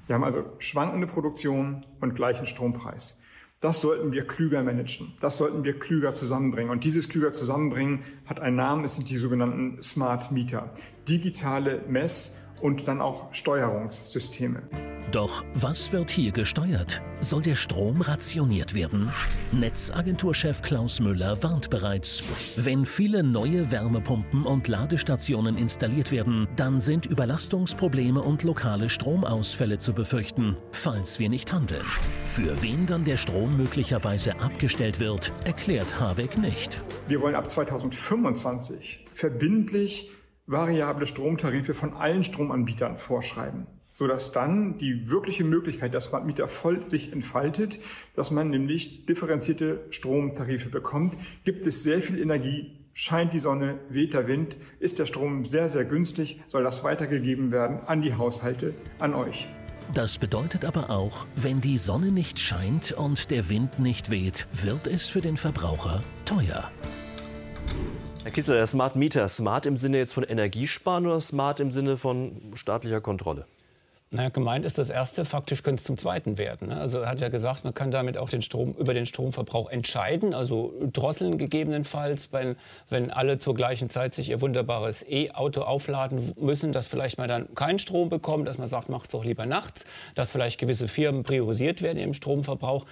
Wir 0.08 0.16
haben 0.16 0.24
also 0.24 0.46
schwankende 0.60 1.08
Produktion 1.08 1.86
und 2.02 2.16
gleichen 2.16 2.46
Strompreis. 2.46 3.22
Das 3.62 3.82
sollten 3.82 4.12
wir 4.12 4.28
klüger 4.28 4.62
managen. 4.62 5.14
Das 5.22 5.38
sollten 5.38 5.64
wir 5.64 5.80
klüger 5.80 6.14
zusammenbringen. 6.14 6.70
Und 6.70 6.84
dieses 6.84 7.10
klüger 7.10 7.34
zusammenbringen 7.34 8.04
hat 8.26 8.40
einen 8.40 8.58
Namen. 8.58 8.84
Es 8.84 8.96
sind 8.96 9.10
die 9.10 9.18
sogenannten 9.18 9.82
Smart 9.82 10.32
Meter. 10.32 10.74
Digitale 11.08 11.82
Mess- 11.88 12.38
und 12.66 12.88
dann 12.88 13.00
auch 13.00 13.32
Steuerungssysteme. 13.32 14.64
Doch 15.12 15.46
was 15.54 15.94
wird 15.94 16.10
hier 16.10 16.32
gesteuert? 16.32 17.00
Soll 17.20 17.44
der 17.44 17.56
Strom 17.56 18.02
rationiert 18.02 18.74
werden? 18.74 19.12
Netzagenturchef 19.52 20.64
Klaus 20.64 21.00
Müller 21.00 21.44
warnt 21.44 21.70
bereits. 21.70 22.24
Wenn 22.58 22.84
viele 22.84 23.22
neue 23.22 23.72
Wärmepumpen 23.72 24.46
und 24.46 24.68
Ladestationen 24.68 25.58
installiert 25.58 26.12
werden, 26.12 26.48
dann 26.56 26.80
sind 26.80 27.06
Überlastungsprobleme 27.06 28.20
und 28.20 28.42
lokale 28.42 28.90
Stromausfälle 28.90 29.78
zu 29.78 29.94
befürchten, 29.94 30.58
falls 30.72 31.20
wir 31.20 31.30
nicht 31.30 31.54
handeln. 31.54 31.86
Für 32.26 32.64
wen 32.64 32.88
dann 32.88 33.06
der 33.06 33.18
Strom 33.18 33.56
möglicherweise 33.56 34.40
abgestellt 34.40 35.00
wird, 35.00 35.32
erklärt 35.46 36.00
Habeck 36.00 36.40
nicht. 36.40 36.84
Wir 37.08 37.22
wollen 37.22 37.36
ab 37.36 37.48
2025 37.48 39.06
verbindlich 39.14 40.10
variable 40.48 41.06
Stromtarife 41.06 41.74
von 41.74 41.94
allen 41.94 42.24
Stromanbietern 42.24 42.98
vorschreiben, 42.98 43.68
sodass 43.94 44.32
dann 44.32 44.78
die 44.78 45.10
wirkliche 45.10 45.44
Möglichkeit 45.44 45.94
der 45.94 46.02
Smart 46.02 46.26
Meter 46.26 46.48
voll 46.48 46.90
sich 46.90 47.12
entfaltet, 47.12 47.80
dass 48.16 48.32
man 48.32 48.50
nämlich 48.50 49.06
differenzierte 49.06 49.86
Stromtarife 49.90 50.70
bekommt. 50.70 51.18
Gibt 51.44 51.66
es 51.66 51.84
sehr 51.84 52.02
viel 52.02 52.20
Energie, 52.20 52.80
scheint 52.94 53.34
die 53.34 53.40
Sonne, 53.40 53.80
weht 53.90 54.14
der 54.14 54.28
Wind, 54.28 54.56
ist 54.80 55.00
der 55.00 55.06
Strom 55.06 55.46
sehr, 55.46 55.70
sehr 55.70 55.86
günstig, 55.86 56.42
soll 56.48 56.64
das 56.64 56.84
weitergegeben 56.84 57.52
werden 57.52 57.80
an 57.86 58.02
die 58.02 58.14
Haushalte, 58.14 58.74
an 59.00 59.14
euch. 59.14 59.48
Das 59.94 60.18
bedeutet 60.18 60.66
aber 60.66 60.90
auch, 60.90 61.28
wenn 61.36 61.62
die 61.62 61.78
Sonne 61.78 62.12
nicht 62.12 62.40
scheint 62.40 62.92
und 62.94 63.30
der 63.30 63.50
Wind 63.50 63.80
nicht 63.80 64.10
weht, 64.10 64.48
wird 64.52 64.88
es 64.88 65.10
für 65.10 65.22
den 65.22 65.38
Verbraucher 65.38 66.04
teuer. 66.26 66.72
Herr 68.26 68.32
Kissler, 68.32 68.56
der 68.56 68.66
Smart 68.66 68.96
Meter, 68.96 69.28
smart 69.28 69.68
im 69.68 69.78
Sinne 69.78 70.00
jetzt 70.00 70.14
von 70.14 70.24
Energiesparen 70.24 71.06
oder 71.06 71.22
smart 71.22 71.60
im 71.60 71.70
Sinne 71.70 71.96
von 71.96 72.42
staatlicher 72.56 73.00
Kontrolle? 73.00 73.46
Naja, 74.10 74.30
gemeint 74.30 74.66
ist 74.66 74.80
das 74.80 74.90
erste, 74.90 75.26
faktisch 75.26 75.62
könnte 75.62 75.82
es 75.82 75.84
zum 75.84 75.96
zweiten 75.96 76.40
werden. 76.40 76.70
ne? 76.70 76.78
Also 76.78 77.02
er 77.02 77.10
hat 77.10 77.20
ja 77.20 77.30
gesagt, 77.30 77.66
man 77.66 77.76
kann 77.76 77.92
damit 77.92 78.18
auch 78.18 78.28
den 78.28 78.42
Strom, 78.42 78.74
über 78.80 78.96
den 78.96 79.06
Stromverbrauch 79.06 79.70
entscheiden, 79.70 80.34
also 80.34 80.74
drosseln 80.92 81.38
gegebenenfalls, 81.38 82.30
wenn, 82.32 82.56
wenn 82.90 83.12
alle 83.12 83.38
zur 83.38 83.54
gleichen 83.54 83.90
Zeit 83.90 84.16
sich 84.16 84.32
ihr 84.32 84.42
wunderbares 84.42 85.06
E-Auto 85.08 85.62
aufladen 85.62 86.34
müssen, 86.40 86.72
dass 86.72 86.88
vielleicht 86.88 87.20
man 87.20 87.28
dann 87.28 87.54
keinen 87.54 87.78
Strom 87.78 88.10
bekommt, 88.10 88.48
dass 88.48 88.58
man 88.58 88.68
sagt, 88.68 88.90
macht 88.90 89.06
es 89.06 89.12
doch 89.12 89.24
lieber 89.24 89.46
nachts, 89.46 89.86
dass 90.16 90.32
vielleicht 90.32 90.60
gewisse 90.60 90.88
Firmen 90.88 91.22
priorisiert 91.22 91.84
werden 91.84 92.00
im 92.00 92.16
Stromverbrauch. 92.16 92.88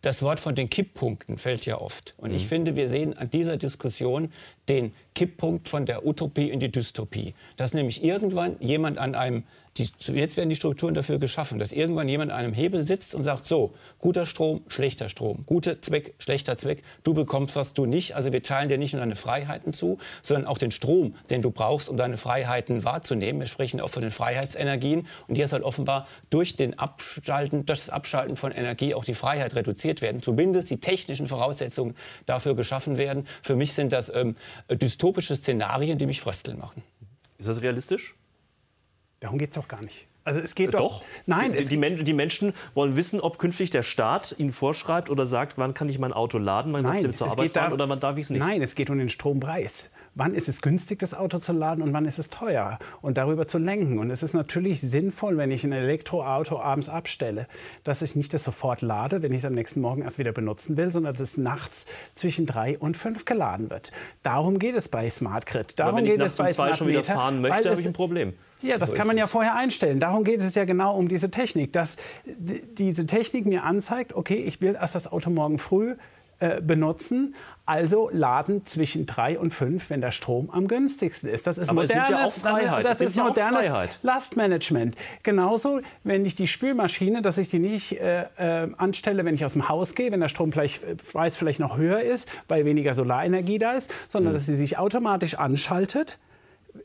Das 0.00 0.22
Wort 0.22 0.38
von 0.38 0.54
den 0.54 0.70
Kipppunkten 0.70 1.38
fällt 1.38 1.66
ja 1.66 1.80
oft. 1.80 2.14
Und 2.18 2.32
ich 2.32 2.46
finde, 2.46 2.76
wir 2.76 2.88
sehen 2.88 3.18
an 3.18 3.30
dieser 3.30 3.56
Diskussion 3.56 4.32
den 4.68 4.92
Kipppunkt 5.14 5.68
von 5.68 5.86
der 5.86 6.06
Utopie 6.06 6.50
in 6.50 6.60
die 6.60 6.70
Dystopie. 6.70 7.34
Dass 7.56 7.74
nämlich 7.74 8.04
irgendwann 8.04 8.56
jemand 8.60 8.98
an 8.98 9.16
einem, 9.16 9.42
die, 9.78 9.88
jetzt 10.12 10.36
werden 10.36 10.48
die 10.48 10.56
Strukturen 10.56 10.94
dafür 10.94 11.18
geschaffen, 11.18 11.58
dass 11.58 11.72
irgendwann 11.72 12.08
jemand 12.08 12.30
an 12.32 12.38
einem 12.38 12.52
Hebel 12.52 12.82
sitzt 12.82 13.14
und 13.14 13.22
sagt, 13.22 13.46
so, 13.46 13.72
guter 13.98 14.26
Strom, 14.26 14.62
schlechter 14.68 15.08
Strom, 15.08 15.44
guter 15.46 15.80
Zweck, 15.80 16.14
schlechter 16.18 16.56
Zweck, 16.58 16.82
du 17.04 17.14
bekommst 17.14 17.56
was, 17.56 17.74
du 17.74 17.86
nicht. 17.86 18.16
Also 18.16 18.32
wir 18.32 18.42
teilen 18.42 18.68
dir 18.68 18.78
nicht 18.78 18.92
nur 18.92 19.00
deine 19.00 19.16
Freiheiten 19.16 19.72
zu, 19.72 19.98
sondern 20.22 20.46
auch 20.46 20.58
den 20.58 20.70
Strom, 20.70 21.14
den 21.30 21.42
du 21.42 21.50
brauchst, 21.50 21.88
um 21.88 21.96
deine 21.96 22.16
Freiheiten 22.16 22.84
wahrzunehmen. 22.84 23.40
Wir 23.40 23.46
sprechen 23.46 23.80
auch 23.80 23.90
von 23.90 24.02
den 24.02 24.10
Freiheitsenergien. 24.10 25.06
Und 25.28 25.34
hier 25.36 25.48
soll 25.48 25.62
offenbar 25.62 26.06
durch, 26.30 26.56
den 26.56 26.78
Abschalten, 26.78 27.66
durch 27.66 27.80
das 27.80 27.90
Abschalten 27.90 28.36
von 28.36 28.52
Energie 28.52 28.94
auch 28.94 29.04
die 29.04 29.14
Freiheit 29.14 29.54
reduziert 29.54 30.02
werden. 30.02 30.22
Zumindest 30.22 30.70
die 30.70 30.80
technischen 30.80 31.26
Voraussetzungen 31.26 31.94
dafür 32.26 32.54
geschaffen 32.54 32.98
werden. 32.98 33.26
Für 33.42 33.56
mich 33.56 33.72
sind 33.72 33.92
das 33.92 34.12
ähm, 34.14 34.34
dystopische 34.70 35.36
Szenarien, 35.36 35.98
die 35.98 36.06
mich 36.06 36.20
frösteln 36.20 36.58
machen. 36.58 36.82
Ist 37.38 37.48
das 37.48 37.62
realistisch? 37.62 38.17
Darum 39.20 39.38
geht 39.38 39.50
es 39.50 39.56
doch 39.56 39.68
gar 39.68 39.82
nicht. 39.82 40.06
Also 40.28 40.40
es 40.40 40.54
geht 40.54 40.68
Äh, 40.68 40.72
doch. 40.72 41.00
Doch. 41.00 41.04
Nein, 41.26 41.52
die, 41.52 41.58
es, 41.58 41.68
die, 41.68 41.78
Men 41.78 42.04
die 42.04 42.12
Menschen 42.12 42.52
wollen 42.74 42.96
wissen, 42.96 43.20
ob 43.20 43.38
künftig 43.38 43.70
der 43.70 43.82
Staat 43.82 44.34
ihnen 44.38 44.52
vorschreibt 44.52 45.08
oder 45.08 45.24
sagt, 45.24 45.56
wann 45.56 45.72
kann 45.72 45.88
ich 45.88 45.98
mein 45.98 46.12
Auto 46.12 46.36
laden, 46.36 46.72
wann 46.74 46.84
darf 46.84 46.96
ich 46.96 47.02
nein, 47.02 47.14
zur 47.14 47.30
Arbeit 47.30 47.52
fahren 47.52 47.70
da, 47.70 47.74
oder 47.74 47.88
wann 47.88 47.98
darf 47.98 48.18
ich 48.18 48.24
es 48.24 48.30
nicht. 48.30 48.40
Nein, 48.40 48.60
es 48.60 48.74
geht 48.74 48.90
um 48.90 48.98
den 48.98 49.08
Strompreis. 49.08 49.88
Wann 50.14 50.34
ist 50.34 50.48
es 50.48 50.60
günstig, 50.60 50.98
das 50.98 51.14
Auto 51.14 51.38
zu 51.38 51.52
laden 51.52 51.82
und 51.82 51.92
wann 51.92 52.04
ist 52.04 52.18
es 52.18 52.28
teuer? 52.28 52.78
Und 53.00 53.16
darüber 53.16 53.46
zu 53.46 53.56
lenken. 53.56 53.98
Und 53.98 54.10
es 54.10 54.22
ist 54.22 54.34
natürlich 54.34 54.80
sinnvoll, 54.80 55.38
wenn 55.38 55.50
ich 55.50 55.64
ein 55.64 55.72
Elektroauto 55.72 56.60
abends 56.60 56.88
abstelle, 56.88 57.46
dass 57.84 58.02
ich 58.02 58.16
nicht 58.16 58.34
das 58.34 58.44
sofort 58.44 58.82
lade, 58.82 59.22
wenn 59.22 59.32
ich 59.32 59.38
es 59.38 59.44
am 59.44 59.54
nächsten 59.54 59.80
Morgen 59.80 60.02
erst 60.02 60.18
wieder 60.18 60.32
benutzen 60.32 60.76
will, 60.76 60.90
sondern 60.90 61.14
dass 61.14 61.22
es 61.22 61.36
nachts 61.38 61.86
zwischen 62.14 62.44
drei 62.46 62.76
und 62.78 62.96
fünf 62.96 63.24
geladen 63.24 63.70
wird. 63.70 63.92
Darum 64.22 64.58
geht 64.58 64.74
es 64.74 64.88
bei 64.88 65.08
Smart 65.08 65.46
Grid. 65.46 65.78
Darum 65.78 65.94
Aber 65.94 65.98
wenn 65.98 66.06
ich 66.06 66.18
geht 66.18 66.26
es 66.26 66.34
bei 66.34 66.48
um 66.48 66.52
zwei 66.52 66.64
Smart 66.64 66.76
schon 66.78 66.88
wieder 66.88 66.98
Meter, 66.98 67.14
fahren 67.14 67.40
möchte, 67.40 67.70
habe 67.70 67.80
ich 67.80 67.86
ein 67.86 67.92
Problem. 67.94 68.34
Ja, 68.62 68.78
das 68.78 68.90
So 68.90 68.96
kann 68.96 69.06
man 69.06 69.16
ja 69.16 69.24
es. 69.24 69.30
vorher 69.30 69.54
einstellen. 69.54 70.00
Darum 70.00 70.24
geht 70.24 70.40
es 70.40 70.54
ja 70.54 70.64
genau 70.64 70.96
um 70.96 71.08
diese 71.08 71.30
Technik, 71.30 71.72
dass 71.72 71.96
diese 72.26 73.06
Technik 73.06 73.46
mir 73.46 73.64
anzeigt, 73.64 74.12
okay, 74.14 74.36
ich 74.36 74.60
will 74.60 74.74
erst 74.80 74.94
das 74.94 75.10
Auto 75.10 75.30
morgen 75.30 75.58
früh 75.58 75.94
äh, 76.40 76.60
benutzen, 76.60 77.34
also 77.66 78.08
laden 78.12 78.64
zwischen 78.64 79.04
drei 79.06 79.38
und 79.38 79.52
fünf, 79.52 79.90
wenn 79.90 80.00
der 80.00 80.12
Strom 80.12 80.50
am 80.50 80.68
günstigsten 80.68 81.28
ist. 81.28 81.46
Das 81.46 81.58
ist 81.58 81.68
Aber 81.68 81.84
ja 81.84 82.02
modernes, 82.06 82.38
Freiheit. 82.38 82.84
das, 82.84 83.00
ist 83.00 83.16
ja 83.16 83.24
modernes 83.24 83.66
Freiheit. 83.66 83.98
Lastmanagement. 84.02 84.96
Genauso, 85.22 85.80
wenn 86.04 86.24
ich 86.24 86.34
die 86.36 86.46
Spülmaschine, 86.46 87.22
dass 87.22 87.38
ich 87.38 87.48
die 87.50 87.58
nicht 87.58 88.00
äh, 88.00 88.22
äh, 88.38 88.68
anstelle, 88.78 89.24
wenn 89.24 89.34
ich 89.34 89.44
aus 89.44 89.52
dem 89.54 89.68
Haus 89.68 89.94
gehe, 89.94 90.10
wenn 90.12 90.20
der 90.20 90.28
Strompreis 90.28 90.80
vielleicht 91.36 91.60
noch 91.60 91.76
höher 91.76 92.00
ist, 92.00 92.28
weil 92.46 92.64
weniger 92.64 92.94
Solarenergie 92.94 93.58
da 93.58 93.72
ist, 93.72 93.90
Mhm. 93.90 93.94
sondern 94.08 94.32
dass 94.32 94.46
sie 94.46 94.54
sich 94.56 94.78
automatisch 94.78 95.34
anschaltet 95.34 96.18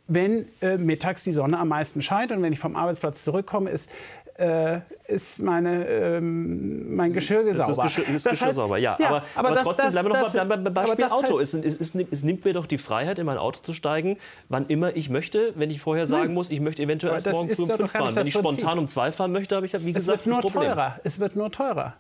wenn 0.07 0.45
äh, 0.61 0.77
mittags 0.77 1.23
die 1.23 1.31
Sonne 1.31 1.57
am 1.59 1.69
meisten 1.69 2.01
scheint 2.01 2.31
und 2.31 2.41
wenn 2.41 2.53
ich 2.53 2.59
vom 2.59 2.75
Arbeitsplatz 2.75 3.23
zurückkomme, 3.23 3.69
ist, 3.69 3.89
äh, 4.37 4.79
ist 5.07 5.41
meine, 5.43 5.85
ähm, 5.87 6.95
mein 6.95 7.13
Geschirr 7.13 7.43
Das 7.43 7.51
ist 7.59 7.75
sauber. 7.75 7.83
Geschirr, 7.83 8.03
ist 8.15 8.25
Das 8.25 8.31
Geschirr 8.31 8.47
heißt- 8.49 8.53
sauber, 8.53 8.77
ja. 8.79 8.97
ja, 8.99 9.07
aber, 9.07 9.17
aber 9.35 9.47
aber 9.47 9.55
das- 9.55 9.63
trotzdem 9.63 9.85
das- 9.85 9.93
bleiben 9.93 10.07
wir 10.09 10.13
noch 10.15 10.23
das- 10.23 10.33
mal 10.33 10.45
beim, 10.45 10.63
beim 10.63 10.73
Beispiel 10.73 11.05
Auto. 11.05 11.37
heißt- 11.39 11.41
Es, 11.41 11.53
es, 11.53 11.79
es, 11.95 11.95
es 12.11 12.23
nimmt 12.23 12.43
mir 12.43 12.53
doch 12.53 12.65
die 12.65 12.79
Freiheit, 12.79 13.19
in 13.19 13.25
mein 13.27 13.37
Auto 13.37 13.59
zu 13.61 13.73
steigen, 13.73 14.17
wann 14.49 14.65
immer 14.67 14.95
ich 14.95 15.09
möchte, 15.09 15.53
wenn 15.55 15.69
ich 15.69 15.81
vorher 15.81 16.07
sagen 16.07 16.25
Nein. 16.25 16.33
muss, 16.33 16.49
ich 16.49 16.59
möchte 16.61 16.81
eventuell 16.81 17.13
erst 17.13 17.27
morgen 17.31 17.47
früh 17.49 17.61
um 17.63 17.69
fünf 17.69 17.91
fahren. 17.91 18.15
Wenn 18.15 18.27
ich 18.27 18.33
spontan 18.33 18.79
um 18.79 18.87
zwei 18.87 19.11
fahren 19.11 19.31
möchte, 19.31 19.55
habe 19.55 19.65
ich, 19.67 19.73
wie 19.73 19.89
Es 19.91 19.95
gesagt, 19.95 20.25
wird 20.25 20.41
nur 20.43 20.51
teurer. 20.51 20.99
Es 21.03 21.19
wird 21.19 21.35
nur 21.35 21.51
teurer. 21.51 21.93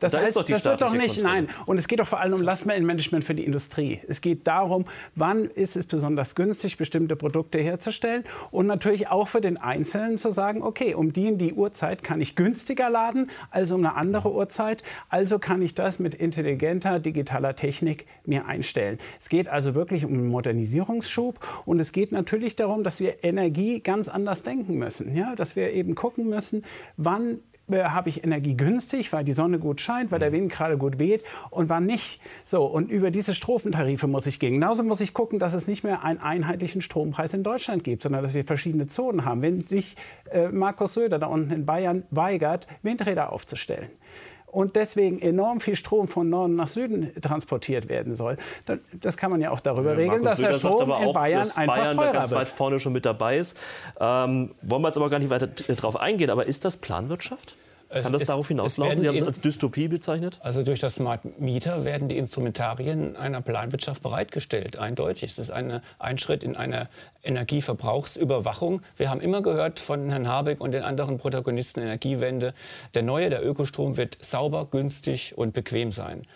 Das 0.00 0.12
Da 0.12 0.18
ist 0.18 0.26
heißt, 0.26 0.36
doch 0.36 0.44
die 0.44 0.52
das 0.52 0.64
wird 0.64 0.82
doch 0.82 0.92
nicht, 0.92 1.16
Kontrolle. 1.16 1.34
nein. 1.46 1.48
Und 1.66 1.78
es 1.78 1.88
geht 1.88 2.00
doch 2.00 2.08
vor 2.08 2.20
allem 2.20 2.34
um 2.34 2.42
Lastmanagement 2.42 3.24
für 3.24 3.34
die 3.34 3.44
Industrie. 3.44 4.00
Es 4.08 4.20
geht 4.20 4.46
darum, 4.46 4.84
wann 5.14 5.44
ist 5.46 5.76
es 5.76 5.86
besonders 5.86 6.34
günstig, 6.34 6.76
bestimmte 6.76 7.16
Produkte 7.16 7.58
herzustellen 7.58 8.24
und 8.50 8.66
natürlich 8.66 9.08
auch 9.08 9.28
für 9.28 9.40
den 9.40 9.56
Einzelnen 9.58 10.18
zu 10.18 10.30
sagen, 10.30 10.62
okay, 10.62 10.94
um 10.94 11.12
die 11.12 11.28
in 11.28 11.38
die 11.38 11.52
Uhrzeit 11.52 12.02
kann 12.04 12.20
ich 12.20 12.36
günstiger 12.36 12.90
laden 12.90 13.30
als 13.50 13.70
um 13.70 13.80
eine 13.80 13.94
andere 13.96 14.32
Uhrzeit. 14.32 14.82
Also 15.08 15.38
kann 15.38 15.62
ich 15.62 15.74
das 15.74 15.98
mit 15.98 16.14
intelligenter 16.14 16.98
digitaler 17.00 17.56
Technik 17.56 18.06
mir 18.24 18.46
einstellen. 18.46 18.98
Es 19.20 19.28
geht 19.28 19.48
also 19.48 19.74
wirklich 19.74 20.04
um 20.04 20.12
einen 20.12 20.28
Modernisierungsschub 20.28 21.38
und 21.64 21.80
es 21.80 21.92
geht 21.92 22.12
natürlich 22.12 22.56
darum, 22.56 22.84
dass 22.84 23.00
wir 23.00 23.24
Energie 23.24 23.80
ganz 23.80 24.08
anders 24.08 24.42
denken 24.42 24.76
müssen. 24.78 25.14
Ja? 25.14 25.34
Dass 25.34 25.56
wir 25.56 25.72
eben 25.72 25.94
gucken 25.94 26.28
müssen, 26.28 26.64
wann 26.96 27.40
äh, 27.70 27.84
habe 27.84 28.08
ich 28.08 28.24
Energie 28.24 28.56
günstig, 28.56 29.12
weil 29.12 29.24
die 29.24 29.32
Sonne 29.32 29.58
gut 29.58 29.80
scheint, 29.80 30.10
weil 30.10 30.18
der 30.18 30.32
Wind 30.32 30.52
gerade 30.52 30.78
gut 30.78 30.98
weht 30.98 31.24
und 31.50 31.68
wann 31.68 31.86
nicht. 31.86 32.20
So, 32.44 32.64
und 32.66 32.90
über 32.90 33.10
diese 33.10 33.34
Strophentarife 33.34 34.06
muss 34.06 34.26
ich 34.26 34.38
gehen. 34.38 34.54
Genauso 34.54 34.82
muss 34.82 35.00
ich 35.00 35.14
gucken, 35.14 35.38
dass 35.38 35.54
es 35.54 35.66
nicht 35.66 35.84
mehr 35.84 36.04
einen 36.04 36.20
einheitlichen 36.20 36.80
Strompreis 36.80 37.34
in 37.34 37.42
Deutschland 37.42 37.84
gibt, 37.84 38.02
sondern 38.02 38.22
dass 38.22 38.34
wir 38.34 38.44
verschiedene 38.44 38.86
Zonen 38.86 39.24
haben. 39.24 39.42
Wenn 39.42 39.64
sich 39.64 39.96
äh, 40.30 40.48
Markus 40.48 40.94
Söder 40.94 41.18
da 41.18 41.26
unten 41.26 41.52
in 41.52 41.66
Bayern 41.66 42.04
weigert, 42.10 42.66
Windräder 42.82 43.32
aufzustellen, 43.32 43.90
und 44.50 44.76
deswegen 44.76 45.20
enorm 45.20 45.60
viel 45.60 45.76
Strom 45.76 46.08
von 46.08 46.28
Norden 46.28 46.56
nach 46.56 46.68
Süden 46.68 47.12
transportiert 47.20 47.88
werden 47.88 48.14
soll. 48.14 48.36
Das 49.00 49.16
kann 49.16 49.30
man 49.30 49.40
ja 49.40 49.50
auch 49.50 49.60
darüber 49.60 49.96
regeln, 49.96 50.22
Markus 50.22 50.28
dass 50.28 50.38
der 50.38 50.52
Söder 50.54 50.58
sagt 50.58 50.74
Strom 50.74 51.08
in 51.08 51.12
Bayern 51.12 51.50
einfach 51.54 51.76
Bayern 51.76 51.96
teurer 51.96 52.12
ganz 52.12 52.30
weit 52.30 52.38
wird. 52.38 52.48
vorne 52.48 52.80
schon 52.80 52.92
mit 52.92 53.06
dabei 53.06 53.38
ist. 53.38 53.56
Ähm, 54.00 54.50
wollen 54.62 54.82
wir 54.82 54.88
jetzt 54.88 54.96
aber 54.96 55.10
gar 55.10 55.18
nicht 55.18 55.30
weiter 55.30 55.46
drauf 55.46 56.00
eingehen. 56.00 56.30
Aber 56.30 56.46
ist 56.46 56.64
das 56.64 56.76
Planwirtschaft? 56.76 57.56
Es 57.90 58.02
Kann 58.02 58.12
das 58.12 58.22
ist- 58.22 58.28
darauf 58.28 58.44
es 58.44 58.48
hinauslaufen? 58.48 59.00
Sie 59.00 59.08
haben 59.08 59.16
es 59.16 59.22
als 59.22 59.40
Dystopie 59.40 59.88
bezeichnet. 59.88 60.38
Also 60.42 60.62
durch 60.62 60.78
das 60.80 60.96
Smart 60.96 61.40
Meter 61.40 61.84
werden 61.86 62.08
die 62.08 62.18
Instrumentarien 62.18 63.16
einer 63.16 63.40
Planwirtschaft 63.40 64.02
bereitgestellt, 64.02 64.76
eindeutig. 64.78 65.30
Es 65.30 65.38
ist 65.38 65.50
eine, 65.50 65.80
ein 65.98 66.18
Schritt 66.18 66.42
in 66.42 66.54
eine 66.54 66.88
Energieverbrauchsüberwachung. 67.22 68.82
Wir 68.96 69.10
haben 69.10 69.20
immer 69.20 69.42
gehört 69.42 69.80
von 69.80 70.10
Herrn 70.10 70.28
Habeck 70.28 70.60
und 70.60 70.72
den 70.72 70.82
anderen 70.82 71.18
Protagonisten 71.18 71.80
der 71.80 71.88
Energiewende, 71.88 72.54
der 72.94 73.02
neue, 73.02 73.30
der 73.30 73.44
Ökostrom 73.46 73.96
wird 73.96 74.18
sauber, 74.20 74.66
günstig 74.70 75.36
und 75.36 75.54
bequem 75.54 75.90
sein. 75.90 76.26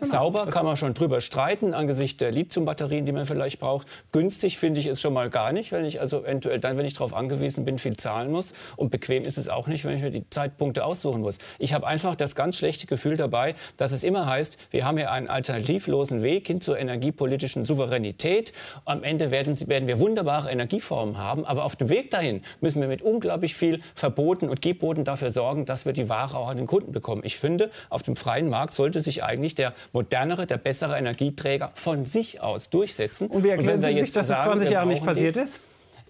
Sauber 0.00 0.46
kann 0.46 0.64
man 0.64 0.76
schon 0.76 0.94
drüber 0.94 1.20
streiten 1.20 1.74
angesichts 1.74 2.18
der 2.18 2.30
Lithiumbatterien, 2.30 3.04
die 3.04 3.12
man 3.12 3.26
vielleicht 3.26 3.58
braucht. 3.58 3.88
Günstig 4.12 4.58
finde 4.58 4.80
ich 4.80 4.86
es 4.86 5.00
schon 5.00 5.12
mal 5.12 5.28
gar 5.28 5.52
nicht, 5.52 5.72
wenn 5.72 5.84
ich 5.84 6.00
also 6.00 6.22
eventuell 6.22 6.60
dann, 6.60 6.76
wenn 6.76 6.86
ich 6.86 6.94
darauf 6.94 7.14
angewiesen 7.14 7.64
bin, 7.64 7.78
viel 7.78 7.96
zahlen 7.96 8.30
muss. 8.30 8.52
Und 8.76 8.90
bequem 8.90 9.24
ist 9.24 9.38
es 9.38 9.48
auch 9.48 9.66
nicht, 9.66 9.84
wenn 9.84 9.96
ich 9.96 10.02
mir 10.02 10.10
die 10.10 10.28
Zeitpunkte 10.30 10.84
aussuchen 10.84 11.20
muss. 11.20 11.38
Ich 11.58 11.72
habe 11.74 11.86
einfach 11.86 12.14
das 12.14 12.34
ganz 12.34 12.56
schlechte 12.56 12.86
Gefühl 12.86 13.16
dabei, 13.16 13.54
dass 13.76 13.92
es 13.92 14.04
immer 14.04 14.26
heißt, 14.26 14.58
wir 14.70 14.84
haben 14.84 14.98
hier 14.98 15.10
einen 15.10 15.28
alternativlosen 15.28 16.22
Weg 16.22 16.46
hin 16.46 16.60
zur 16.60 16.78
energiepolitischen 16.78 17.64
Souveränität. 17.64 18.52
Am 18.84 19.02
Ende 19.02 19.30
werden, 19.30 19.58
werden 19.68 19.88
wir 19.88 19.98
wunderbare 19.98 20.50
Energieformen 20.50 21.18
haben, 21.18 21.44
aber 21.44 21.64
auf 21.64 21.76
dem 21.76 21.88
Weg 21.88 22.10
dahin 22.10 22.42
müssen 22.60 22.80
wir 22.80 22.88
mit 22.88 23.02
unglaublich 23.02 23.54
viel 23.54 23.80
Verboten 23.94 24.48
und 24.48 24.62
Geboten 24.62 25.04
dafür 25.04 25.30
sorgen, 25.30 25.64
dass 25.64 25.86
wir 25.86 25.92
die 25.92 26.08
Ware 26.08 26.36
auch 26.36 26.48
an 26.48 26.56
den 26.56 26.66
Kunden 26.66 26.92
bekommen. 26.92 27.22
Ich 27.24 27.36
finde, 27.36 27.70
auf 27.90 28.02
dem 28.02 28.16
freien 28.16 28.48
Markt 28.48 28.74
sollte 28.74 29.00
sich 29.00 29.24
eigentlich 29.24 29.54
der 29.54 29.74
modernere, 29.92 30.46
der 30.46 30.56
bessere 30.58 30.96
Energieträger 30.98 31.70
von 31.74 32.04
sich 32.04 32.40
aus 32.40 32.70
durchsetzen. 32.70 33.28
Und 33.28 33.44
wie 33.44 33.48
erklären 33.48 33.80
Sie 33.82 33.92
sich, 33.94 34.12
dass 34.12 34.28
das 34.28 34.38
sagen, 34.38 34.50
20 34.50 34.68
wir 34.68 34.74
Jahre 34.74 34.86
nicht 34.88 35.04
passiert 35.04 35.36
ist? 35.36 35.60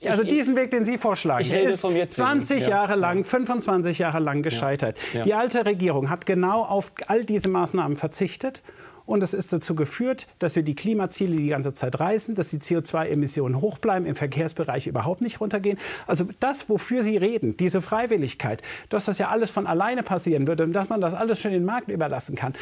Also 0.05 0.23
Ich- 0.23 0.29
diesen 0.29 0.55
Weg, 0.55 0.71
den 0.71 0.85
Sie 0.85 0.97
vorschlagen, 0.97 1.43
Ich 1.43 1.53
rede 1.53 1.71
ist 1.73 1.81
vom 1.81 1.97
jetzigen, 1.97 2.27
20 2.27 2.63
ja. 2.63 2.69
Jahre 2.69 2.95
lang, 2.95 3.25
25 3.25 3.99
Jahre 3.99 4.21
lang 4.21 4.43
gescheitert. 4.43 4.97
Ja. 5.13 5.25
Die 5.25 5.35
alte 5.35 5.67
Regierung 5.67 6.09
hat 6.09 6.25
genau 6.25 6.63
auf 6.63 6.93
all 7.09 7.25
diese 7.25 7.49
Maßnahmen 7.49 7.97
verzichtet. 7.97 8.63
Und 9.09 9.23
es 9.23 9.33
ist 9.33 9.55
dazu 9.55 9.75
geführt, 9.75 10.27
dass 10.39 10.55
wir 10.55 10.63
die 10.63 10.75
Klimaziele 10.75 11.35
die 11.35 11.49
ganze 11.49 11.73
Zeit 11.73 11.99
reißen, 11.99 12.35
dass 12.35 12.49
die 12.49 12.59
CO2-Emissionen 12.59 13.63
hoch 13.63 13.79
bleiben, 13.79 14.05
im 14.05 14.15
Verkehrsbereich 14.15 14.87
überhaupt 14.87 15.23
nicht 15.23 15.41
runtergehen. 15.41 15.79
Also 16.07 16.27
das, 16.41 16.69
wofür 16.69 17.01
Sie 17.03 17.17
reden, 17.17 17.57
diese 17.57 17.81
Freiwilligkeit, 17.81 18.61
dass 18.91 19.07
das 19.07 19.17
ja 19.17 19.29
alles 19.29 19.51
von 19.51 19.67
alleine 19.67 20.03
passieren 20.03 20.47
würde 20.47 20.65
und 20.65 20.75
dass 20.75 20.91
man 20.91 21.01
das 21.01 21.15
alles 21.15 21.41
schon 21.41 21.53
den 21.53 21.65
Markt 21.65 21.89
überlassen 21.89 22.35
kann. 22.37 22.53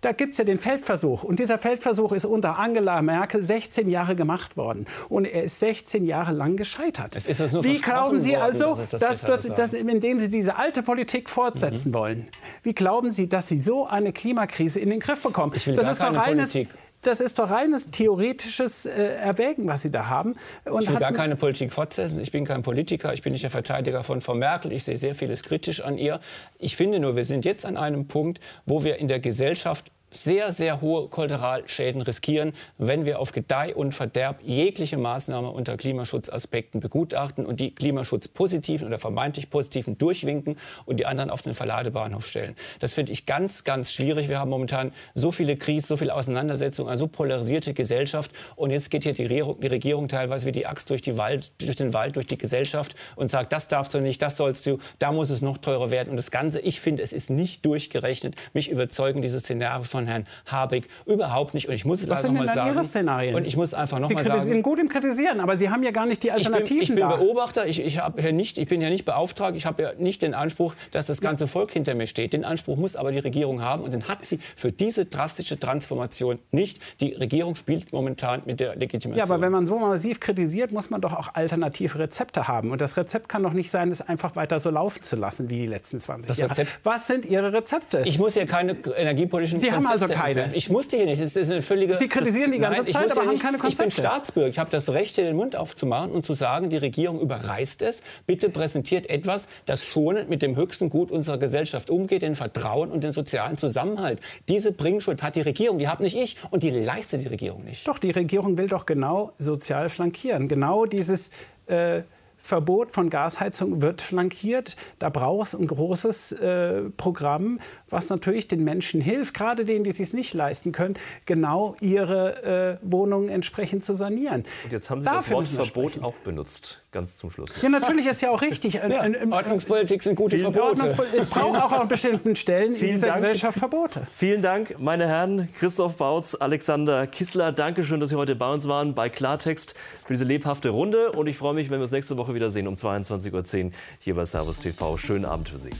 Da 0.00 0.10
gibt 0.10 0.32
es 0.32 0.38
ja 0.38 0.44
den 0.44 0.58
Feldversuch. 0.58 1.22
Und 1.22 1.38
dieser 1.38 1.58
Feldversuch 1.58 2.10
ist 2.10 2.24
unter 2.24 2.58
Angela 2.58 3.00
Merkel 3.02 3.44
16 3.44 3.88
Jahre 3.88 4.16
gemacht 4.16 4.56
worden. 4.56 4.86
Und 5.08 5.26
er 5.26 5.44
ist 5.44 5.60
16 5.60 6.04
Jahre 6.04 6.32
lang 6.32 6.56
gescheitert. 6.56 7.14
Wie 7.14 7.78
glauben 7.78 8.18
Sie 8.18 8.32
worden, 8.32 8.42
also, 8.42 8.64
dass 8.74 8.90
das 8.90 9.22
Bessere 9.22 9.54
dass, 9.54 9.72
indem 9.74 10.18
Sie 10.18 10.28
diese 10.28 10.56
alte 10.56 10.82
Politik 10.82 11.30
fortsetzen 11.30 11.90
Mhm. 11.90 11.94
wollen, 11.94 12.28
wie 12.64 12.74
glauben 12.74 13.12
Sie, 13.12 13.28
dass 13.28 13.46
Sie 13.46 13.58
so 13.58 13.86
eine 13.86 14.12
Klimakrise 14.12 14.80
in 14.80 14.90
den 14.90 14.98
Griff 14.98 15.22
bekommen? 15.22 15.52
Ich 15.54 15.68
will 15.68 15.76
das 15.76 15.91
ist 16.00 16.02
doch 16.02 16.16
reines, 16.16 16.52
Politik. 16.52 16.74
Das 17.02 17.20
ist 17.20 17.38
doch 17.38 17.50
reines 17.50 17.90
theoretisches 17.90 18.86
äh, 18.86 19.16
Erwägen, 19.16 19.66
was 19.66 19.82
Sie 19.82 19.90
da 19.90 20.08
haben. 20.08 20.36
Und 20.64 20.84
Ich 20.84 20.88
will 20.88 20.98
gar 20.98 21.12
keine 21.12 21.34
Politik 21.34 21.72
fortsetzen. 21.72 22.20
Ich 22.20 22.30
bin 22.30 22.44
kein 22.44 22.62
Politiker. 22.62 23.12
Ich 23.12 23.22
bin 23.22 23.32
nicht 23.32 23.42
der 23.42 23.50
Verteidiger 23.50 24.04
von 24.04 24.20
Frau 24.20 24.34
Merkel. 24.34 24.72
Ich 24.72 24.84
sehe 24.84 24.96
sehr 24.96 25.16
vieles 25.16 25.42
kritisch 25.42 25.80
an 25.80 25.98
ihr. 25.98 26.20
Ich 26.58 26.76
finde 26.76 27.00
nur, 27.00 27.16
wir 27.16 27.24
sind 27.24 27.44
jetzt 27.44 27.66
an 27.66 27.76
einem 27.76 28.06
Punkt, 28.06 28.40
wo 28.66 28.84
wir 28.84 28.98
in 28.98 29.08
der 29.08 29.18
Gesellschaft 29.18 29.90
sehr, 30.12 30.52
sehr 30.52 30.80
hohe 30.80 31.08
Kollateralschäden 31.08 32.02
riskieren, 32.02 32.52
wenn 32.78 33.04
wir 33.04 33.18
auf 33.18 33.32
Gedeih 33.32 33.74
und 33.74 33.92
Verderb 33.92 34.40
jegliche 34.42 34.98
Maßnahme 34.98 35.50
unter 35.50 35.76
Klimaschutzaspekten 35.76 36.80
begutachten 36.80 37.46
und 37.46 37.60
die 37.60 37.74
klimaschutzpositiven 37.74 38.86
oder 38.86 38.98
vermeintlich 38.98 39.50
positiven 39.50 39.98
durchwinken 39.98 40.56
und 40.84 40.98
die 40.98 41.06
anderen 41.06 41.30
auf 41.30 41.42
den 41.42 41.54
Verladebahnhof 41.54 42.26
stellen. 42.26 42.54
Das 42.78 42.92
finde 42.92 43.12
ich 43.12 43.26
ganz, 43.26 43.64
ganz 43.64 43.92
schwierig. 43.92 44.28
Wir 44.28 44.38
haben 44.38 44.50
momentan 44.50 44.92
so 45.14 45.32
viele 45.32 45.56
Krisen, 45.56 45.86
so 45.86 45.96
viele 45.96 46.14
Auseinandersetzungen, 46.14 46.88
eine 46.88 46.98
so 46.98 47.08
polarisierte 47.08 47.74
Gesellschaft 47.74 48.30
und 48.56 48.70
jetzt 48.70 48.90
geht 48.90 49.04
hier 49.04 49.14
die 49.14 49.24
Regierung, 49.24 49.60
die 49.60 49.66
Regierung 49.66 50.08
teilweise 50.08 50.46
wie 50.46 50.52
die 50.52 50.66
Axt 50.66 50.90
durch, 50.90 51.02
die 51.02 51.16
Wald, 51.16 51.52
durch 51.60 51.76
den 51.76 51.92
Wald, 51.92 52.16
durch 52.16 52.26
die 52.26 52.38
Gesellschaft 52.38 52.94
und 53.16 53.28
sagt, 53.28 53.52
das 53.52 53.68
darfst 53.68 53.94
du 53.94 54.00
nicht, 54.00 54.20
das 54.20 54.36
sollst 54.36 54.66
du, 54.66 54.78
da 54.98 55.12
muss 55.12 55.30
es 55.30 55.42
noch 55.42 55.58
teurer 55.58 55.90
werden 55.90 56.10
und 56.10 56.16
das 56.16 56.30
Ganze, 56.30 56.60
ich 56.60 56.80
finde, 56.80 57.02
es 57.02 57.12
ist 57.12 57.30
nicht 57.30 57.64
durchgerechnet. 57.64 58.34
Mich 58.52 58.68
überzeugen 58.68 59.22
diese 59.22 59.40
Szenarien 59.40 59.84
von 59.84 60.01
von 60.02 60.06
Herrn 60.08 60.24
Habeck 60.46 60.88
überhaupt 61.06 61.54
nicht. 61.54 61.68
Und 61.68 61.74
ich 61.74 61.84
muss 61.84 62.02
es 62.02 62.08
Was 62.08 62.22
sind 62.22 62.34
denn 62.34 62.44
mal 62.44 62.54
sagen. 62.54 62.74
Ihre 62.74 62.84
Szenarien? 62.84 63.34
Und 63.34 63.44
ich 63.44 63.56
muss 63.56 63.74
einfach 63.74 63.98
noch 63.98 64.08
Sie 64.08 64.14
mal 64.14 64.24
sagen. 64.24 64.62
gut 64.62 64.78
im 64.78 64.88
Kritisieren, 64.88 65.40
aber 65.40 65.56
Sie 65.56 65.70
haben 65.70 65.82
ja 65.82 65.90
gar 65.90 66.06
nicht 66.06 66.22
die 66.22 66.28
Ich 66.28 66.34
bin, 66.34 66.46
Alternativen 66.46 66.82
ich 66.82 66.88
bin 66.88 66.98
da. 66.98 67.16
Beobachter, 67.16 67.66
ich, 67.66 67.80
ich, 67.80 67.98
hab 67.98 68.20
hier 68.20 68.32
nicht, 68.32 68.58
ich 68.58 68.68
bin 68.68 68.80
ja 68.80 68.90
nicht 68.90 69.04
beauftragt, 69.04 69.56
ich 69.56 69.66
habe 69.66 69.82
ja 69.82 69.92
nicht 69.98 70.22
den 70.22 70.34
Anspruch, 70.34 70.74
dass 70.90 71.06
das 71.06 71.20
ganze 71.20 71.46
Volk 71.46 71.70
hinter 71.72 71.94
mir 71.94 72.06
steht. 72.06 72.32
Den 72.32 72.44
Anspruch 72.44 72.76
muss 72.76 72.96
aber 72.96 73.12
die 73.12 73.18
Regierung 73.18 73.62
haben 73.62 73.82
und 73.82 73.92
den 73.92 74.08
hat 74.08 74.24
sie 74.24 74.38
für 74.56 74.72
diese 74.72 75.06
drastische 75.06 75.58
Transformation 75.58 76.38
nicht. 76.50 76.80
Die 77.00 77.12
Regierung 77.12 77.54
spielt 77.54 77.92
momentan 77.92 78.42
mit 78.44 78.60
der 78.60 78.76
Legitimation. 78.76 79.14
Ja, 79.16 79.24
aber 79.24 79.40
wenn 79.40 79.52
man 79.52 79.66
so 79.66 79.78
massiv 79.78 80.20
kritisiert, 80.20 80.72
muss 80.72 80.90
man 80.90 81.00
doch 81.00 81.12
auch 81.12 81.34
alternative 81.34 81.98
Rezepte 81.98 82.48
haben. 82.48 82.70
Und 82.70 82.80
das 82.80 82.96
Rezept 82.96 83.28
kann 83.28 83.42
doch 83.42 83.52
nicht 83.52 83.70
sein, 83.70 83.90
es 83.90 84.00
einfach 84.00 84.36
weiter 84.36 84.58
so 84.60 84.70
laufen 84.70 85.02
zu 85.02 85.16
lassen 85.16 85.50
wie 85.50 85.58
die 85.60 85.66
letzten 85.66 86.00
20 86.00 86.28
Das 86.28 86.38
Jahre. 86.38 86.52
Rezept- 86.52 86.70
Was 86.84 87.06
sind 87.06 87.24
Ihre 87.26 87.52
Rezepte? 87.52 88.02
Ich 88.04 88.18
muss 88.18 88.34
ja 88.34 88.44
keine 88.46 88.76
energiepolitischen 88.96 89.60
Sie 89.60 89.72
haben 89.72 89.86
also 89.92 90.06
Konzepte 90.06 90.34
keine? 90.34 90.56
Ich 90.56 90.70
musste 90.70 90.96
hier 90.96 91.06
nicht. 91.06 91.22
Das 91.22 91.36
ist 91.36 91.50
eine 91.50 91.62
völlige, 91.62 91.98
Sie 91.98 92.08
kritisieren 92.08 92.50
das, 92.50 92.56
die 92.56 92.60
ganze 92.60 92.82
nein, 92.82 92.92
Zeit, 92.92 93.12
aber 93.12 93.20
haben 93.22 93.30
nicht, 93.30 93.42
keine 93.42 93.56
Ich 93.58 93.62
bin 93.62 93.70
Konzepte. 93.70 94.00
Staatsbürger. 94.00 94.48
Ich 94.48 94.58
habe 94.58 94.70
das 94.70 94.88
Recht, 94.88 95.14
hier 95.14 95.24
den 95.24 95.36
Mund 95.36 95.56
aufzumachen 95.56 96.10
und 96.10 96.24
zu 96.24 96.34
sagen, 96.34 96.70
die 96.70 96.76
Regierung 96.76 97.20
überreißt 97.20 97.82
es. 97.82 98.02
Bitte 98.26 98.48
präsentiert 98.48 99.08
etwas, 99.08 99.48
das 99.66 99.84
schonend 99.84 100.28
mit 100.28 100.42
dem 100.42 100.56
höchsten 100.56 100.90
Gut 100.90 101.10
unserer 101.10 101.38
Gesellschaft 101.38 101.90
umgeht, 101.90 102.22
den 102.22 102.34
Vertrauen 102.34 102.90
und 102.90 103.04
den 103.04 103.12
sozialen 103.12 103.56
Zusammenhalt. 103.56 104.20
Diese 104.48 104.72
Bringschuld 104.72 105.22
hat 105.22 105.36
die 105.36 105.42
Regierung, 105.42 105.78
die 105.78 105.88
habe 105.88 106.02
nicht 106.02 106.16
ich 106.16 106.36
und 106.50 106.62
die 106.62 106.70
leistet 106.70 107.22
die 107.22 107.28
Regierung 107.28 107.64
nicht. 107.64 107.86
Doch, 107.86 107.98
die 107.98 108.10
Regierung 108.10 108.58
will 108.58 108.68
doch 108.68 108.86
genau 108.86 109.32
sozial 109.38 109.88
flankieren. 109.88 110.48
Genau 110.48 110.86
dieses 110.86 111.30
äh, 111.66 112.02
Verbot 112.42 112.90
von 112.90 113.08
Gasheizung 113.10 113.80
wird 113.82 114.02
flankiert. 114.02 114.76
Da 114.98 115.08
braucht 115.10 115.48
es 115.48 115.54
ein 115.54 115.66
großes 115.66 116.32
äh, 116.32 116.82
Programm, 116.96 117.60
was 117.88 118.10
natürlich 118.10 118.48
den 118.48 118.64
Menschen 118.64 119.00
hilft, 119.00 119.34
gerade 119.34 119.64
denen, 119.64 119.84
die 119.84 119.90
es 119.90 119.96
sich 119.96 120.12
nicht 120.12 120.34
leisten 120.34 120.72
können, 120.72 120.94
genau 121.26 121.76
ihre 121.80 122.78
äh, 122.82 122.86
Wohnungen 122.90 123.28
entsprechend 123.28 123.84
zu 123.84 123.94
sanieren. 123.94 124.44
Und 124.64 124.72
jetzt 124.72 124.90
haben 124.90 125.00
Sie 125.00 125.06
Dafür 125.06 125.40
das 125.40 125.56
Wort 125.56 125.66
Verbot 125.68 125.90
sprechen. 125.92 126.04
auch 126.04 126.14
benutzt, 126.24 126.82
ganz 126.90 127.16
zum 127.16 127.30
Schluss. 127.30 127.50
Ja, 127.62 127.68
natürlich 127.68 128.06
ist 128.06 128.20
ja 128.22 128.30
auch 128.30 128.42
richtig. 128.42 128.74
Ja, 128.74 128.82
ein- 128.82 129.14
ein- 129.16 129.32
Ordnungspolitik 129.32 130.02
sind 130.02 130.16
gute 130.16 130.38
Verbote. 130.38 130.94
Es 131.16 131.26
braucht 131.26 131.60
auch 131.60 131.72
an 131.72 131.88
bestimmten 131.88 132.34
Stellen 132.36 132.72
in 132.72 132.78
Vielen 132.78 132.90
dieser 132.92 133.06
Dank. 133.08 133.20
Gesellschaft 133.20 133.58
Verbote. 133.58 134.02
Vielen 134.12 134.42
Dank, 134.42 134.76
meine 134.78 135.06
Herren. 135.06 135.48
Christoph 135.58 135.96
Bautz, 135.96 136.36
Alexander 136.38 137.06
Kissler. 137.06 137.52
Dankeschön, 137.52 138.00
dass 138.00 138.10
Sie 138.10 138.16
heute 138.16 138.34
bei 138.34 138.52
uns 138.52 138.66
waren 138.68 138.94
bei 138.94 139.08
Klartext 139.08 139.74
für 140.06 140.12
diese 140.14 140.24
lebhafte 140.24 140.70
Runde. 140.70 141.12
Und 141.12 141.28
ich 141.28 141.36
freue 141.36 141.54
mich, 141.54 141.70
wenn 141.70 141.78
wir 141.78 141.82
uns 141.84 141.92
nächste 141.92 142.16
Woche 142.16 142.31
wiedersehen 142.34 142.66
um 142.66 142.74
22.10 142.74 143.64
Uhr 143.64 143.70
hier 143.98 144.14
bei 144.14 144.24
Servus 144.24 144.60
TV. 144.60 144.96
Schönen 144.96 145.24
Abend 145.24 145.48
für 145.48 145.58
Sie. 145.58 145.70